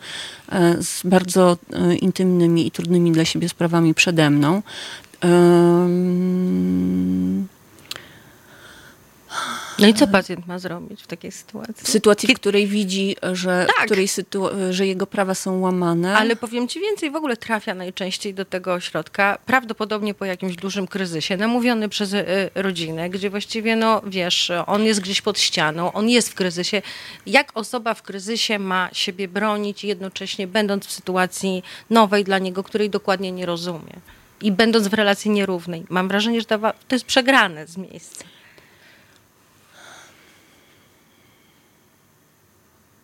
e, 0.51 0.83
z 0.83 1.01
bardzo 1.05 1.57
e, 1.73 1.95
intymnymi 1.95 2.67
i 2.67 2.71
trudnymi 2.71 3.11
dla 3.11 3.25
siebie 3.25 3.49
sprawami 3.49 3.93
przede 3.93 4.29
mną. 4.29 4.61
No 9.79 9.87
i 9.87 9.93
co 9.93 10.07
pacjent 10.07 10.47
ma 10.47 10.59
zrobić 10.59 11.03
w 11.03 11.07
takiej 11.07 11.31
sytuacji? 11.31 11.73
W 11.85 11.87
sytuacji, 11.87 12.35
w 12.35 12.39
której 12.39 12.67
widzi, 12.67 13.15
że, 13.33 13.67
tak. 13.77 13.85
której 13.85 14.07
że 14.69 14.87
jego 14.87 15.07
prawa 15.07 15.35
są 15.35 15.59
łamane. 15.59 16.17
Ale 16.17 16.35
powiem 16.35 16.67
ci 16.67 16.79
więcej, 16.79 17.11
w 17.11 17.15
ogóle 17.15 17.37
trafia 17.37 17.73
najczęściej 17.73 18.33
do 18.33 18.45
tego 18.45 18.73
ośrodka, 18.73 19.37
prawdopodobnie 19.45 20.13
po 20.13 20.25
jakimś 20.25 20.55
dużym 20.55 20.87
kryzysie, 20.87 21.37
namówiony 21.37 21.89
przez 21.89 22.13
y, 22.13 22.25
rodzinę, 22.55 23.09
gdzie 23.09 23.29
właściwie, 23.29 23.75
no 23.75 24.01
wiesz, 24.05 24.51
on 24.67 24.83
jest 24.83 25.01
gdzieś 25.01 25.21
pod 25.21 25.39
ścianą, 25.39 25.93
on 25.93 26.09
jest 26.09 26.29
w 26.29 26.35
kryzysie. 26.35 26.81
Jak 27.25 27.51
osoba 27.57 27.93
w 27.93 28.01
kryzysie 28.01 28.59
ma 28.59 28.89
siebie 28.93 29.27
bronić, 29.27 29.83
jednocześnie 29.83 30.47
będąc 30.47 30.87
w 30.87 30.91
sytuacji 30.91 31.63
nowej 31.89 32.23
dla 32.23 32.39
niego, 32.39 32.63
której 32.63 32.89
dokładnie 32.89 33.31
nie 33.31 33.45
rozumie? 33.45 33.93
I 34.41 34.51
będąc 34.51 34.87
w 34.87 34.93
relacji 34.93 35.31
nierównej. 35.31 35.85
Mam 35.89 36.07
wrażenie, 36.07 36.41
że 36.41 36.45
to 36.45 36.73
jest 36.91 37.05
przegrane 37.05 37.67
z 37.67 37.77
miejsca. 37.77 38.25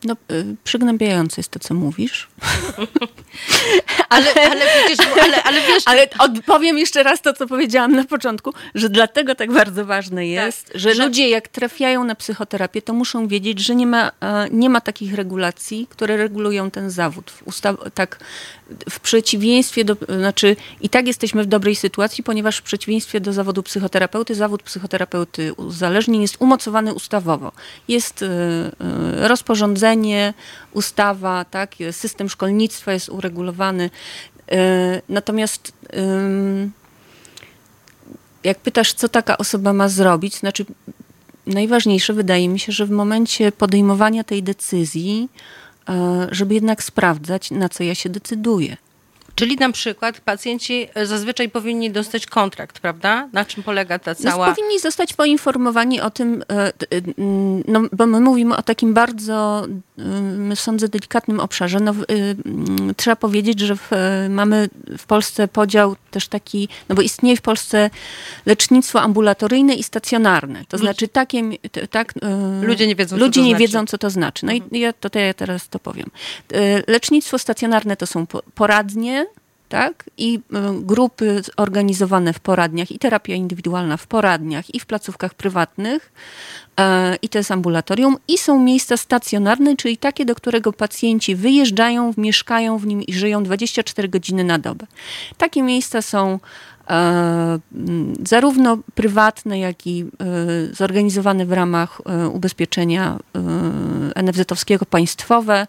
No, 0.04 0.16
y, 0.32 0.56
przygnębiające 0.64 1.36
jest 1.38 1.52
to, 1.52 1.60
co 1.60 1.74
mówisz. 1.74 2.28
ale, 4.10 4.34
ale, 4.34 4.66
przecież, 4.66 5.08
ale, 5.24 5.44
ale 5.44 5.62
wiesz... 5.62 5.84
Ale 5.86 6.08
odpowiem 6.20 6.78
jeszcze 6.78 7.04
raz 7.04 7.22
to, 7.22 7.34
co 7.34 7.48
powiedziałam 7.48 7.96
na 7.96 8.04
początku, 8.04 8.54
że 8.76 8.90
dlatego 8.90 9.36
tak 9.36 9.52
bardzo 9.52 9.86
ważne 9.86 10.28
jest, 10.28 10.68
tak, 10.68 10.78
że, 10.78 10.94
że, 10.94 11.04
ludzie 11.06 11.30
jak 11.30 11.48
trafiają 11.48 12.04
na 12.04 12.16
psychoterapię, 12.16 12.82
to 12.82 12.94
muszą 12.94 13.28
wiedzieć, 13.28 13.60
że 13.60 13.76
nie 13.76 13.88
ma, 13.88 14.12
e, 14.22 14.48
nie 14.52 14.70
ma 14.70 14.82
takich 14.82 15.14
regulacji, 15.14 15.88
które 15.90 16.18
regulują 16.18 16.72
ten 16.72 16.90
zawód. 16.90 17.32
W 17.32 17.62
tak 17.94 18.20
w 18.90 19.00
przeciwieństwie 19.00 19.86
do, 19.86 19.96
znaczy 20.10 20.56
i 20.82 20.90
tak 20.90 21.08
jesteśmy 21.08 21.44
w 21.44 21.46
dobrej 21.46 21.76
sytuacji, 21.76 22.24
ponieważ 22.24 22.58
w 22.58 22.62
przeciwieństwie 22.62 23.20
do 23.20 23.34
zawodu 23.34 23.64
psychoterapeuty, 23.64 24.36
zawód 24.36 24.64
psychoterapeuty 24.64 25.54
uzależnień 25.54 26.22
jest 26.22 26.36
umocowany 26.40 26.94
ustawowo. 26.94 27.52
Jest 27.88 28.22
y, 28.22 28.28
y, 30.00 30.10
rozporządzenie, 30.10 30.34
ustawa, 30.74 31.46
tak, 31.46 31.76
system 31.92 32.30
szkolnictwa 32.30 32.94
jest 32.94 33.10
uregulowany. 33.10 33.90
Y, 34.52 35.02
natomiast 35.10 35.74
jak 38.44 38.60
pytasz, 38.60 38.94
co 38.94 39.10
taka 39.10 39.38
osoba 39.38 39.74
ma 39.74 39.90
zrobić, 39.90 40.36
znaczy 40.36 40.66
najważniejsze 41.48 42.14
wydaje 42.14 42.50
mi 42.50 42.60
się, 42.60 42.72
że 42.72 42.86
w 42.86 42.92
momencie 42.92 43.52
podejmowania 43.52 44.24
tej 44.24 44.44
decyzji, 44.44 45.30
E, 45.90 46.28
żeby 46.32 46.54
jednak 46.54 46.84
sprawdzać, 46.84 47.52
na 47.52 47.70
co 47.70 47.84
ja 47.84 47.96
się 47.96 48.10
decyduję. 48.10 48.78
Czyli 49.40 49.56
na 49.56 49.72
przykład 49.72 50.20
pacjenci 50.20 50.88
zazwyczaj 51.04 51.50
powinni 51.50 51.92
dostać 51.92 52.26
kontrakt, 52.26 52.80
prawda? 52.80 53.30
Na 53.34 53.46
czym 53.46 53.64
polega 53.64 54.00
ta 54.00 54.16
cała... 54.16 54.48
No, 54.48 54.56
powinni 54.56 54.80
zostać 54.80 55.14
poinformowani 55.14 56.02
o 56.02 56.10
tym, 56.10 56.44
e, 56.52 56.68
e, 56.68 56.72
no, 57.68 57.82
bo 57.92 58.06
my 58.06 58.20
mówimy 58.20 58.58
o 58.58 58.62
takim 58.62 58.94
bardzo, 58.94 59.68
sądzę, 60.56 60.90
delikatnym 60.90 61.40
obszarze. 61.40 61.80
No, 61.80 61.94
trzeba 62.98 63.16
powiedzieć, 63.16 63.60
że 63.60 63.76
w, 63.76 63.92
mamy 64.30 64.70
w 64.98 65.06
Polsce 65.06 65.48
podział 65.48 65.96
też 66.12 66.28
taki, 66.28 66.70
no 66.90 66.96
bo 66.96 67.02
istnieje 67.02 67.38
w 67.38 67.42
Polsce 67.42 67.90
lecznictwo 68.46 69.02
ambulatoryjne 69.02 69.74
i 69.74 69.84
stacjonarne. 69.84 70.66
To 70.68 70.78
znaczy 70.78 71.08
takie, 71.08 71.44
tak... 71.90 72.14
Ludzie 72.62 72.88
nie 72.88 72.96
wiedzą, 72.96 73.18
ludzie 73.18 73.32
co 73.32 73.40
to 73.40 73.46
nie 73.46 73.52
znaczy. 73.52 73.64
wiedzą, 73.64 73.86
co 73.86 73.98
to 73.98 74.10
znaczy. 74.10 74.46
No 74.46 74.52
mhm. 74.52 74.72
i 74.72 74.80
ja, 74.80 74.94
to, 74.94 75.10
to 75.10 75.20
ja 75.20 75.34
teraz 75.34 75.70
to 75.70 75.80
powiem. 75.80 76.10
Lecznictwo 76.88 77.40
stacjonarne 77.40 77.98
to 77.98 78.08
są 78.08 78.26
poradnie, 78.56 79.26
tak? 79.70 80.10
I 80.18 80.36
y, 80.36 80.40
grupy 80.82 81.42
organizowane 81.58 82.34
w 82.34 82.40
poradniach, 82.40 82.92
i 82.92 83.00
terapia 83.00 83.36
indywidualna 83.36 83.98
w 83.98 84.08
poradniach, 84.08 84.76
i 84.76 84.80
w 84.80 84.86
placówkach 84.86 85.34
prywatnych, 85.34 86.12
e, 86.80 87.16
i 87.16 87.30
to 87.30 87.38
jest 87.38 87.52
ambulatorium, 87.52 88.18
i 88.28 88.38
są 88.38 88.60
miejsca 88.60 88.98
stacjonarne, 88.98 89.76
czyli 89.76 89.98
takie, 89.98 90.26
do 90.26 90.36
którego 90.36 90.74
pacjenci 90.74 91.36
wyjeżdżają, 91.36 92.14
mieszkają 92.18 92.78
w 92.78 92.88
nim 92.88 93.02
i 93.02 93.14
żyją 93.14 93.44
24 93.44 94.10
godziny 94.10 94.44
na 94.44 94.60
dobę. 94.60 94.86
Takie 95.38 95.64
miejsca 95.64 96.02
są 96.02 96.40
e, 96.90 97.60
zarówno 98.26 98.78
prywatne, 98.96 99.60
jak 99.60 99.88
i 99.88 100.02
e, 100.02 100.06
zorganizowane 100.76 101.46
w 101.46 101.52
ramach 101.52 102.02
ubezpieczenia 102.34 103.20
NFZ-owskiego 104.16 104.86
państwowe 104.86 105.68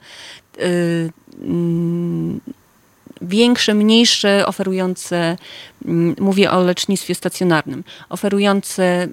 większe, 3.22 3.74
mniejsze, 3.74 4.46
oferujące, 4.46 5.36
mm, 5.84 6.16
mówię 6.20 6.50
o 6.50 6.62
lecznictwie 6.62 7.14
stacjonarnym, 7.14 7.84
oferujące 8.08 9.08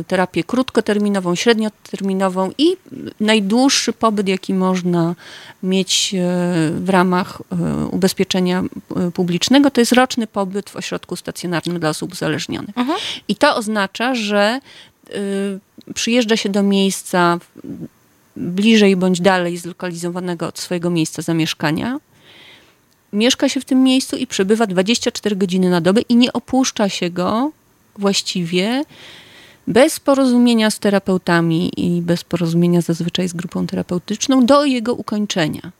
y, 0.00 0.04
terapię 0.04 0.44
krótkoterminową, 0.44 1.34
średnioterminową 1.34 2.50
i 2.58 2.76
najdłuższy 3.20 3.92
pobyt, 3.92 4.28
jaki 4.28 4.54
można 4.54 5.14
mieć 5.62 6.14
y, 6.14 6.18
w 6.80 6.88
ramach 6.88 7.40
y, 7.40 7.86
ubezpieczenia 7.86 8.62
publicznego, 9.14 9.70
to 9.70 9.80
jest 9.80 9.92
roczny 9.92 10.26
pobyt 10.26 10.70
w 10.70 10.76
ośrodku 10.76 11.16
stacjonarnym 11.16 11.80
dla 11.80 11.88
osób 11.88 12.12
uzależnionych. 12.12 12.78
Mhm. 12.78 12.98
I 13.28 13.36
to 13.36 13.56
oznacza, 13.56 14.14
że 14.14 14.60
przyjeżdża 15.94 16.36
się 16.36 16.48
do 16.48 16.62
miejsca 16.62 17.38
bliżej 18.36 18.96
bądź 18.96 19.20
dalej 19.20 19.56
zlokalizowanego 19.56 20.46
od 20.46 20.58
swojego 20.58 20.90
miejsca 20.90 21.22
zamieszkania, 21.22 21.98
mieszka 23.12 23.48
się 23.48 23.60
w 23.60 23.64
tym 23.64 23.82
miejscu 23.82 24.16
i 24.16 24.26
przebywa 24.26 24.66
24 24.66 25.36
godziny 25.36 25.70
na 25.70 25.80
dobę 25.80 26.00
i 26.00 26.16
nie 26.16 26.32
opuszcza 26.32 26.88
się 26.88 27.10
go 27.10 27.52
właściwie 27.98 28.84
bez 29.66 30.00
porozumienia 30.00 30.70
z 30.70 30.78
terapeutami 30.78 31.72
i 31.76 32.02
bez 32.02 32.24
porozumienia 32.24 32.80
zazwyczaj 32.80 33.28
z 33.28 33.32
grupą 33.32 33.66
terapeutyczną 33.66 34.46
do 34.46 34.64
jego 34.64 34.94
ukończenia. 34.94 35.72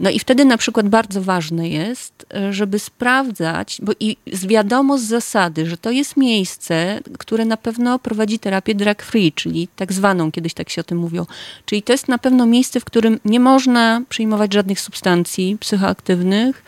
No 0.00 0.10
i 0.10 0.18
wtedy 0.18 0.44
na 0.44 0.56
przykład 0.56 0.88
bardzo 0.88 1.22
ważne 1.22 1.68
jest, 1.68 2.26
żeby 2.50 2.78
sprawdzać, 2.78 3.78
bo 3.82 3.92
i 4.00 4.16
wiadomo 4.26 4.98
z 4.98 5.02
zasady, 5.02 5.66
że 5.66 5.76
to 5.76 5.90
jest 5.90 6.16
miejsce, 6.16 7.00
które 7.18 7.44
na 7.44 7.56
pewno 7.56 7.98
prowadzi 7.98 8.38
terapię 8.38 8.74
drug 8.74 9.02
free, 9.02 9.32
czyli 9.32 9.68
tak 9.76 9.92
zwaną, 9.92 10.32
kiedyś 10.32 10.54
tak 10.54 10.70
się 10.70 10.80
o 10.80 10.84
tym 10.84 10.98
mówiło. 10.98 11.26
Czyli 11.66 11.82
to 11.82 11.92
jest 11.92 12.08
na 12.08 12.18
pewno 12.18 12.46
miejsce, 12.46 12.80
w 12.80 12.84
którym 12.84 13.20
nie 13.24 13.40
można 13.40 14.02
przyjmować 14.08 14.52
żadnych 14.52 14.80
substancji 14.80 15.56
psychoaktywnych, 15.60 16.64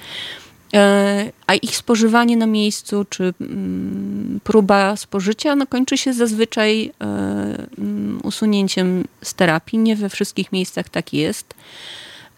e, 0.74 1.32
a 1.46 1.54
ich 1.54 1.76
spożywanie 1.76 2.36
na 2.36 2.46
miejscu, 2.46 3.06
czy 3.10 3.34
mm, 3.40 4.40
próba 4.44 4.96
spożycia, 4.96 5.56
no 5.56 5.66
kończy 5.66 5.98
się 5.98 6.12
zazwyczaj 6.12 6.92
e, 7.00 7.04
mm, 7.78 8.20
usunięciem 8.22 9.04
z 9.22 9.34
terapii. 9.34 9.78
Nie 9.78 9.96
we 9.96 10.08
wszystkich 10.08 10.52
miejscach 10.52 10.88
tak 10.88 11.12
jest. 11.12 11.54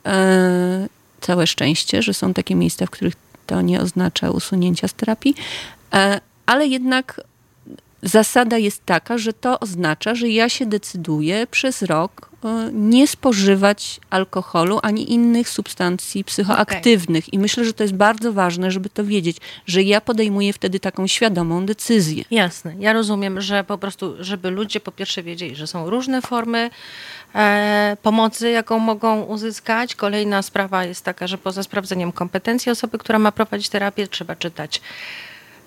E, 0.06 0.88
całe 1.20 1.46
szczęście, 1.46 2.02
że 2.02 2.14
są 2.14 2.34
takie 2.34 2.54
miejsca, 2.54 2.86
w 2.86 2.90
których 2.90 3.14
to 3.46 3.60
nie 3.60 3.80
oznacza 3.80 4.30
usunięcia 4.30 4.88
z 4.88 4.94
terapii, 4.94 5.34
e, 5.94 6.20
ale 6.46 6.66
jednak 6.66 7.20
zasada 8.02 8.58
jest 8.58 8.86
taka, 8.86 9.18
że 9.18 9.32
to 9.32 9.60
oznacza, 9.60 10.14
że 10.14 10.28
ja 10.28 10.48
się 10.48 10.66
decyduję 10.66 11.46
przez 11.50 11.82
rok 11.82 12.30
e, 12.44 12.70
nie 12.72 13.06
spożywać 13.06 14.00
alkoholu 14.10 14.78
ani 14.82 15.12
innych 15.12 15.48
substancji 15.48 16.24
psychoaktywnych. 16.24 17.24
Okay. 17.24 17.38
I 17.38 17.38
myślę, 17.38 17.64
że 17.64 17.72
to 17.72 17.84
jest 17.84 17.94
bardzo 17.94 18.32
ważne, 18.32 18.70
żeby 18.70 18.88
to 18.88 19.04
wiedzieć, 19.04 19.36
że 19.66 19.82
ja 19.82 20.00
podejmuję 20.00 20.52
wtedy 20.52 20.80
taką 20.80 21.06
świadomą 21.06 21.66
decyzję. 21.66 22.24
Jasne. 22.30 22.74
Ja 22.78 22.92
rozumiem, 22.92 23.40
że 23.40 23.64
po 23.64 23.78
prostu, 23.78 24.14
żeby 24.20 24.50
ludzie 24.50 24.80
po 24.80 24.92
pierwsze 24.92 25.22
wiedzieli, 25.22 25.56
że 25.56 25.66
są 25.66 25.90
różne 25.90 26.22
formy 26.22 26.70
e, 27.34 27.96
pomocy, 28.02 28.50
jaką 28.50 28.78
mogą 28.78 29.22
uzyskać. 29.22 29.94
Kolejna 29.94 30.42
sprawa 30.42 30.84
jest 30.84 31.04
taka, 31.04 31.26
że 31.26 31.38
poza 31.38 31.62
sprawdzeniem 31.62 32.12
kompetencji 32.12 32.72
osoby, 32.72 32.98
która 32.98 33.18
ma 33.18 33.32
prowadzić 33.32 33.68
terapię, 33.68 34.08
trzeba 34.08 34.36
czytać 34.36 34.80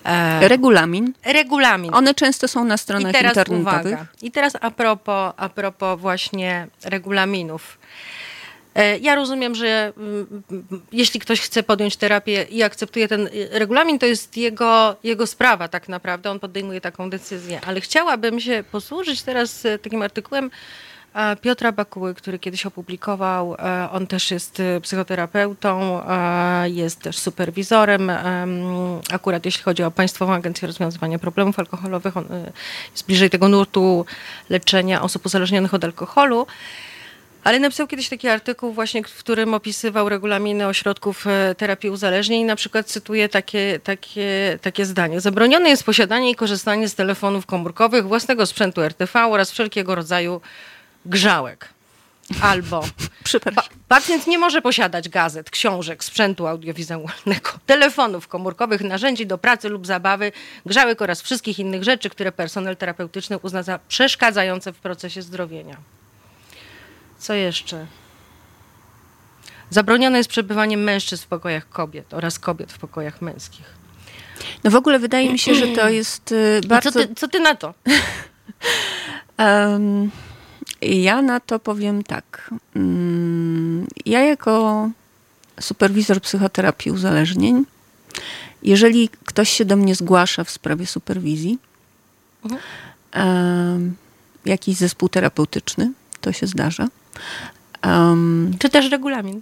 E, 0.03 0.47
regulamin. 0.47 1.13
Regulamin. 1.23 1.93
One 1.93 2.13
często 2.13 2.47
są 2.47 2.65
na 2.65 2.77
stronach 2.77 3.11
I 3.11 3.13
teraz 3.13 3.37
internetowych. 3.37 3.93
Uwaga. 3.93 4.05
I 4.21 4.31
teraz 4.31 4.53
a 4.61 4.71
propos, 4.71 5.33
a 5.37 5.49
propos 5.49 5.99
właśnie 5.99 6.67
regulaminów. 6.83 7.77
E, 8.75 8.97
ja 8.97 9.15
rozumiem, 9.15 9.55
że 9.55 9.93
mm, 9.97 10.43
jeśli 10.91 11.19
ktoś 11.19 11.41
chce 11.41 11.63
podjąć 11.63 11.95
terapię 11.95 12.45
i 12.49 12.63
akceptuje 12.63 13.07
ten 13.07 13.29
regulamin, 13.51 13.99
to 13.99 14.05
jest 14.05 14.37
jego, 14.37 14.95
jego 15.03 15.27
sprawa 15.27 15.67
tak 15.67 15.89
naprawdę. 15.89 16.31
On 16.31 16.39
podejmuje 16.39 16.81
taką 16.81 17.09
decyzję. 17.09 17.61
Ale 17.67 17.81
chciałabym 17.81 18.39
się 18.39 18.63
posłużyć 18.71 19.21
teraz 19.21 19.65
e, 19.65 19.79
takim 19.79 20.01
artykułem 20.01 20.51
Piotra 21.41 21.71
Bakuły, 21.71 22.13
który 22.13 22.39
kiedyś 22.39 22.65
opublikował, 22.65 23.55
e, 23.59 23.89
on 23.91 24.07
też 24.07 24.31
jest 24.31 24.59
e, 24.59 24.81
psychoterapeutą, 24.81 26.01
e, 26.03 26.69
jest 26.69 26.99
też 26.99 27.17
superwizorem, 27.17 28.11
akurat 29.11 29.45
jeśli 29.45 29.63
chodzi 29.63 29.83
o 29.83 29.91
Państwową 29.91 30.33
Agencję 30.33 30.67
Rozwiązywania 30.67 31.19
Problemów 31.19 31.59
Alkoholowych, 31.59 32.17
on 32.17 32.25
jest 32.91 33.05
bliżej 33.05 33.29
tego 33.29 33.47
nurtu 33.47 34.05
leczenia 34.49 35.01
osób 35.01 35.25
uzależnionych 35.25 35.73
od 35.73 35.83
alkoholu. 35.83 36.47
Ale 37.43 37.59
napisał 37.59 37.87
kiedyś 37.87 38.09
taki 38.09 38.27
artykuł 38.27 38.73
właśnie, 38.73 39.03
w 39.03 39.17
którym 39.17 39.53
opisywał 39.53 40.09
regulaminy 40.09 40.67
ośrodków 40.67 41.25
terapii 41.57 41.89
uzależnień. 41.89 42.45
Na 42.45 42.55
przykład 42.55 42.87
cytuję 42.87 43.29
takie, 43.29 43.79
takie, 43.83 44.59
takie 44.61 44.85
zdanie. 44.85 45.21
Zabronione 45.21 45.69
jest 45.69 45.83
posiadanie 45.83 46.31
i 46.31 46.35
korzystanie 46.35 46.89
z 46.89 46.95
telefonów 46.95 47.45
komórkowych, 47.45 48.07
własnego 48.07 48.45
sprzętu 48.45 48.81
RTV 48.81 49.25
oraz 49.25 49.51
wszelkiego 49.51 49.95
rodzaju 49.95 50.41
grzałek. 51.05 51.69
Albo 52.41 52.83
pa 53.55 53.63
pacjent 53.87 54.27
nie 54.27 54.37
może 54.37 54.61
posiadać 54.61 55.09
gazet, 55.09 55.49
książek, 55.49 56.03
sprzętu 56.03 56.47
audiowizualnego, 56.47 57.51
telefonów 57.65 58.27
komórkowych, 58.27 58.81
narzędzi 58.81 59.27
do 59.27 59.37
pracy 59.37 59.69
lub 59.69 59.87
zabawy, 59.87 60.31
grzałek 60.65 61.01
oraz 61.01 61.21
wszystkich 61.21 61.59
innych 61.59 61.83
rzeczy, 61.83 62.09
które 62.09 62.31
personel 62.31 62.77
terapeutyczny 62.77 63.37
uzna 63.37 63.63
za 63.63 63.79
przeszkadzające 63.87 64.73
w 64.73 64.79
procesie 64.79 65.21
zdrowienia. 65.21 65.77
Co 67.19 67.33
jeszcze? 67.33 67.85
Zabronione 69.69 70.17
jest 70.17 70.29
przebywanie 70.29 70.77
mężczyzn 70.77 71.23
w 71.23 71.27
pokojach 71.27 71.69
kobiet 71.69 72.13
oraz 72.13 72.39
kobiet 72.39 72.71
w 72.71 72.77
pokojach 72.77 73.21
męskich. 73.21 73.65
No 74.63 74.71
w 74.71 74.75
ogóle 74.75 74.99
wydaje 74.99 75.31
mi 75.31 75.39
się, 75.39 75.55
że 75.55 75.67
to 75.67 75.89
jest 75.99 76.33
bardzo... 76.67 76.91
Co 76.91 76.99
ty, 76.99 77.15
co 77.15 77.27
ty 77.27 77.39
na 77.39 77.55
to? 77.55 77.73
um... 79.37 80.11
Ja 80.81 81.21
na 81.21 81.39
to 81.39 81.59
powiem 81.59 82.03
tak. 82.03 82.51
Mm, 82.75 83.87
ja 84.05 84.19
jako 84.19 84.89
superwizor 85.59 86.21
psychoterapii 86.21 86.91
uzależnień, 86.91 87.65
jeżeli 88.63 89.09
ktoś 89.25 89.49
się 89.49 89.65
do 89.65 89.75
mnie 89.75 89.95
zgłasza 89.95 90.43
w 90.43 90.49
sprawie 90.49 90.85
superwizji, 90.85 91.59
mhm. 92.43 93.95
jakiś 94.45 94.77
zespół 94.77 95.09
terapeutyczny, 95.09 95.91
to 96.21 96.31
się 96.31 96.47
zdarza. 96.47 96.87
Um, 97.85 98.53
Czy 98.59 98.69
też 98.69 98.91
regulamin? 98.91 99.41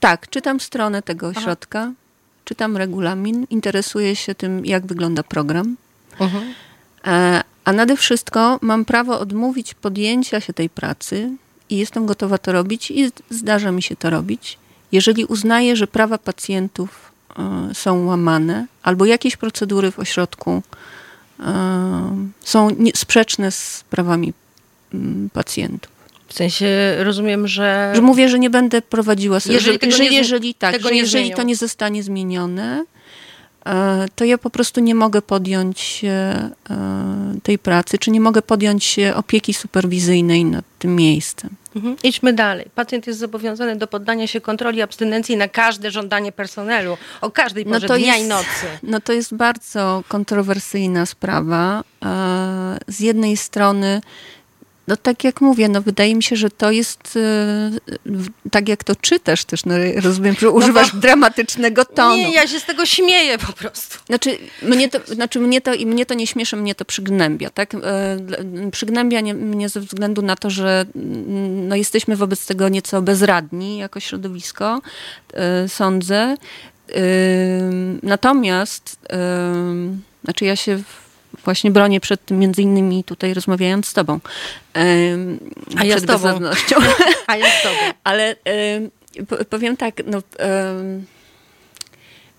Tak, 0.00 0.28
czytam 0.30 0.60
stronę 0.60 1.02
tego 1.02 1.28
ośrodka, 1.28 1.80
Aha. 1.80 1.92
czytam 2.44 2.76
regulamin, 2.76 3.46
interesuję 3.50 4.16
się 4.16 4.34
tym, 4.34 4.66
jak 4.66 4.86
wygląda 4.86 5.22
program. 5.22 5.76
Mhm. 6.20 6.54
E, 7.70 7.72
a 7.72 7.72
nade 7.72 7.96
wszystko 7.96 8.58
mam 8.62 8.84
prawo 8.84 9.20
odmówić 9.20 9.74
podjęcia 9.74 10.40
się 10.40 10.52
tej 10.52 10.70
pracy 10.70 11.30
i 11.68 11.76
jestem 11.76 12.06
gotowa 12.06 12.38
to 12.38 12.52
robić 12.52 12.90
i 12.90 13.10
zdarza 13.30 13.72
mi 13.72 13.82
się 13.82 13.96
to 13.96 14.10
robić, 14.10 14.58
jeżeli 14.92 15.24
uznaję, 15.24 15.76
że 15.76 15.86
prawa 15.86 16.18
pacjentów 16.18 17.12
y, 17.70 17.74
są 17.74 18.06
łamane 18.06 18.66
albo 18.82 19.04
jakieś 19.04 19.36
procedury 19.36 19.90
w 19.90 19.98
ośrodku 19.98 20.62
y, 21.40 21.42
są 22.44 22.68
sprzeczne 22.94 23.50
z 23.50 23.84
prawami 23.90 24.32
y, 24.94 24.98
pacjentów. 25.32 25.90
W 26.28 26.34
sensie 26.34 26.96
rozumiem, 26.98 27.48
że... 27.48 27.92
Że 27.94 28.02
mówię, 28.02 28.28
że 28.28 28.38
nie 28.38 28.50
będę 28.50 28.82
prowadziła... 28.82 29.38
Jeżeli, 29.46 29.78
że, 29.82 29.96
że 29.96 30.02
nie, 30.02 30.16
jeżeli 30.16 30.54
tak, 30.54 30.72
tego 30.72 30.88
że 30.88 30.94
jeżeli 30.94 31.24
zmienią. 31.24 31.36
to 31.36 31.42
nie 31.42 31.56
zostanie 31.56 32.02
zmienione, 32.02 32.84
e, 32.84 32.84
to 34.14 34.24
ja 34.24 34.38
po 34.38 34.50
prostu 34.50 34.80
nie 34.80 34.94
mogę 34.94 35.22
podjąć 35.22 35.80
się 35.80 36.08
e, 36.10 36.50
tej 37.42 37.58
pracy, 37.58 37.98
czy 37.98 38.10
nie 38.10 38.20
mogę 38.20 38.42
podjąć 38.42 38.96
opieki 39.14 39.54
superwizyjnej 39.54 40.44
nad 40.44 40.64
tym 40.78 40.96
miejscem. 40.96 41.50
Mhm. 41.76 41.96
Idźmy 42.02 42.32
dalej. 42.32 42.66
Pacjent 42.74 43.06
jest 43.06 43.18
zobowiązany 43.18 43.76
do 43.76 43.86
poddania 43.86 44.26
się 44.26 44.40
kontroli 44.40 44.82
abstynencji 44.82 45.36
na 45.36 45.48
każde 45.48 45.90
żądanie 45.90 46.32
personelu, 46.32 46.96
o 47.20 47.30
każdej 47.30 47.64
porze 47.64 47.86
to 47.88 47.96
dnia 47.96 48.16
jest- 48.16 48.26
i 48.26 48.28
nocy. 48.28 48.66
No 48.82 49.00
to 49.00 49.12
jest 49.12 49.34
bardzo 49.34 50.04
kontrowersyjna 50.08 51.06
sprawa. 51.06 51.84
E, 52.04 52.78
Z 52.88 53.00
jednej 53.00 53.36
strony, 53.36 54.00
no 54.88 54.96
tak 54.96 55.24
jak 55.24 55.40
mówię, 55.40 55.68
no 55.68 55.82
wydaje 55.82 56.14
mi 56.14 56.22
się, 56.22 56.36
że 56.36 56.50
to 56.50 56.70
jest, 56.70 57.16
e, 57.16 57.70
tak 58.50 58.68
jak 58.68 58.84
to 58.84 58.96
czytasz 58.96 59.44
też, 59.44 59.64
no 59.64 59.74
rozumiem, 60.02 60.34
że 60.38 60.50
używasz 60.50 60.96
dramatycznego 60.96 61.84
tonu. 61.84 62.16
Nie, 62.16 62.32
ja 62.34 62.46
się 62.46 62.60
z 62.60 62.64
tego 62.64 62.86
śmieję 62.86 63.38
po 63.38 63.52
prostu. 63.52 63.98
Znaczy 64.06 64.38
mnie, 64.62 64.88
to, 64.88 65.14
znaczy 65.14 65.40
mnie 65.40 65.60
to 65.60 65.74
i 65.74 65.86
mnie 65.86 66.06
to 66.06 66.14
nie 66.14 66.26
śmieszy, 66.26 66.56
mnie 66.56 66.74
to 66.74 66.84
przygnębia, 66.84 67.50
tak? 67.50 67.74
E, 67.74 67.80
Przygnębia 68.72 69.20
nie, 69.20 69.34
mnie 69.34 69.68
ze 69.68 69.80
względu 69.80 70.22
na 70.22 70.36
to, 70.36 70.50
że 70.50 70.84
mm, 70.96 71.68
no, 71.68 71.76
jesteśmy 71.76 72.16
wobec 72.16 72.46
tego 72.46 72.68
nieco 72.68 73.02
bezradni 73.02 73.78
jako 73.78 74.00
środowisko, 74.00 74.80
e, 75.34 75.68
sądzę. 75.68 76.36
Natomiast, 78.02 78.98
znaczy 80.24 80.44
ja 80.44 80.56
się 80.56 80.76
w- 80.76 81.09
właśnie 81.44 81.70
bronię 81.70 82.00
przed 82.00 82.24
tym, 82.24 82.38
między 82.38 82.62
innymi 82.62 83.04
tutaj 83.04 83.34
rozmawiając 83.34 83.88
z 83.88 83.92
tobą. 83.92 84.20
A 85.76 85.84
ja 85.84 85.96
przed 85.96 86.04
z 86.04 86.06
tobą. 86.06 86.40
A 87.26 87.36
ja 87.36 87.46
z 87.46 87.62
tobą. 87.62 87.76
Ale 88.04 88.36
powiem 89.50 89.76
tak, 89.76 90.02
no, 90.06 90.22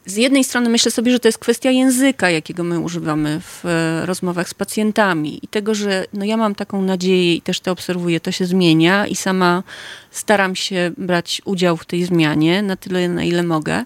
z 0.06 0.16
jednej 0.16 0.44
strony 0.44 0.70
myślę 0.70 0.92
sobie, 0.92 1.12
że 1.12 1.20
to 1.20 1.28
jest 1.28 1.38
kwestia 1.38 1.72
języka, 1.72 2.30
jakiego 2.30 2.64
my 2.64 2.80
używamy 2.80 3.42
w 3.42 3.66
e, 3.66 4.06
rozmowach 4.06 4.50
z 4.50 4.54
pacjentami 4.54 5.40
i 5.44 5.48
tego, 5.48 5.76
że 5.76 6.06
no 6.14 6.26
ja 6.26 6.38
mam 6.38 6.56
taką 6.56 6.82
nadzieję 6.82 7.36
i 7.36 7.42
też 7.42 7.60
to 7.60 7.72
obserwuję, 7.72 8.20
to 8.20 8.32
się 8.32 8.46
zmienia 8.46 9.08
i 9.08 9.16
sama 9.16 9.64
staram 10.12 10.56
się 10.56 10.92
brać 10.98 11.42
udział 11.46 11.78
w 11.78 11.86
tej 11.86 12.04
zmianie 12.04 12.62
na 12.62 12.76
tyle, 12.76 13.10
na 13.10 13.24
ile 13.24 13.44
mogę, 13.44 13.84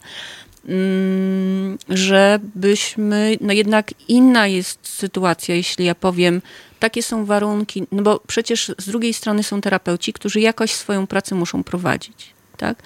żebyśmy, 1.89 3.37
no 3.41 3.53
jednak 3.53 3.91
inna 4.07 4.47
jest 4.47 4.79
sytuacja, 4.87 5.55
jeśli 5.55 5.85
ja 5.85 5.95
powiem, 5.95 6.41
takie 6.79 7.03
są 7.03 7.25
warunki, 7.25 7.87
no 7.91 8.03
bo 8.03 8.19
przecież 8.27 8.71
z 8.77 8.85
drugiej 8.85 9.13
strony 9.13 9.43
są 9.43 9.61
terapeuci, 9.61 10.13
którzy 10.13 10.39
jakoś 10.39 10.71
swoją 10.71 11.07
pracę 11.07 11.35
muszą 11.35 11.63
prowadzić. 11.63 12.33
Tak? 12.57 12.83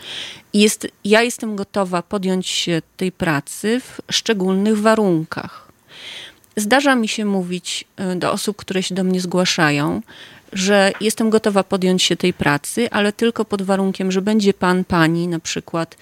I 0.53 0.59
jest, 0.59 0.87
ja 1.05 1.21
jestem 1.21 1.55
gotowa 1.55 2.01
podjąć 2.01 2.47
się 2.47 2.81
tej 2.97 3.11
pracy 3.11 3.81
w 3.81 4.13
szczególnych 4.13 4.77
warunkach. 4.77 5.69
Zdarza 6.55 6.95
mi 6.95 7.07
się 7.07 7.25
mówić 7.25 7.85
y, 8.13 8.15
do 8.15 8.31
osób, 8.31 8.57
które 8.57 8.83
się 8.83 8.95
do 8.95 9.03
mnie 9.03 9.21
zgłaszają, 9.21 10.01
że 10.53 10.91
jestem 11.01 11.29
gotowa 11.29 11.63
podjąć 11.63 12.03
się 12.03 12.15
tej 12.15 12.33
pracy, 12.33 12.89
ale 12.91 13.13
tylko 13.13 13.45
pod 13.45 13.61
warunkiem, 13.61 14.11
że 14.11 14.21
będzie 14.21 14.53
pan, 14.53 14.83
pani 14.83 15.27
na 15.27 15.39
przykład 15.39 15.95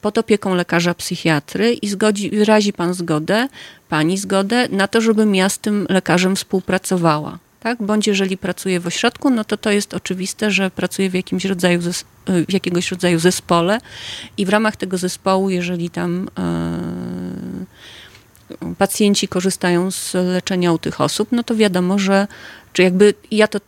pod 0.00 0.18
opieką 0.18 0.54
lekarza 0.54 0.94
psychiatry 0.94 1.72
i 1.72 1.88
zgodzi, 1.88 2.30
wyrazi 2.30 2.72
pan 2.72 2.94
zgodę, 2.94 3.48
pani 3.88 4.18
zgodę 4.18 4.68
na 4.68 4.88
to, 4.88 5.00
żebym 5.00 5.34
ja 5.34 5.48
z 5.48 5.58
tym 5.58 5.86
lekarzem 5.90 6.36
współpracowała. 6.36 7.38
Tak? 7.60 7.82
Bądź 7.82 8.06
jeżeli 8.06 8.36
pracuję 8.36 8.80
w 8.80 8.86
ośrodku, 8.86 9.30
no 9.30 9.44
to 9.44 9.56
to 9.56 9.70
jest 9.70 9.94
oczywiste, 9.94 10.50
że 10.50 10.70
pracuję 10.70 11.10
w 11.10 11.14
jakimś 11.14 11.44
rodzaju 11.44 11.80
zes- 11.80 12.04
w 12.48 12.52
jakiegoś 12.52 12.90
rodzaju 12.90 13.18
zespole 13.18 13.78
i 14.36 14.46
w 14.46 14.48
ramach 14.48 14.76
tego 14.76 14.98
zespołu, 14.98 15.50
jeżeli 15.50 15.90
tam 15.90 16.28
e, 16.38 17.64
pacjenci 18.78 19.28
korzystają 19.28 19.90
z 19.90 20.14
leczenia 20.14 20.72
u 20.72 20.78
tych 20.78 21.00
osób, 21.00 21.28
no 21.32 21.42
to 21.42 21.56
wiadomo, 21.56 21.98
że 21.98 22.26
czy 22.72 22.82
jakby 22.82 23.14
ja 23.30 23.48
to 23.48 23.58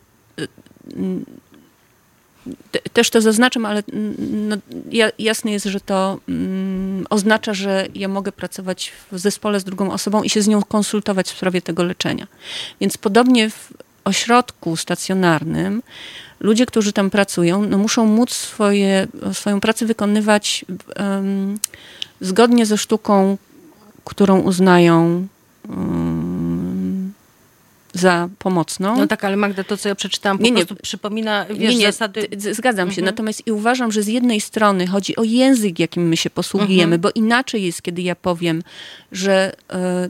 też 2.93 3.09
to 3.09 3.21
zaznaczam, 3.21 3.65
ale 3.65 3.83
no, 4.29 4.57
ja, 4.91 5.09
jasne 5.19 5.51
jest, 5.51 5.65
że 5.65 5.79
to 5.79 6.19
mm, 6.29 7.05
oznacza, 7.09 7.53
że 7.53 7.87
ja 7.95 8.07
mogę 8.07 8.31
pracować 8.31 8.91
w 9.11 9.19
zespole 9.19 9.59
z 9.59 9.63
drugą 9.63 9.91
osobą 9.91 10.23
i 10.23 10.29
się 10.29 10.41
z 10.41 10.47
nią 10.47 10.63
konsultować 10.63 11.27
w 11.27 11.37
sprawie 11.37 11.61
tego 11.61 11.83
leczenia. 11.83 12.27
Więc 12.81 12.97
podobnie 12.97 13.49
w 13.49 13.73
ośrodku 14.03 14.75
stacjonarnym 14.75 15.81
ludzie, 16.39 16.65
którzy 16.65 16.93
tam 16.93 17.09
pracują, 17.09 17.63
no 17.63 17.77
muszą 17.77 18.05
móc 18.05 18.33
swoje, 18.33 19.07
swoją 19.33 19.61
pracę 19.61 19.85
wykonywać 19.85 20.65
em, 20.95 21.59
zgodnie 22.21 22.65
ze 22.65 22.77
sztuką, 22.77 23.37
którą 24.03 24.39
uznają 24.39 25.27
em, 25.69 26.36
za 27.97 28.29
pomocną. 28.39 28.97
No 28.97 29.07
tak, 29.07 29.23
ale 29.23 29.35
Magda, 29.37 29.63
to 29.63 29.77
co 29.77 29.89
ja 29.89 29.95
przeczytałam 29.95 30.37
po 30.37 30.43
Nie, 30.43 30.51
nie. 30.51 30.65
prostu 30.65 30.83
przypomina, 30.83 31.45
wiesz, 31.49 31.75
zasady... 31.75 32.27
d- 32.31 32.53
zgadzam 32.53 32.87
się. 32.91 33.01
Mhm. 33.01 33.05
Natomiast 33.05 33.47
i 33.47 33.51
uważam, 33.51 33.91
że 33.91 34.03
z 34.03 34.07
jednej 34.07 34.41
strony 34.41 34.87
chodzi 34.87 35.15
o 35.15 35.23
język, 35.23 35.79
jakim 35.79 36.07
my 36.07 36.17
się 36.17 36.29
posługujemy, 36.29 36.83
Mhm. 36.95 37.01
bo 37.01 37.09
inaczej 37.15 37.63
jest, 37.63 37.81
kiedy 37.81 38.01
ja 38.01 38.15
powiem, 38.15 38.63
że 39.11 39.53
e, 39.73 40.09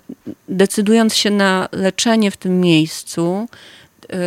decydując 0.50 1.16
się 1.16 1.30
na 1.32 1.70
leczenie 1.72 2.32
w 2.32 2.38
tym 2.38 2.60
miejscu, 2.62 3.48
e, 4.14 4.18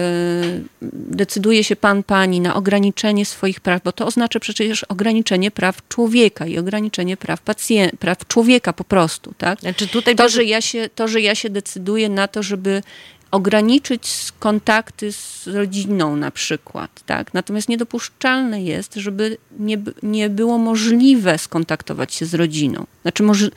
decyduje 0.93 1.65
się 1.65 1.77
pan, 1.77 2.03
pani 2.03 2.41
na 2.41 2.55
ograniczenie 2.55 3.27
swoich 3.27 3.61
praw, 3.61 3.83
bo 3.83 3.93
to 3.93 4.07
oznacza 4.07 4.41
przecież 4.41 4.85
ograniczenie 4.85 5.51
praw 5.51 5.89
człowieka 5.89 6.47
i 6.47 6.59
ograniczenie 6.59 7.17
praw 7.17 7.41
pacjenta, 7.41 7.97
praw 7.97 8.27
człowieka 8.29 8.73
po 8.73 8.85
prostu, 8.85 9.35
tak? 9.39 9.61
Znaczy 9.61 9.89
tutaj... 9.89 10.17
To, 10.17 10.29
że 10.29 10.45
ja 10.45 10.61
się, 10.61 10.89
to, 10.95 11.09
że 11.09 11.21
ja 11.21 11.35
się 11.35 11.51
decyduję 11.51 12.09
na 12.09 12.29
to, 12.29 12.43
żeby 12.43 12.83
ograniczyć 13.31 14.33
kontakty 14.39 15.13
z 15.13 15.47
rodziną 15.47 16.17
na 16.17 16.31
przykład, 16.31 16.91
tak? 17.07 17.35
Natomiast 17.35 17.69
niedopuszczalne 17.69 18.63
jest, 18.63 18.95
żeby 18.95 19.37
nie, 19.59 19.79
nie 20.03 20.31
było 20.31 20.59
możliwe 20.59 21.39
skontaktować 21.39 22.15
się 22.15 22.27
z 22.27 22.35
rodziną. 22.35 22.87
Znaczy, 23.03 23.23
może, 23.23 23.51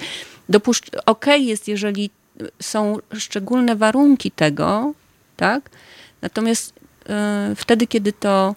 okej 1.05 1.45
jest, 1.45 1.67
jeżeli 1.67 2.09
są 2.61 2.97
szczególne 3.17 3.75
warunki 3.75 4.31
tego, 4.31 4.93
tak? 5.37 5.69
Natomiast 6.21 6.73
y, 7.51 7.55
wtedy, 7.55 7.87
kiedy 7.87 8.13
to 8.13 8.55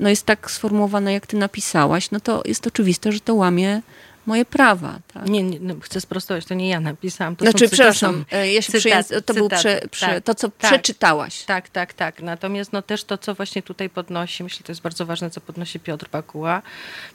no 0.00 0.08
jest 0.08 0.26
tak 0.26 0.50
sformułowane, 0.50 1.12
jak 1.12 1.26
ty 1.26 1.36
napisałaś, 1.36 2.10
no 2.10 2.20
to 2.20 2.42
jest 2.44 2.66
oczywiste, 2.66 3.12
że 3.12 3.20
to 3.20 3.34
łamie 3.34 3.82
moje 4.26 4.44
prawa, 4.44 4.98
tak? 5.14 5.28
Nie, 5.28 5.42
nie 5.42 5.58
no, 5.60 5.74
chcę 5.80 6.00
sprostować, 6.00 6.44
to 6.44 6.54
nie 6.54 6.68
ja 6.68 6.80
napisałam. 6.80 7.36
To 7.36 7.44
Znaczy, 7.44 7.68
przepraszam, 7.68 8.24
e, 8.32 8.52
ja 8.52 8.62
się 8.62 8.72
przyjęc- 8.72 9.22
to 9.22 9.34
był 9.34 9.44
cytaty, 9.48 9.62
prze, 9.62 9.80
prze, 9.90 10.06
tak, 10.06 10.24
to, 10.24 10.34
co 10.34 10.48
tak. 10.48 10.70
przeczytałaś. 10.70 11.44
Tak, 11.44 11.68
tak, 11.68 11.92
tak. 11.92 12.22
Natomiast 12.22 12.72
no 12.72 12.82
też 12.82 13.04
to, 13.04 13.18
co 13.18 13.34
właśnie 13.34 13.62
tutaj 13.62 13.90
podnosi, 13.90 14.44
myślę, 14.44 14.66
to 14.66 14.72
jest 14.72 14.82
bardzo 14.82 15.06
ważne, 15.06 15.30
co 15.30 15.40
podnosi 15.40 15.80
Piotr 15.80 16.08
Bakuła, 16.12 16.62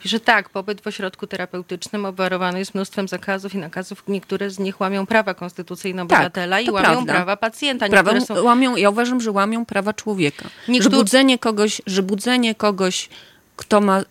że 0.05 0.19
tak, 0.19 0.49
pobyt 0.49 0.81
w 0.81 0.87
ośrodku 0.87 1.27
terapeutycznym 1.27 2.05
obwarowany 2.05 2.59
jest 2.59 2.75
mnóstwem 2.75 3.07
zakazów 3.07 3.55
i 3.55 3.57
nakazów. 3.57 4.03
Niektóre 4.07 4.49
z 4.49 4.59
nich 4.59 4.79
łamią 4.81 5.05
prawa 5.05 5.33
konstytucyjne 5.33 6.01
obywatela 6.01 6.59
i 6.59 6.71
łamią 6.71 6.87
prawda. 6.87 7.13
prawa 7.13 7.37
pacjenta. 7.37 7.89
Prawa, 7.89 8.13
Niektóre 8.13 8.39
są... 8.39 8.45
łamią, 8.45 8.75
ja 8.75 8.89
uważam, 8.89 9.21
że 9.21 9.31
łamią 9.31 9.65
prawa 9.65 9.93
człowieka. 9.93 10.49
Niektóre- 10.67 10.91
Że, 10.95 10.97
budzenie 10.97 11.39
kogoś, 11.39 11.81
że 11.85 12.03
budzenie 12.03 12.55
kogoś, 12.55 13.09
kto 13.55 13.81
ma 13.81 13.99
e, 13.99 14.05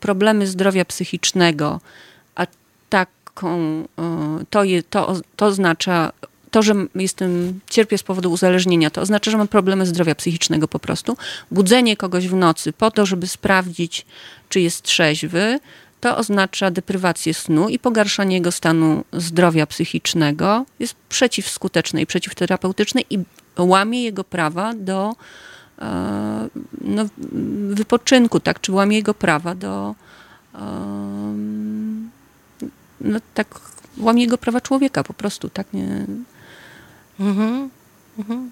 problemy 0.00 0.46
zdrowia 0.46 0.84
psychicznego, 0.84 1.80
taką, 3.40 3.84
e, 3.98 4.44
to, 4.50 4.64
je, 4.64 4.82
to, 4.82 5.14
to 5.36 5.46
oznacza, 5.46 6.12
to, 6.50 6.62
że 6.62 6.74
jestem, 6.94 7.60
cierpię 7.70 7.98
z 7.98 8.02
powodu 8.02 8.32
uzależnienia, 8.32 8.90
to 8.90 9.00
oznacza, 9.00 9.30
że 9.30 9.36
mam 9.36 9.48
problemy 9.48 9.86
zdrowia 9.86 10.14
psychicznego 10.14 10.68
po 10.68 10.78
prostu. 10.78 11.16
Budzenie 11.50 11.96
kogoś 11.96 12.28
w 12.28 12.34
nocy 12.34 12.72
po 12.72 12.90
to, 12.90 13.06
żeby 13.06 13.26
sprawdzić, 13.26 14.06
czy 14.48 14.60
jest 14.60 14.82
trzeźwy, 14.82 15.60
to 16.00 16.16
oznacza 16.16 16.70
deprywację 16.70 17.34
snu 17.34 17.68
i 17.68 17.78
pogarszanie 17.78 18.36
jego 18.36 18.52
stanu 18.52 19.04
zdrowia 19.12 19.66
psychicznego. 19.66 20.64
Jest 20.78 20.94
przeciwskuteczne 21.08 22.02
i 22.02 22.06
przeciwterapeutyczne 22.06 23.00
i 23.10 23.18
łamie 23.58 24.02
jego 24.02 24.24
prawa 24.24 24.74
do 24.74 25.12
e, 25.78 26.48
no, 26.80 27.06
wypoczynku, 27.70 28.40
tak, 28.40 28.60
czy 28.60 28.72
łamie 28.72 28.96
jego 28.96 29.14
prawa 29.14 29.54
do 29.54 29.94
em, 30.54 31.19
no 33.10 33.18
tak, 33.34 33.60
łamie 33.98 34.22
jego 34.22 34.38
prawa 34.38 34.60
człowieka 34.60 35.04
po 35.04 35.12
prostu, 35.14 35.48
tak, 35.48 35.66
nie, 35.72 36.06
Mhm. 37.20 37.70
Mhm. 38.18 38.50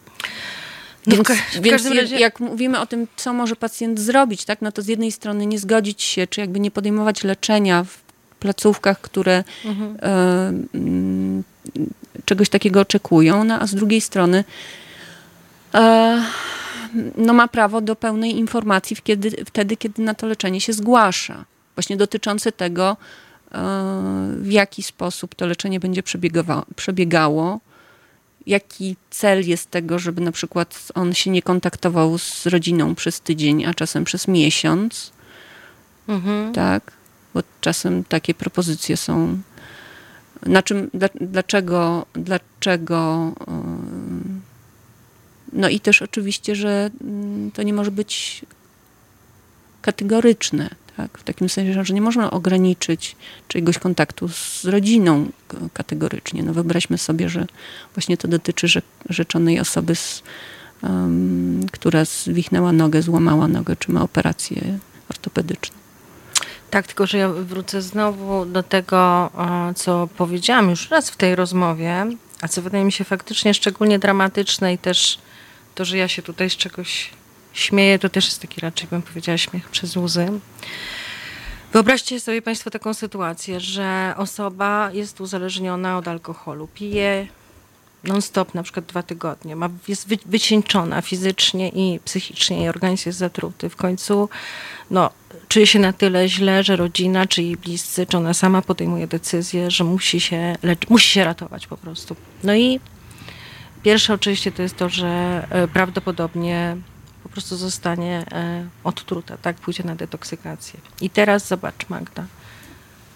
No 1.07 1.15
w 1.15 1.17
więc, 1.17 1.29
w 1.55 1.61
więc 1.61 1.87
razie- 1.87 2.19
jak 2.19 2.41
mówimy 2.41 2.81
o 2.81 2.87
tym, 2.87 3.07
co 3.17 3.33
może 3.33 3.57
pacjent 3.57 4.01
zrobić, 4.01 4.45
tak, 4.45 4.63
no 4.63 4.73
to 4.73 4.83
z 4.83 4.87
jednej 4.87 5.13
strony 5.13 5.47
nie 5.47 5.59
zgodzić 5.59 6.03
się, 6.03 6.27
czy 6.27 6.41
jakby 6.41 6.61
nie 6.61 6.71
podejmować 6.71 7.25
leczenia 7.25 7.85
w 7.85 7.99
placówkach, 8.41 9.01
które 9.01 9.45
Mhm. 9.65 9.97
e, 10.03 10.49
mm, 10.79 11.43
czegoś 12.25 12.49
takiego 12.49 12.81
oczekują, 12.81 13.45
no, 13.45 13.61
a 13.61 13.67
z 13.67 13.75
drugiej 13.75 14.01
strony 14.01 14.45
e, 15.75 16.23
no, 17.17 17.33
ma 17.33 17.49
prawo 17.49 17.81
do 17.81 17.97
pełnej 17.97 18.37
informacji 18.39 18.97
kiedy, 19.05 19.31
wtedy, 19.45 19.77
kiedy 19.77 20.03
na 20.03 20.15
to 20.15 20.27
leczenie 20.27 20.61
się 20.61 20.73
zgłasza. 20.73 21.45
Właśnie 21.77 21.97
dotyczące 21.97 22.53
tego, 22.53 22.97
w 24.37 24.51
jaki 24.51 24.83
sposób 24.83 25.35
to 25.35 25.47
leczenie 25.47 25.81
będzie 25.81 26.03
przebiegało, 26.77 27.61
jaki 28.47 28.97
cel 29.11 29.49
jest 29.49 29.71
tego, 29.71 29.99
żeby 29.99 30.21
na 30.21 30.33
przykład 30.33 30.89
on 30.95 31.15
się 31.15 31.31
nie 31.31 31.43
kontaktował 31.43 32.19
z 32.19 32.47
rodziną 32.47 32.95
przez 32.95 33.21
tydzień, 33.21 33.65
a 33.65 33.75
czasem 33.75 34.05
przez 34.05 34.29
miesiąc. 34.29 35.13
Mhm. 36.09 36.53
Tak, 36.53 36.93
bo 37.35 37.43
czasem 37.61 38.05
takie 38.05 38.35
propozycje 38.35 38.97
są. 38.97 39.39
Na 40.47 40.63
czym, 40.63 40.91
dlaczego, 41.21 42.07
dlaczego. 42.15 43.33
No 45.53 45.69
i 45.69 45.81
też 45.81 46.03
oczywiście, 46.03 46.57
że 46.57 46.91
mm, 47.01 47.51
to 47.51 47.63
nie 47.63 47.73
może 47.73 47.91
być 47.91 48.45
kategoryczne. 49.83 50.71
Tak? 50.99 51.19
W 51.19 51.23
takim 51.23 51.49
sensie, 51.49 51.85
że 51.85 51.95
nie 51.95 52.01
można 52.01 52.31
ograniczyć 52.31 53.17
czyjegoś 53.49 53.79
kontaktu 53.79 54.29
z 54.29 54.65
rodziną 54.65 55.27
kategorycznie. 55.73 56.43
No 56.43 56.53
wyobraźmy 56.53 56.99
sobie, 56.99 57.29
że 57.29 57.47
właśnie 57.95 58.17
to 58.17 58.29
dotyczy 58.29 58.83
rzeczonej 59.09 59.61
osoby, 59.61 59.95
z, 59.95 60.23
um, 60.83 61.67
która 61.73 62.05
zwichnęła 62.05 62.73
nogę, 62.73 63.03
złamała 63.03 63.49
nogę, 63.49 63.77
czy 63.77 63.93
ma 63.93 64.03
operację 64.03 64.79
ortopedyczną. 65.11 65.77
Tak, 66.71 66.87
tylko 66.87 67.07
że 67.07 67.19
ja 67.19 67.29
wrócę 67.29 67.83
znowu 67.83 68.47
do 68.47 68.63
tego, 68.63 69.31
co 69.77 70.09
powiedziałam 70.17 70.71
już 70.71 70.91
raz 70.91 71.11
w 71.11 71.17
tej 71.17 71.37
rozmowie, 71.37 72.07
a 72.41 72.49
co 72.49 72.63
wydaje 72.63 72.85
mi 72.85 72.93
się 72.93 73.05
faktycznie 73.05 73.55
szczególnie 73.55 73.99
dramatyczne 73.99 74.73
i 74.75 74.79
też 74.79 75.19
to, 75.75 75.85
że 75.85 75.99
ja 75.99 76.09
się 76.09 76.23
tutaj 76.23 76.51
z 76.51 76.57
czegoś 76.57 77.11
śmieję, 77.59 77.99
to 77.99 78.09
też 78.09 78.27
jest 78.27 78.41
taki 78.41 78.61
raczej, 78.61 78.89
bym 78.89 79.03
powiedziała, 79.03 79.39
śmiech 79.39 79.69
przez 79.69 79.97
łzy. 79.97 80.29
Wyobraźcie 81.73 82.21
sobie 82.21 82.43
Państwo 82.43 82.71
taką 82.71 82.95
sytuację, 82.95 83.61
że 83.61 84.15
osoba 84.17 84.91
jest 84.93 85.21
uzależniona 85.21 85.99
od 85.99 86.09
alkoholu, 86.09 86.69
pije 86.75 87.27
non-stop 88.05 88.55
na 88.55 88.63
przykład 88.63 88.87
dwa 88.87 89.03
tygodnie, 89.03 89.57
ma, 89.57 89.69
jest 89.89 90.09
wy, 90.09 90.19
wycieńczona 90.27 91.03
fizycznie 91.03 91.69
i 91.69 92.01
psychicznie, 92.05 92.59
jej 92.59 92.69
organizm 92.69 93.09
jest 93.09 93.19
zatruty. 93.19 93.69
W 93.69 93.77
końcu 93.77 94.29
no, 94.91 95.11
czuje 95.49 95.67
się 95.67 95.79
na 95.79 95.93
tyle 95.93 96.29
źle, 96.29 96.65
że 96.65 96.77
rodzina, 96.77 97.27
czy 97.27 97.43
jej 97.43 97.57
bliscy, 97.57 98.07
czy 98.07 98.17
ona 98.17 98.35
sama 98.35 98.63
podejmuje 98.63 99.07
decyzję, 99.07 99.71
że 99.71 99.85
musi 99.85 100.21
się, 100.21 100.57
lecz, 100.63 100.89
musi 100.89 101.09
się 101.09 101.25
ratować 101.25 101.67
po 101.67 101.77
prostu. 101.77 102.17
No 102.45 102.55
i 102.55 102.81
pierwsze 103.83 104.15
oczywiście 104.15 104.53
to 104.53 104.63
jest 104.63 104.77
to, 104.77 104.89
że 104.89 105.47
e, 105.51 105.69
prawdopodobnie 105.69 106.77
po 107.29 107.33
prostu 107.33 107.57
zostanie 107.57 108.25
e, 108.33 108.69
odtruta, 108.85 109.37
tak, 109.37 109.57
pójdzie 109.57 109.85
na 109.85 109.95
detoksykację. 109.95 110.81
I 111.01 111.11
teraz 111.11 111.49
zobacz, 111.49 111.89
Magda. 111.89 112.25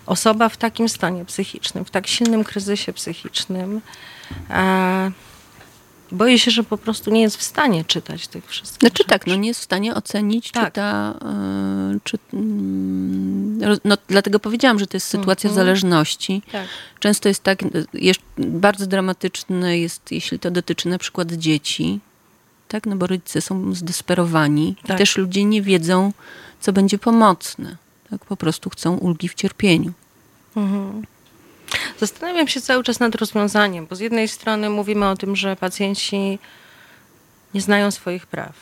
Osoba 0.07 0.49
w 0.49 0.57
takim 0.57 0.89
stanie 0.89 1.25
psychicznym, 1.25 1.85
w 1.85 1.91
tak 1.91 2.07
silnym 2.07 2.45
kryzysie 2.45 2.93
psychicznym, 2.93 3.81
e, 4.51 5.11
boję 6.13 6.39
się, 6.39 6.51
że 6.51 6.65
po 6.65 6.79
prostu 6.79 7.11
nie 7.11 7.21
jest 7.21 7.37
w 7.37 7.43
stanie 7.43 7.85
czytać 7.85 8.29
tych 8.29 8.47
wszystkich 8.47 8.81
Znaczy 8.81 8.99
rzeczy. 8.99 9.11
tak, 9.11 9.27
no 9.27 9.37
nie 9.37 9.49
jest 9.49 9.61
w 9.61 9.65
stanie 9.65 9.95
ocenić, 9.95 10.51
tak. 10.51 10.65
czy 10.65 10.73
ta... 10.73 11.15
Y, 11.95 12.01
czy, 12.05 12.17
y, 12.17 12.21
no, 13.85 13.97
dlatego 14.09 14.39
powiedziałam, 14.39 14.79
że 14.79 14.87
to 14.87 14.97
jest 14.97 15.07
sytuacja 15.07 15.51
mm 15.51 15.55
-hmm. 15.55 15.65
zależności. 15.65 16.43
Tak. 16.53 16.69
Często 17.01 17.29
jest 17.29 17.43
tak, 17.43 17.59
jest, 17.95 18.21
bardzo 18.39 18.87
dramatyczne 18.87 19.79
jest, 19.79 20.13
jeśli 20.13 20.39
to 20.39 20.51
dotyczy 20.51 20.89
na 20.89 20.99
przykład 20.99 21.33
dzieci, 21.33 22.01
tak? 22.73 22.87
No 22.87 22.97
bo 22.97 23.07
rodzice 23.07 23.41
są 23.41 23.75
zdesperowani. 23.75 24.77
Tak. 24.87 24.97
I 24.97 24.99
też 24.99 25.17
ludzie 25.17 25.45
nie 25.45 25.63
wiedzą, 25.63 26.13
co 26.61 26.73
będzie 26.73 26.99
pomocne. 26.99 27.77
Tak? 28.11 28.25
Po 28.25 28.37
prostu 28.37 28.71
chcą 28.71 28.97
ulgi 28.97 29.29
w 29.29 29.35
cierpieniu. 29.35 29.93
Mhm. 30.57 31.03
Zastanawiam 31.99 32.49
się 32.49 32.61
cały 32.61 32.85
czas 32.85 33.01
nad 33.01 33.15
rozwiązaniem, 33.15 33.87
bo 33.87 33.97
z 33.97 34.01
jednej 34.01 34.29
strony 34.29 34.71
mówimy 34.71 35.09
o 35.09 35.17
tym, 35.17 35.37
że 35.37 35.57
pacjenci 35.57 36.39
nie 37.55 37.61
znają 37.61 37.91
swoich 37.91 38.27
praw, 38.27 38.55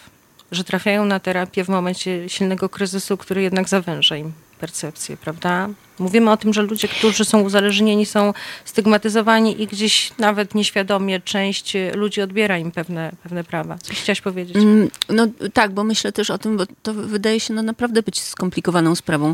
że 0.52 0.64
trafiają 0.64 1.04
na 1.04 1.20
terapię 1.20 1.64
w 1.64 1.68
momencie 1.68 2.28
silnego 2.28 2.68
kryzysu, 2.68 3.16
który 3.16 3.42
jednak 3.42 3.68
zawęża 3.68 4.16
im 4.16 4.32
percepcję, 4.60 5.16
prawda? 5.16 5.68
Mówimy 5.98 6.30
o 6.30 6.36
tym, 6.36 6.52
że 6.52 6.62
ludzie, 6.62 6.88
którzy 6.88 7.24
są 7.24 7.40
uzależnieni, 7.40 8.06
są 8.06 8.32
stygmatyzowani 8.64 9.62
i 9.62 9.66
gdzieś 9.66 10.12
nawet 10.18 10.54
nieświadomie 10.54 11.20
część 11.20 11.76
ludzi 11.94 12.22
odbiera 12.22 12.58
im 12.58 12.70
pewne, 12.70 13.12
pewne 13.22 13.44
prawa. 13.44 13.78
Coś 13.78 14.00
chciałaś 14.00 14.20
powiedzieć? 14.20 14.56
Mm, 14.56 14.90
no 15.08 15.26
tak, 15.52 15.72
bo 15.72 15.84
myślę 15.84 16.12
też 16.12 16.30
o 16.30 16.38
tym, 16.38 16.56
bo 16.56 16.64
to 16.82 16.94
wydaje 16.94 17.40
się 17.40 17.54
no, 17.54 17.62
naprawdę 17.62 18.02
być 18.02 18.20
skomplikowaną 18.20 18.94
sprawą. 18.94 19.30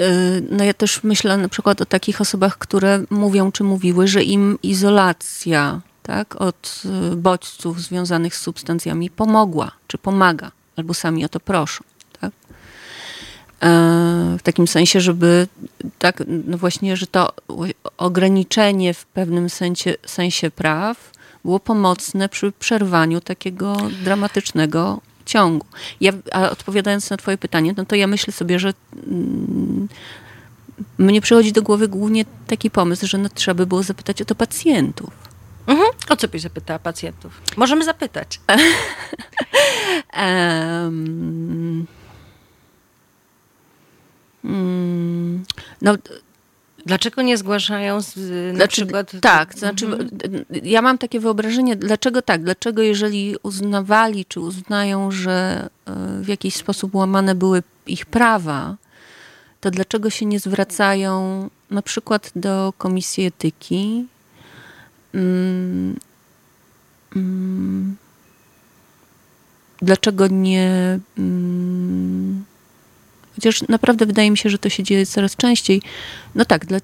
E, 0.00 0.04
no 0.50 0.64
ja 0.64 0.74
też 0.74 1.04
myślę 1.04 1.36
na 1.36 1.48
przykład 1.48 1.80
o 1.80 1.86
takich 1.86 2.20
osobach, 2.20 2.58
które 2.58 3.04
mówią 3.10 3.52
czy 3.52 3.64
mówiły, 3.64 4.08
że 4.08 4.22
im 4.22 4.58
izolacja 4.62 5.80
tak, 6.02 6.40
od 6.40 6.82
e, 7.12 7.16
bodźców 7.16 7.80
związanych 7.80 8.36
z 8.36 8.40
substancjami 8.40 9.10
pomogła, 9.10 9.70
czy 9.86 9.98
pomaga, 9.98 10.50
albo 10.76 10.94
sami 10.94 11.24
o 11.24 11.28
to 11.28 11.40
proszą. 11.40 11.84
E, 13.62 14.36
w 14.38 14.42
takim 14.42 14.68
sensie, 14.68 15.00
żeby 15.00 15.46
tak, 15.98 16.22
no 16.46 16.58
właśnie, 16.58 16.96
że 16.96 17.06
to 17.06 17.32
ograniczenie 17.98 18.94
w 18.94 19.06
pewnym 19.06 19.50
sensie, 19.50 19.94
sensie 20.06 20.50
praw 20.50 21.12
było 21.44 21.60
pomocne 21.60 22.28
przy 22.28 22.52
przerwaniu 22.52 23.20
takiego 23.20 23.76
dramatycznego 24.04 25.00
ciągu. 25.26 25.66
Ja, 26.00 26.12
a 26.32 26.50
odpowiadając 26.50 27.10
na 27.10 27.16
Twoje 27.16 27.38
pytanie, 27.38 27.74
no 27.76 27.84
to 27.84 27.96
ja 27.96 28.06
myślę 28.06 28.32
sobie, 28.32 28.58
że 28.58 28.72
mm, 29.06 29.88
mnie 30.98 31.20
przychodzi 31.20 31.52
do 31.52 31.62
głowy 31.62 31.88
głównie 31.88 32.24
taki 32.46 32.70
pomysł, 32.70 33.06
że 33.06 33.18
no, 33.18 33.28
trzeba 33.34 33.54
by 33.54 33.66
było 33.66 33.82
zapytać 33.82 34.22
o 34.22 34.24
to 34.24 34.34
pacjentów. 34.34 35.10
Mhm. 35.66 35.88
O 36.08 36.16
co 36.16 36.28
byś 36.28 36.42
zapytała 36.42 36.78
pacjentów? 36.78 37.40
Możemy 37.56 37.84
zapytać. 37.84 38.40
um, 40.16 41.86
no, 45.82 45.96
Dlaczego 46.86 47.22
nie 47.22 47.38
zgłaszają 47.38 48.00
z, 48.00 48.16
na 48.16 48.56
znaczy, 48.56 48.76
przykład... 48.76 49.12
Tak, 49.20 49.54
znaczy 49.58 49.86
mhm. 49.86 50.10
ja 50.62 50.82
mam 50.82 50.98
takie 50.98 51.20
wyobrażenie, 51.20 51.76
dlaczego 51.76 52.22
tak, 52.22 52.42
dlaczego 52.42 52.82
jeżeli 52.82 53.36
uznawali, 53.42 54.24
czy 54.24 54.40
uznają, 54.40 55.10
że 55.10 55.68
e, 55.86 56.22
w 56.22 56.28
jakiś 56.28 56.56
sposób 56.56 56.94
łamane 56.94 57.34
były 57.34 57.62
ich 57.86 58.06
prawa, 58.06 58.76
to 59.60 59.70
dlaczego 59.70 60.10
się 60.10 60.26
nie 60.26 60.40
zwracają 60.40 61.48
na 61.70 61.82
przykład 61.82 62.30
do 62.36 62.72
Komisji 62.78 63.26
Etyki, 63.26 64.06
mm, 65.14 65.96
mm, 67.16 67.96
dlaczego 69.82 70.26
nie... 70.26 70.98
Chociaż 73.38 73.68
naprawdę 73.68 74.06
wydaje 74.06 74.30
mi 74.30 74.38
się, 74.38 74.50
że 74.50 74.58
to 74.58 74.68
się 74.68 74.82
dzieje 74.82 75.06
coraz 75.06 75.36
częściej. 75.36 75.82
No 76.34 76.44
tak, 76.44 76.66
dla... 76.66 76.78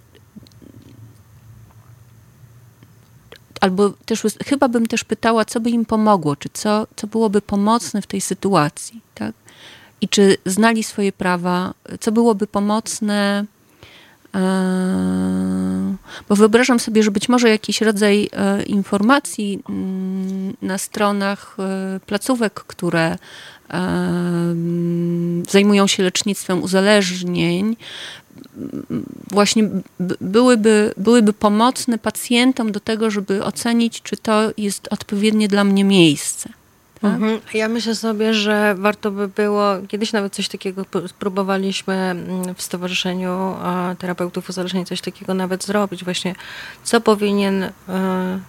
albo 3.61 3.91
też 3.91 4.23
chyba 4.47 4.69
bym 4.69 4.87
też 4.87 5.05
pytała, 5.05 5.45
co 5.45 5.61
by 5.61 5.71
im 5.71 5.85
pomogło, 5.85 6.37
czy 6.37 6.49
co, 6.53 6.87
co 6.97 7.07
byłoby 7.07 7.43
pomocne 7.43 8.03
w 8.03 8.07
tej 8.07 8.21
sytuacji, 8.21 9.01
tak? 9.15 9.35
I 10.01 10.09
czy 10.09 10.37
znali 10.47 10.83
swoje 10.83 11.13
prawa, 11.13 11.75
co 12.01 12.13
byłoby 12.13 12.47
pomocne, 12.47 13.45
bo 16.29 16.37
wyobrażam 16.37 16.81
sobie, 16.81 17.03
że 17.03 17.11
być 17.11 17.29
może 17.29 17.49
jakiś 17.49 17.81
rodzaj 17.81 18.29
e, 18.33 18.63
informacji 18.63 19.63
mm, 19.69 20.57
na 20.63 20.79
stronach 20.79 21.57
e, 21.59 22.01
placówek, 22.07 22.55
które 22.55 23.19
zajmują 25.51 25.87
się 25.87 26.03
lecznictwem 26.03 26.63
uzależnień, 26.63 27.77
właśnie 29.31 29.69
byłyby, 30.21 30.95
byłyby 30.97 31.33
pomocne 31.33 31.99
pacjentom 31.99 32.73
do 32.73 32.81
tego, 32.81 33.11
żeby 33.11 33.45
ocenić, 33.45 34.03
czy 34.03 34.17
to 34.17 34.51
jest 34.57 34.89
odpowiednie 34.91 35.49
dla 35.49 35.65
mnie 35.65 35.85
miejsce. 35.85 36.49
Tak? 37.05 37.15
Mhm. 37.15 37.41
Ja 37.55 37.69
myślę 37.69 37.95
sobie, 37.95 38.35
że 38.35 38.75
warto 38.79 39.11
by 39.11 39.29
było, 39.29 39.65
kiedyś 39.89 40.13
nawet 40.13 40.35
coś 40.35 40.49
takiego 40.49 40.85
próbowaliśmy 41.19 41.95
mm, 41.95 42.55
w 42.55 42.63
Stowarzyszeniu 42.63 43.55
Terapeutów 43.99 44.49
Uzależnień, 44.49 44.85
coś 44.85 45.01
takiego 45.01 45.35
nawet 45.35 45.65
zrobić, 45.65 46.05
właśnie 46.05 46.35
co 46.85 47.01
powinien 47.01 47.63
e, 47.63 47.73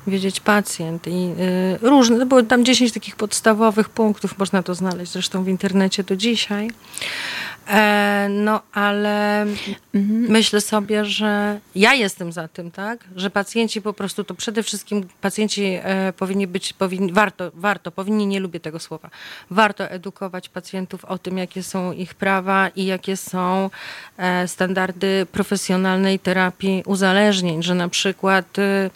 wiedzieć 0.08 0.40
pacjent. 0.40 1.08
I 1.08 1.12
e, 1.12 1.34
różne, 1.82 2.26
było 2.26 2.44
tam 2.44 2.66
10 2.66 2.92
takich 2.92 3.16
podstawowych 3.16 3.90
punktów, 3.90 4.38
można 4.38 4.64
to 4.64 4.76
znaleźć 4.76 5.12
zresztą 5.12 5.44
w 5.44 5.48
internecie 5.48 6.04
do 6.04 6.16
dzisiaj. 6.16 6.72
E, 7.68 8.28
no, 8.30 8.62
ale 8.74 9.42
mhm. 9.94 10.26
myślę 10.30 10.62
sobie, 10.62 11.06
że 11.06 11.60
ja 11.76 11.94
jestem 11.94 12.32
za 12.32 12.48
tym, 12.48 12.72
tak? 12.72 13.00
Że 13.16 13.30
pacjenci 13.30 13.82
po 13.82 13.94
prostu 13.94 14.24
to 14.24 14.36
przede 14.36 14.64
wszystkim 14.64 15.08
pacjenci 15.22 15.80
powinni 16.18 16.48
być, 16.48 16.74
powinni, 16.74 17.14
warto, 17.14 17.52
warto, 17.54 17.92
powinni 17.92 18.28
nie 18.28 18.40
lubię 18.46 18.60
tego 18.60 18.80
słowa. 18.80 19.10
Warto 19.50 19.90
edukować 19.90 20.50
pacjentów 20.50 21.06
o 21.06 21.18
tym, 21.18 21.38
jakie 21.38 21.64
są 21.64 21.92
ich 21.92 22.14
prawa 22.14 22.68
i 22.68 22.86
jakie 22.86 23.18
są 23.18 23.70
e, 24.18 24.48
standardy 24.48 25.26
profesjonalnej 25.32 26.20
terapii 26.20 26.84
uzależnień, 26.86 27.64
że 27.64 27.76
na 27.76 27.90
przykład 27.90 28.60
e, 28.60 28.90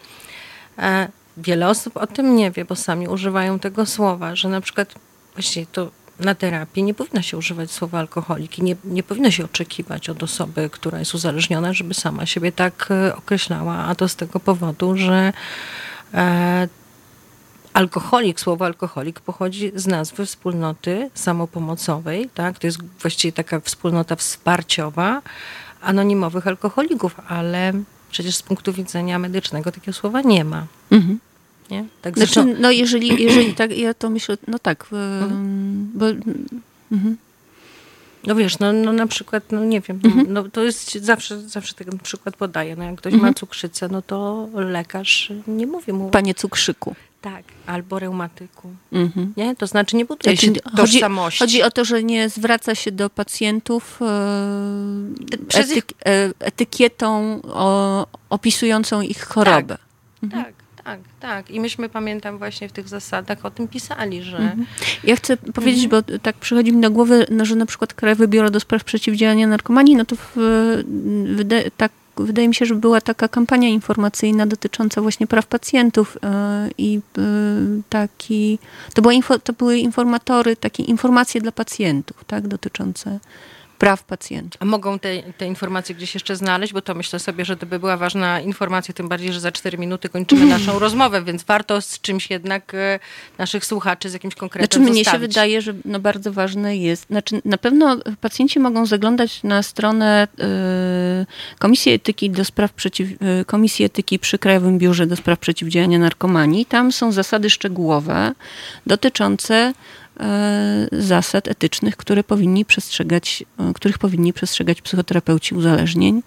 e, 0.77 1.07
wiele 1.37 1.67
osób 1.67 1.97
o 1.97 2.07
tym 2.07 2.35
nie 2.35 2.51
wie, 2.51 2.65
bo 2.65 2.75
sami 2.75 3.07
używają 3.07 3.59
tego 3.59 3.85
słowa, 3.85 4.35
że 4.35 4.49
na 4.49 4.61
przykład 4.61 4.93
właściwie 5.33 5.65
to 5.71 5.91
na 6.19 6.35
terapii 6.35 6.83
nie 6.83 6.93
powinno 6.93 7.21
się 7.21 7.37
używać 7.37 7.71
słowa 7.71 7.99
alkoholik 7.99 8.59
i 8.59 8.63
nie, 8.63 8.75
nie 8.83 9.03
powinno 9.03 9.31
się 9.31 9.45
oczekiwać 9.45 10.09
od 10.09 10.23
osoby, 10.23 10.69
która 10.69 10.99
jest 10.99 11.15
uzależniona, 11.15 11.73
żeby 11.73 11.93
sama 11.93 12.25
siebie 12.25 12.51
tak 12.51 12.87
e, 12.91 13.15
określała, 13.15 13.75
a 13.75 13.95
to 13.95 14.07
z 14.07 14.15
tego 14.15 14.39
powodu, 14.39 14.97
że 14.97 15.33
e, 16.13 16.67
alkoholik, 17.73 18.39
słowo 18.39 18.65
alkoholik 18.65 19.19
pochodzi 19.19 19.71
z 19.75 19.87
nazwy 19.87 20.25
wspólnoty 20.25 21.09
samopomocowej, 21.13 22.29
tak? 22.33 22.59
To 22.59 22.67
jest 22.67 22.83
właściwie 23.01 23.31
taka 23.31 23.59
wspólnota 23.59 24.15
wsparciowa 24.15 25.21
anonimowych 25.81 26.47
alkoholików, 26.47 27.15
ale 27.27 27.73
przecież 28.11 28.35
z 28.35 28.41
punktu 28.41 28.73
widzenia 28.73 29.19
medycznego 29.19 29.71
takiego 29.71 29.93
słowa 29.93 30.21
nie 30.21 30.43
ma. 30.43 30.67
Mhm. 30.91 31.19
Nie? 31.71 31.85
Tak 32.01 32.17
znaczy, 32.17 32.33
zresztą... 32.33 32.55
no 32.59 32.71
jeżeli, 32.71 33.23
jeżeli 33.23 33.53
tak, 33.53 33.77
ja 33.77 33.93
to 33.93 34.09
myślę, 34.09 34.37
no 34.47 34.59
tak, 34.59 34.83
mhm. 34.91 35.91
bo... 35.93 36.05
Mhm. 36.91 37.17
No 38.27 38.35
wiesz, 38.35 38.59
no, 38.59 38.73
no 38.73 38.93
na 38.93 39.07
przykład, 39.07 39.43
no 39.51 39.65
nie 39.65 39.81
wiem, 39.81 39.99
mhm. 40.03 40.33
no 40.33 40.43
to 40.43 40.63
jest 40.63 40.93
zawsze, 40.93 41.39
zawsze 41.41 41.73
ten 41.73 41.99
przykład 41.99 42.35
podaję. 42.35 42.75
No 42.75 42.83
jak 42.83 42.95
ktoś 42.95 43.13
mhm. 43.13 43.31
ma 43.31 43.33
cukrzycę, 43.33 43.87
no 43.87 44.01
to 44.01 44.47
lekarz 44.53 45.31
nie 45.47 45.67
mówi 45.67 45.93
mu... 45.93 46.09
Panie 46.09 46.35
cukrzyku. 46.35 46.95
Tak, 47.21 47.43
albo 47.65 47.99
reumatyku. 47.99 48.69
Mhm. 48.91 49.33
Nie? 49.37 49.55
To 49.55 49.67
znaczy 49.67 49.95
nie 49.95 50.05
buduje 50.05 50.35
znaczy, 50.35 50.45
się 50.45 50.75
tożsamości. 50.77 51.39
Chodzi, 51.39 51.57
chodzi 51.57 51.63
o 51.63 51.71
to, 51.71 51.85
że 51.85 52.03
nie 52.03 52.29
zwraca 52.29 52.75
się 52.75 52.91
do 52.91 53.09
pacjentów 53.09 53.99
e, 54.01 55.59
etyk, 55.59 55.85
e, 56.05 56.31
etykietą 56.39 57.41
o, 57.43 58.07
opisującą 58.29 59.01
ich 59.01 59.25
chorobę. 59.25 59.77
Tak, 59.77 60.23
mhm. 60.23 60.43
tak. 60.43 60.53
Tak, 60.83 60.99
tak. 61.19 61.51
I 61.51 61.59
myśmy, 61.59 61.89
pamiętam, 61.89 62.37
właśnie 62.37 62.69
w 62.69 62.71
tych 62.71 62.87
zasadach 62.87 63.45
o 63.45 63.51
tym 63.51 63.67
pisali, 63.67 64.23
że... 64.23 64.37
Mhm. 64.37 64.65
Ja 65.03 65.15
chcę 65.15 65.37
powiedzieć, 65.37 65.83
mhm. 65.83 66.03
bo 66.09 66.19
tak 66.19 66.35
przychodzi 66.35 66.73
mi 66.73 66.81
do 66.81 66.91
głowy, 66.91 67.25
no, 67.29 67.45
że 67.45 67.55
na 67.55 67.65
przykład 67.65 67.93
Krajowy 67.93 68.27
Biuro 68.27 68.51
do 68.51 68.59
Spraw 68.59 68.83
Przeciwdziałania 68.83 69.47
Narkomanii, 69.47 69.95
no 69.95 70.05
to 70.05 70.15
w, 70.15 70.31
w, 70.35 71.45
tak 71.77 71.91
wydaje 72.25 72.47
mi 72.47 72.55
się, 72.55 72.65
że 72.65 72.75
była 72.75 73.01
taka 73.01 73.27
kampania 73.27 73.69
informacyjna 73.69 74.45
dotycząca 74.45 75.01
właśnie 75.01 75.27
praw 75.27 75.45
pacjentów 75.45 76.17
e, 76.23 76.69
i 76.77 76.99
e, 77.17 77.21
taki, 77.89 78.59
to, 78.93 79.01
to 79.43 79.53
były 79.53 79.77
informatory, 79.77 80.55
takie 80.55 80.83
informacje 80.83 81.41
dla 81.41 81.51
pacjentów, 81.51 82.23
tak, 82.27 82.47
dotyczące 82.47 83.19
praw 83.79 84.03
pacjentów. 84.03 84.61
A 84.61 84.65
mogą 84.65 84.99
te, 84.99 85.23
te 85.37 85.45
informacje 85.45 85.95
gdzieś 85.95 86.13
jeszcze 86.13 86.35
znaleźć? 86.35 86.73
Bo 86.73 86.81
to 86.81 86.95
myślę 86.95 87.19
sobie, 87.19 87.45
że 87.45 87.57
to 87.57 87.65
by 87.65 87.79
była 87.79 87.97
ważna 87.97 88.41
informacja, 88.41 88.93
tym 88.93 89.09
bardziej, 89.09 89.33
że 89.33 89.39
za 89.39 89.51
cztery 89.51 89.77
minuty 89.77 90.09
kończymy 90.09 90.45
naszą 90.57 90.79
rozmowę, 90.79 91.21
więc 91.23 91.43
warto 91.43 91.81
z 91.81 92.01
czymś 92.01 92.29
jednak 92.29 92.73
e, 92.73 92.99
naszych 93.37 93.65
słuchaczy, 93.65 94.09
z 94.09 94.13
jakimś 94.13 94.35
konkretnym 94.35 94.83
Znaczy 94.83 94.91
mnie 94.91 95.03
zostawić. 95.03 95.21
się 95.21 95.27
wydaje, 95.27 95.61
że 95.61 95.73
no 95.85 95.99
bardzo 95.99 96.33
ważne 96.33 96.77
jest, 96.77 97.07
znaczy 97.07 97.41
na 97.45 97.57
pewno 97.57 97.97
pacjenci 98.21 98.59
mogą 98.59 98.85
zaglądać 98.85 99.43
na 99.43 99.63
stronę 99.63 100.27
y, 100.39 101.57
Komisji 101.59 101.91
Etyki 101.91 102.29
do 102.29 102.45
spraw 102.45 102.73
przeciw, 102.73 103.09
y, 103.09 103.45
Komisji 103.45 103.85
Etyki 103.85 104.19
przy 104.19 104.37
Krajowym 104.37 104.77
Biurze 104.77 105.07
do 105.07 105.15
spraw 105.15 105.39
przeciwdziałania 105.39 105.99
narkomanii. 105.99 106.65
Tam 106.65 106.91
są 106.91 107.11
zasady 107.11 107.49
szczegółowe 107.49 108.31
dotyczące 108.87 109.59
E, 109.59 109.73
zasad 110.91 111.47
etycznych, 111.47 111.97
które 111.97 112.23
powinni 112.23 112.65
przestrzegać, 112.65 113.43
e, 113.59 113.73
których 113.73 113.97
powinni 113.97 114.33
przestrzegać 114.33 114.81
psychoterapeuci 114.81 115.55
uzależnień. 115.55 116.21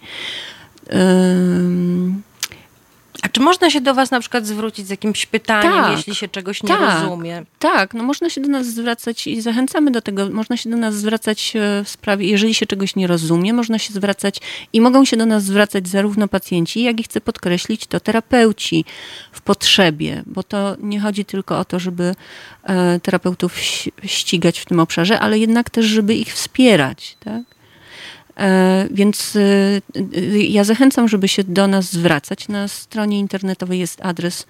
A 3.23 3.29
czy 3.29 3.41
można 3.41 3.69
się 3.69 3.81
do 3.81 3.93
Was 3.93 4.11
na 4.11 4.19
przykład 4.19 4.47
zwrócić 4.47 4.87
z 4.87 4.89
jakimś 4.89 5.25
pytaniem, 5.25 5.73
tak, 5.73 5.97
jeśli 5.97 6.15
się 6.15 6.27
czegoś 6.27 6.63
nie 6.63 6.69
tak, 6.69 7.01
rozumie? 7.01 7.43
Tak, 7.59 7.93
no 7.93 8.03
można 8.03 8.29
się 8.29 8.41
do 8.41 8.47
nas 8.47 8.67
zwracać 8.67 9.27
i 9.27 9.41
zachęcamy 9.41 9.91
do 9.91 10.01
tego. 10.01 10.29
Można 10.29 10.57
się 10.57 10.69
do 10.69 10.77
nas 10.77 10.95
zwracać 10.95 11.53
e, 11.55 11.83
w 11.83 11.89
sprawie, 11.89 12.27
jeżeli 12.27 12.53
się 12.53 12.65
czegoś 12.65 12.95
nie 12.95 13.07
rozumie, 13.07 13.53
można 13.53 13.79
się 13.79 13.93
zwracać 13.93 14.37
i 14.73 14.81
mogą 14.81 15.05
się 15.05 15.17
do 15.17 15.25
nas 15.25 15.43
zwracać 15.43 15.87
zarówno 15.87 16.27
pacjenci, 16.27 16.83
jak 16.83 16.99
i 16.99 17.03
chcę 17.03 17.21
podkreślić, 17.21 17.87
to 17.87 17.99
terapeuci 17.99 18.85
w 19.31 19.41
potrzebie, 19.41 20.23
bo 20.25 20.43
to 20.43 20.75
nie 20.79 20.99
chodzi 20.99 21.25
tylko 21.25 21.59
o 21.59 21.65
to, 21.65 21.79
żeby 21.79 22.15
e, 22.63 22.99
terapeutów 22.99 23.57
ścigać 24.05 24.59
w 24.59 24.65
tym 24.65 24.79
obszarze, 24.79 25.19
ale 25.19 25.39
jednak 25.39 25.69
też, 25.69 25.85
żeby 25.85 26.15
ich 26.15 26.33
wspierać, 26.33 27.17
tak? 27.19 27.43
E, 28.37 28.87
więc 28.91 29.35
e, 29.35 30.39
ja 30.39 30.63
zachęcam, 30.63 31.07
żeby 31.07 31.27
się 31.27 31.43
do 31.43 31.67
nas 31.67 31.85
zwracać. 31.85 32.47
Na 32.47 32.67
stronie 32.67 33.19
internetowej 33.19 33.79
jest 33.79 34.01
adres 34.01 34.47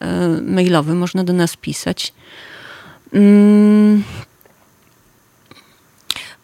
e, 0.00 0.28
mailowy, 0.42 0.94
można 0.94 1.24
do 1.24 1.32
nas 1.32 1.56
pisać. 1.56 2.12
Mm. 3.12 4.04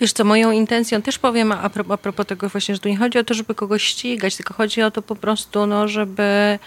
Wiesz 0.00 0.12
co, 0.12 0.24
moją 0.24 0.50
intencją, 0.50 1.02
też 1.02 1.18
powiem 1.18 1.52
a 1.52 1.70
propos, 1.70 1.94
a 1.94 1.96
propos 1.96 2.26
tego 2.26 2.48
właśnie, 2.48 2.74
że 2.74 2.80
tu 2.80 2.88
nie 2.88 2.96
chodzi 2.96 3.18
o 3.18 3.24
to, 3.24 3.34
żeby 3.34 3.54
kogoś 3.54 3.82
ścigać, 3.82 4.36
tylko 4.36 4.54
chodzi 4.54 4.82
o 4.82 4.90
to 4.90 5.02
po 5.02 5.16
prostu, 5.16 5.66
no, 5.66 5.88
żeby 5.88 6.58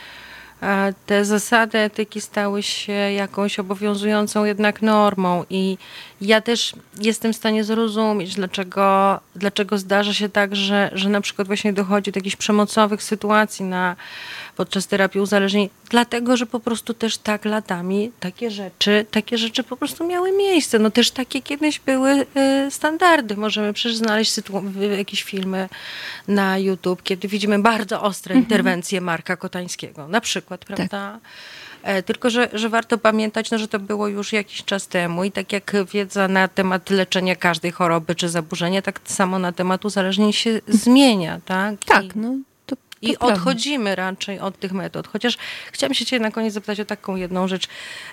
te 1.06 1.26
zasady 1.26 1.78
etyki 1.78 2.22
stały 2.22 2.64
się 2.64 2.94
jakąś 2.94 3.60
obowiązującą 3.60 4.46
jednak 4.46 4.82
normą 4.82 5.44
i 5.50 5.78
ja 6.22 6.42
też 6.42 6.74
jestem 7.02 7.34
w 7.34 7.36
stanie 7.36 7.64
zrozumieć, 7.64 8.36
dlaczego, 8.36 9.20
dlaczego 9.36 9.78
zdarza 9.78 10.14
się 10.14 10.30
tak, 10.30 10.56
że, 10.56 10.90
że 10.94 11.10
na 11.10 11.22
przykład 11.22 11.48
właśnie 11.48 11.74
dochodzi 11.74 12.12
do 12.12 12.18
jakichś 12.18 12.36
przemocowych 12.36 13.04
sytuacji 13.04 13.66
na, 13.66 13.96
podczas 14.56 14.88
terapii 14.88 15.22
uzależnień, 15.22 15.70
dlatego, 15.90 16.38
że 16.38 16.46
po 16.46 16.60
prostu 16.60 16.94
też 16.94 17.18
tak 17.18 17.46
latami 17.46 18.12
takie 18.20 18.52
rzeczy, 18.52 19.06
takie 19.12 19.38
rzeczy 19.38 19.64
po 19.64 19.78
prostu 19.78 20.08
miały 20.08 20.32
miejsce. 20.32 20.80
No 20.80 20.92
też 20.92 21.12
takie 21.12 21.42
kiedyś 21.42 21.80
były 21.80 22.12
y, 22.68 22.72
standardy. 22.72 23.38
Możemy 23.38 23.74
przecież 23.74 23.98
znaleźć 23.98 24.40
jakieś 24.98 25.24
filmy 25.24 25.70
na 26.28 26.58
YouTube, 26.58 27.04
kiedy 27.04 27.28
widzimy 27.28 27.60
bardzo 27.60 28.02
ostre 28.02 28.36
mhm. 28.36 28.44
interwencje 28.44 29.02
Marka 29.02 29.38
Kotańskiego, 29.38 30.08
na 30.08 30.22
przykład, 30.22 30.66
prawda? 30.66 30.88
Tak. 30.88 31.22
Tylko, 32.06 32.30
że, 32.30 32.50
że 32.54 32.70
warto 32.70 32.98
pamiętać, 32.98 33.52
no, 33.52 33.58
że 33.58 33.68
to 33.68 33.80
było 33.80 34.08
już 34.08 34.34
jakiś 34.34 34.64
czas 34.64 34.88
temu 34.88 35.24
i 35.24 35.32
tak 35.32 35.54
jak 35.54 35.76
wiedza 35.92 36.28
na 36.28 36.48
temat 36.48 36.90
leczenia 36.90 37.36
każdej 37.36 37.72
choroby 37.72 38.16
czy 38.16 38.30
zaburzenia, 38.30 38.82
tak 38.82 39.00
samo 39.04 39.40
na 39.40 39.52
temat 39.52 39.86
uzależnień 39.86 40.34
się 40.34 40.62
zmienia, 40.68 41.40
tak? 41.46 41.76
Tak, 41.86 42.04
I... 42.04 42.10
no 42.16 42.36
i 43.02 43.18
odchodzimy 43.18 43.96
raczej 43.96 44.40
od 44.40 44.60
tych 44.60 44.72
metod. 44.72 45.08
Chociaż 45.08 45.38
chciałam 45.72 45.94
się 45.94 46.06
cię 46.06 46.20
na 46.20 46.32
koniec 46.32 46.54
zapytać 46.54 46.80
o 46.80 46.86
taką 46.86 47.16
jedną 47.16 47.48
rzecz. 47.48 47.68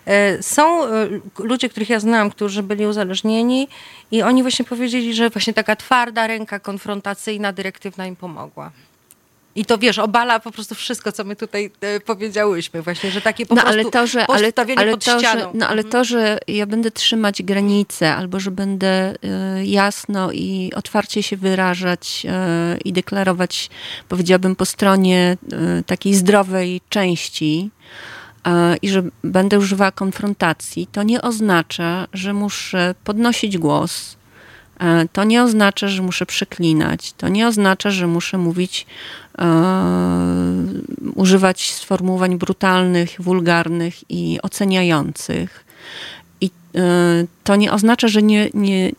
E, 0.06 0.42
są 0.42 0.84
e, 0.86 1.08
ludzie, 1.38 1.68
których 1.68 1.88
ja 1.88 2.00
znam, 2.00 2.30
którzy 2.30 2.62
byli 2.62 2.86
uzależnieni 2.86 3.68
i 4.10 4.22
oni 4.22 4.42
właśnie 4.42 4.64
powiedzieli, 4.64 5.14
że 5.14 5.30
właśnie 5.30 5.54
taka 5.54 5.76
twarda 5.76 6.26
ręka 6.26 6.60
konfrontacyjna, 6.60 7.52
dyrektywna 7.52 8.06
im 8.06 8.16
pomogła. 8.16 8.70
I 9.54 9.64
to 9.64 9.78
wiesz, 9.78 9.98
obala 9.98 10.40
po 10.40 10.50
prostu 10.50 10.74
wszystko, 10.74 11.12
co 11.12 11.24
my 11.24 11.36
tutaj 11.36 11.70
e, 11.80 12.00
powiedziałyśmy, 12.00 12.82
właśnie, 12.82 13.10
że 13.10 13.20
takie 13.20 13.46
po 13.46 13.54
no, 13.54 13.62
prostu 13.62 13.80
ale 13.80 13.90
to, 13.90 14.06
że, 14.06 14.26
ale, 14.26 14.52
ale 14.76 14.98
to. 14.98 15.20
Że, 15.20 15.48
no 15.54 15.68
ale 15.68 15.84
to, 15.84 16.04
że 16.04 16.38
ja 16.48 16.66
będę 16.66 16.90
trzymać 16.90 17.42
granice, 17.42 18.14
albo 18.14 18.40
że 18.40 18.50
będę 18.50 19.14
y, 19.60 19.66
jasno 19.66 20.32
i 20.32 20.72
otwarcie 20.74 21.22
się 21.22 21.36
wyrażać 21.36 22.26
y, 22.76 22.80
i 22.80 22.92
deklarować, 22.92 23.70
powiedziałabym, 24.08 24.56
po 24.56 24.64
stronie 24.64 25.36
y, 25.80 25.84
takiej 25.84 26.14
zdrowej 26.14 26.80
części, 26.88 27.70
i 28.82 28.88
że 28.88 29.02
będę 29.24 29.58
używała 29.58 29.90
konfrontacji, 29.90 30.86
to 30.92 31.02
nie 31.02 31.22
oznacza, 31.22 32.06
że 32.12 32.32
muszę 32.32 32.94
podnosić 33.04 33.58
głos, 33.58 34.16
to 35.12 35.24
nie 35.24 35.42
oznacza, 35.42 35.88
że 35.88 36.02
muszę 36.02 36.26
przeklinać, 36.26 37.12
to 37.12 37.28
nie 37.28 37.48
oznacza, 37.48 37.90
że 37.90 38.06
muszę 38.06 38.38
mówić 38.38 38.86
E, 39.38 39.44
używać 41.14 41.72
sformułowań 41.72 42.38
brutalnych, 42.38 43.16
wulgarnych 43.18 44.10
i 44.10 44.38
oceniających. 44.42 45.64
I 46.40 46.50
e, 46.76 46.80
to 47.44 47.56
nie 47.56 47.72
oznacza, 47.72 48.08
że 48.08 48.22
nie, 48.22 48.50
nie, 48.54 48.92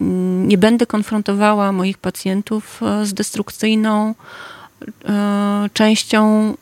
nie 0.47 0.57
będę 0.57 0.86
konfrontowała 0.86 1.71
moich 1.71 1.97
pacjentów 1.97 2.82
e, 2.84 3.05
z 3.05 3.13
destrukcyjną 3.13 4.15
częścią 5.74 6.53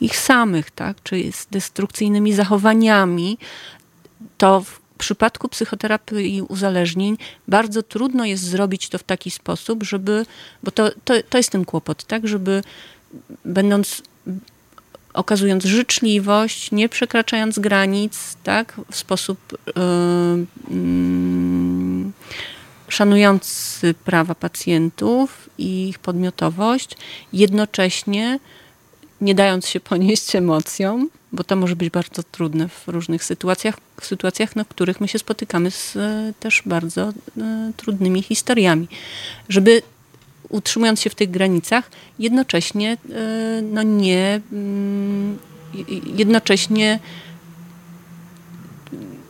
ich 0.00 0.16
samych, 0.16 0.70
tak? 0.70 0.96
czy 1.02 1.32
z 1.32 1.46
destrukcyjnymi 1.46 2.32
zachowaniami. 2.32 3.38
To 4.38 4.64
przypadku 4.96 5.48
psychoterapii 5.48 6.42
uzależnień 6.42 7.16
bardzo 7.48 7.82
trudno 7.82 8.24
jest 8.24 8.42
zrobić 8.42 8.88
to 8.88 8.98
w 8.98 9.02
taki 9.02 9.30
sposób, 9.30 9.82
żeby, 9.82 10.26
bo 10.62 10.70
to, 10.70 10.90
to, 11.04 11.14
to 11.28 11.38
jest 11.38 11.50
ten 11.50 11.64
kłopot, 11.64 12.04
tak, 12.04 12.28
żeby 12.28 12.62
będąc 13.44 14.02
okazując 15.14 15.64
życzliwość, 15.64 16.72
nie 16.72 16.88
przekraczając 16.88 17.58
granic, 17.58 18.36
tak, 18.42 18.80
w 18.90 18.96
sposób 18.96 19.38
yy, 19.66 20.76
yy, 20.76 22.12
szanujący 22.88 23.94
prawa 24.04 24.34
pacjentów 24.34 25.50
i 25.58 25.88
ich 25.88 25.98
podmiotowość, 25.98 26.96
jednocześnie 27.32 28.38
nie 29.20 29.34
dając 29.34 29.68
się 29.68 29.80
ponieść 29.80 30.36
emocjom, 30.36 31.08
bo 31.32 31.44
to 31.44 31.56
może 31.56 31.76
być 31.76 31.90
bardzo 31.90 32.22
trudne 32.22 32.68
w 32.68 32.88
różnych 32.88 33.24
sytuacjach, 33.24 33.76
w 34.00 34.06
sytuacjach, 34.06 34.56
no, 34.56 34.64
w 34.64 34.68
których 34.68 35.00
my 35.00 35.08
się 35.08 35.18
spotykamy 35.18 35.70
z 35.70 35.96
e, 35.96 36.32
też 36.40 36.62
bardzo 36.66 37.02
e, 37.38 37.72
trudnymi 37.76 38.22
historiami. 38.22 38.88
Żeby 39.48 39.82
utrzymując 40.48 41.00
się 41.00 41.10
w 41.10 41.14
tych 41.14 41.30
granicach, 41.30 41.90
jednocześnie 42.18 42.92
e, 42.92 43.62
no 43.62 43.82
nie 43.82 44.40
mm, 44.52 45.38
jednocześnie 46.16 46.98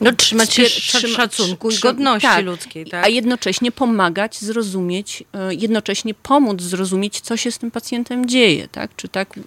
no, 0.01 0.13
trzymać 0.13 0.55
się 0.55 0.69
szacunku 1.09 1.71
i 1.71 1.79
godności 1.79 2.29
tak, 2.29 2.45
ludzkiej. 2.45 2.87
Tak? 2.87 3.05
A 3.05 3.09
jednocześnie 3.09 3.73
pomagać 3.73 4.39
zrozumieć, 4.39 5.25
jednocześnie 5.51 6.15
pomóc 6.15 6.63
zrozumieć, 6.63 7.21
co 7.21 7.37
się 7.37 7.51
z 7.51 7.59
tym 7.59 7.71
pacjentem 7.71 8.29
dzieje. 8.29 8.69
Tak? 8.69 8.91
Czy 8.97 9.09
tak 9.09 9.39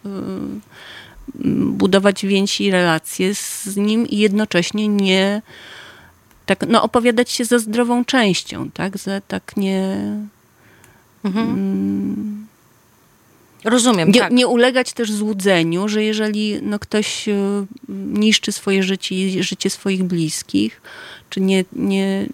budować 1.65 2.25
więzi 2.25 2.63
i 2.63 2.71
relacje 2.71 3.35
z 3.35 3.77
nim 3.77 4.07
i 4.07 4.17
jednocześnie 4.17 4.87
nie 4.87 5.41
tak, 6.49 6.65
no, 6.67 6.83
opowiadać 6.83 7.31
się 7.31 7.45
za 7.45 7.59
zdrową 7.59 8.05
częścią, 8.05 8.71
tak, 8.71 8.97
za 8.97 9.21
tak 9.21 9.57
nie... 9.57 9.97
Mhm. 11.23 11.49
Mm, 11.49 12.47
Rozumiem, 13.63 14.11
nie, 14.11 14.19
tak. 14.19 14.31
nie 14.31 14.47
ulegać 14.47 14.93
też 14.93 15.11
złudzeniu, 15.11 15.87
że 15.87 16.03
jeżeli 16.03 16.59
no, 16.61 16.79
ktoś 16.79 17.29
e, 17.29 17.65
niszczy 17.89 18.51
swoje 18.51 18.83
życie 18.83 19.15
i 19.15 19.43
życie 19.43 19.69
swoich 19.69 20.03
bliskich, 20.03 20.81
czy 21.29 21.41
nie, 21.41 21.65
nie, 21.73 22.25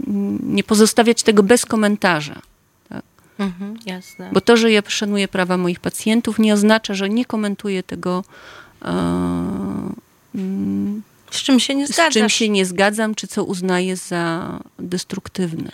nie 0.44 0.64
pozostawiać 0.64 1.24
tego 1.24 1.44
bez 1.44 1.66
komentarza. 1.66 2.42
Tak? 2.90 3.04
Mhm, 3.40 3.78
jasne. 3.86 4.30
Bo 4.34 4.42
to, 4.42 4.58
że 4.58 4.72
ja 4.72 4.82
szanuję 4.88 5.28
prawa 5.28 5.58
moich 5.58 5.80
pacjentów, 5.80 6.40
nie 6.40 6.54
oznacza, 6.54 6.94
że 6.94 7.10
nie 7.10 7.26
komentuję 7.26 7.84
tego 7.84 8.24
z 11.32 11.44
czym 11.44 11.60
się 11.60 11.76
nie 11.76 11.88
zgadzam. 11.88 12.12
Z 12.12 12.14
czym 12.14 12.30
się 12.30 12.50
nie 12.50 12.66
zgadzam, 12.66 13.16
czy 13.16 13.28
co 13.28 13.44
uznaję 13.44 13.96
za 13.96 14.60
destruktywne. 14.80 15.72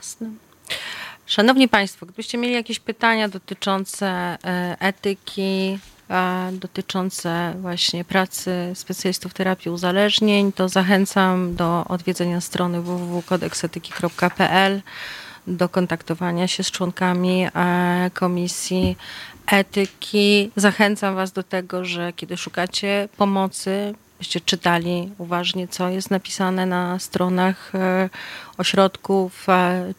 Szanowni 1.25 1.67
Państwo, 1.67 2.05
gdybyście 2.05 2.37
mieli 2.37 2.53
jakieś 2.53 2.79
pytania 2.79 3.29
dotyczące 3.29 4.07
e, 4.07 4.37
etyki, 4.79 5.79
dotyczące 6.51 7.53
właśnie 7.61 8.05
pracy 8.05 8.51
specjalistów 8.73 9.33
terapii 9.33 9.71
uzależnień, 9.71 10.51
to 10.51 10.69
zachęcam 10.69 11.55
do 11.55 11.85
odwiedzenia 11.87 12.41
strony 12.41 12.81
www.kodeksetyki.pl, 12.81 14.81
do 15.47 15.69
kontaktowania 15.69 16.47
się 16.47 16.63
z 16.63 16.71
członkami 16.71 17.47
e, 17.55 18.11
komisji 18.13 18.95
etyki. 19.47 20.51
Zachęcam 20.55 21.15
Was 21.15 21.31
do 21.31 21.43
tego, 21.43 21.85
że 21.85 22.13
kiedy 22.13 22.37
szukacie 22.37 23.09
pomocy, 23.17 23.93
byście 24.21 24.41
czytali 24.41 25.11
uważnie, 25.17 25.67
co 25.67 25.89
jest 25.89 26.11
napisane 26.11 26.65
na 26.65 26.99
stronach 26.99 27.75
e, 27.75 28.09
ośrodków, 28.57 29.47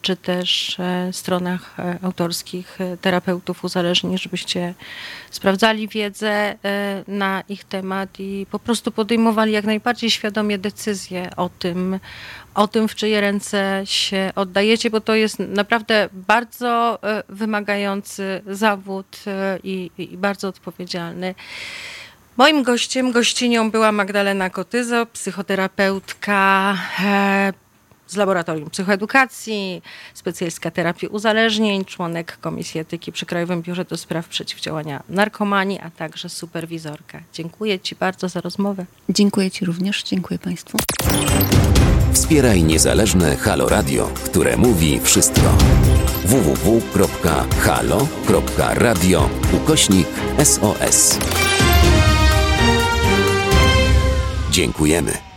czy 0.02 0.16
też 0.16 0.80
e, 0.80 1.12
stronach 1.12 1.78
e, 1.78 1.98
autorskich 2.02 2.78
terapeutów 3.00 3.64
uzależnień, 3.64 4.18
żebyście 4.18 4.74
sprawdzali 5.30 5.88
wiedzę 5.88 6.54
na 7.08 7.42
ich 7.48 7.64
temat 7.64 8.20
i 8.20 8.46
po 8.50 8.58
prostu 8.58 8.90
podejmowali 8.92 9.52
jak 9.52 9.64
najbardziej 9.64 10.10
świadomie 10.10 10.58
decyzje 10.58 11.36
o 11.36 11.50
tym, 11.58 12.00
o 12.54 12.68
tym, 12.68 12.88
w 12.88 12.94
czyje 12.94 13.20
ręce 13.20 13.82
się 13.84 14.32
oddajecie, 14.34 14.90
bo 14.90 15.00
to 15.00 15.14
jest 15.14 15.38
naprawdę 15.38 16.08
bardzo 16.12 16.98
wymagający 17.28 18.42
zawód 18.46 19.24
i, 19.64 19.90
i 19.98 20.16
bardzo 20.16 20.48
odpowiedzialny. 20.48 21.34
Moim 22.36 22.62
gościem, 22.62 23.12
gościnią 23.12 23.70
była 23.70 23.92
Magdalena 23.92 24.50
Kotyzo, 24.50 25.06
psychoterapeutka 25.06 26.76
e, 27.04 27.52
z 28.06 28.16
Laboratorium 28.16 28.70
Psychoedukacji, 28.70 29.82
specjalistka 30.14 30.70
terapii 30.70 31.08
uzależnień, 31.08 31.84
członek 31.84 32.38
Komisji 32.40 32.80
Etyki 32.80 33.12
przy 33.12 33.26
Krajowym 33.26 33.62
Biurze 33.62 33.84
do 33.84 33.96
Spraw 33.96 34.28
Przeciwdziałania 34.28 35.02
Narkomanii, 35.08 35.80
a 35.80 35.90
także 35.90 36.28
superwizorka. 36.28 37.20
Dziękuję 37.32 37.80
Ci 37.80 37.94
bardzo 37.94 38.28
za 38.28 38.40
rozmowę. 38.40 38.86
Dziękuję 39.08 39.50
Ci 39.50 39.64
również, 39.64 40.02
dziękuję 40.02 40.38
Państwu. 40.38 40.78
Wspieraj 42.12 42.62
niezależne 42.62 43.36
Halo 43.36 43.68
Radio, 43.68 44.10
które 44.24 44.56
mówi 44.56 45.00
wszystko. 45.00 45.56
www.halo.radio 46.24 46.90
ukośnik 49.52 50.06
SOS. 50.44 51.18
Dziękujemy. 54.52 55.31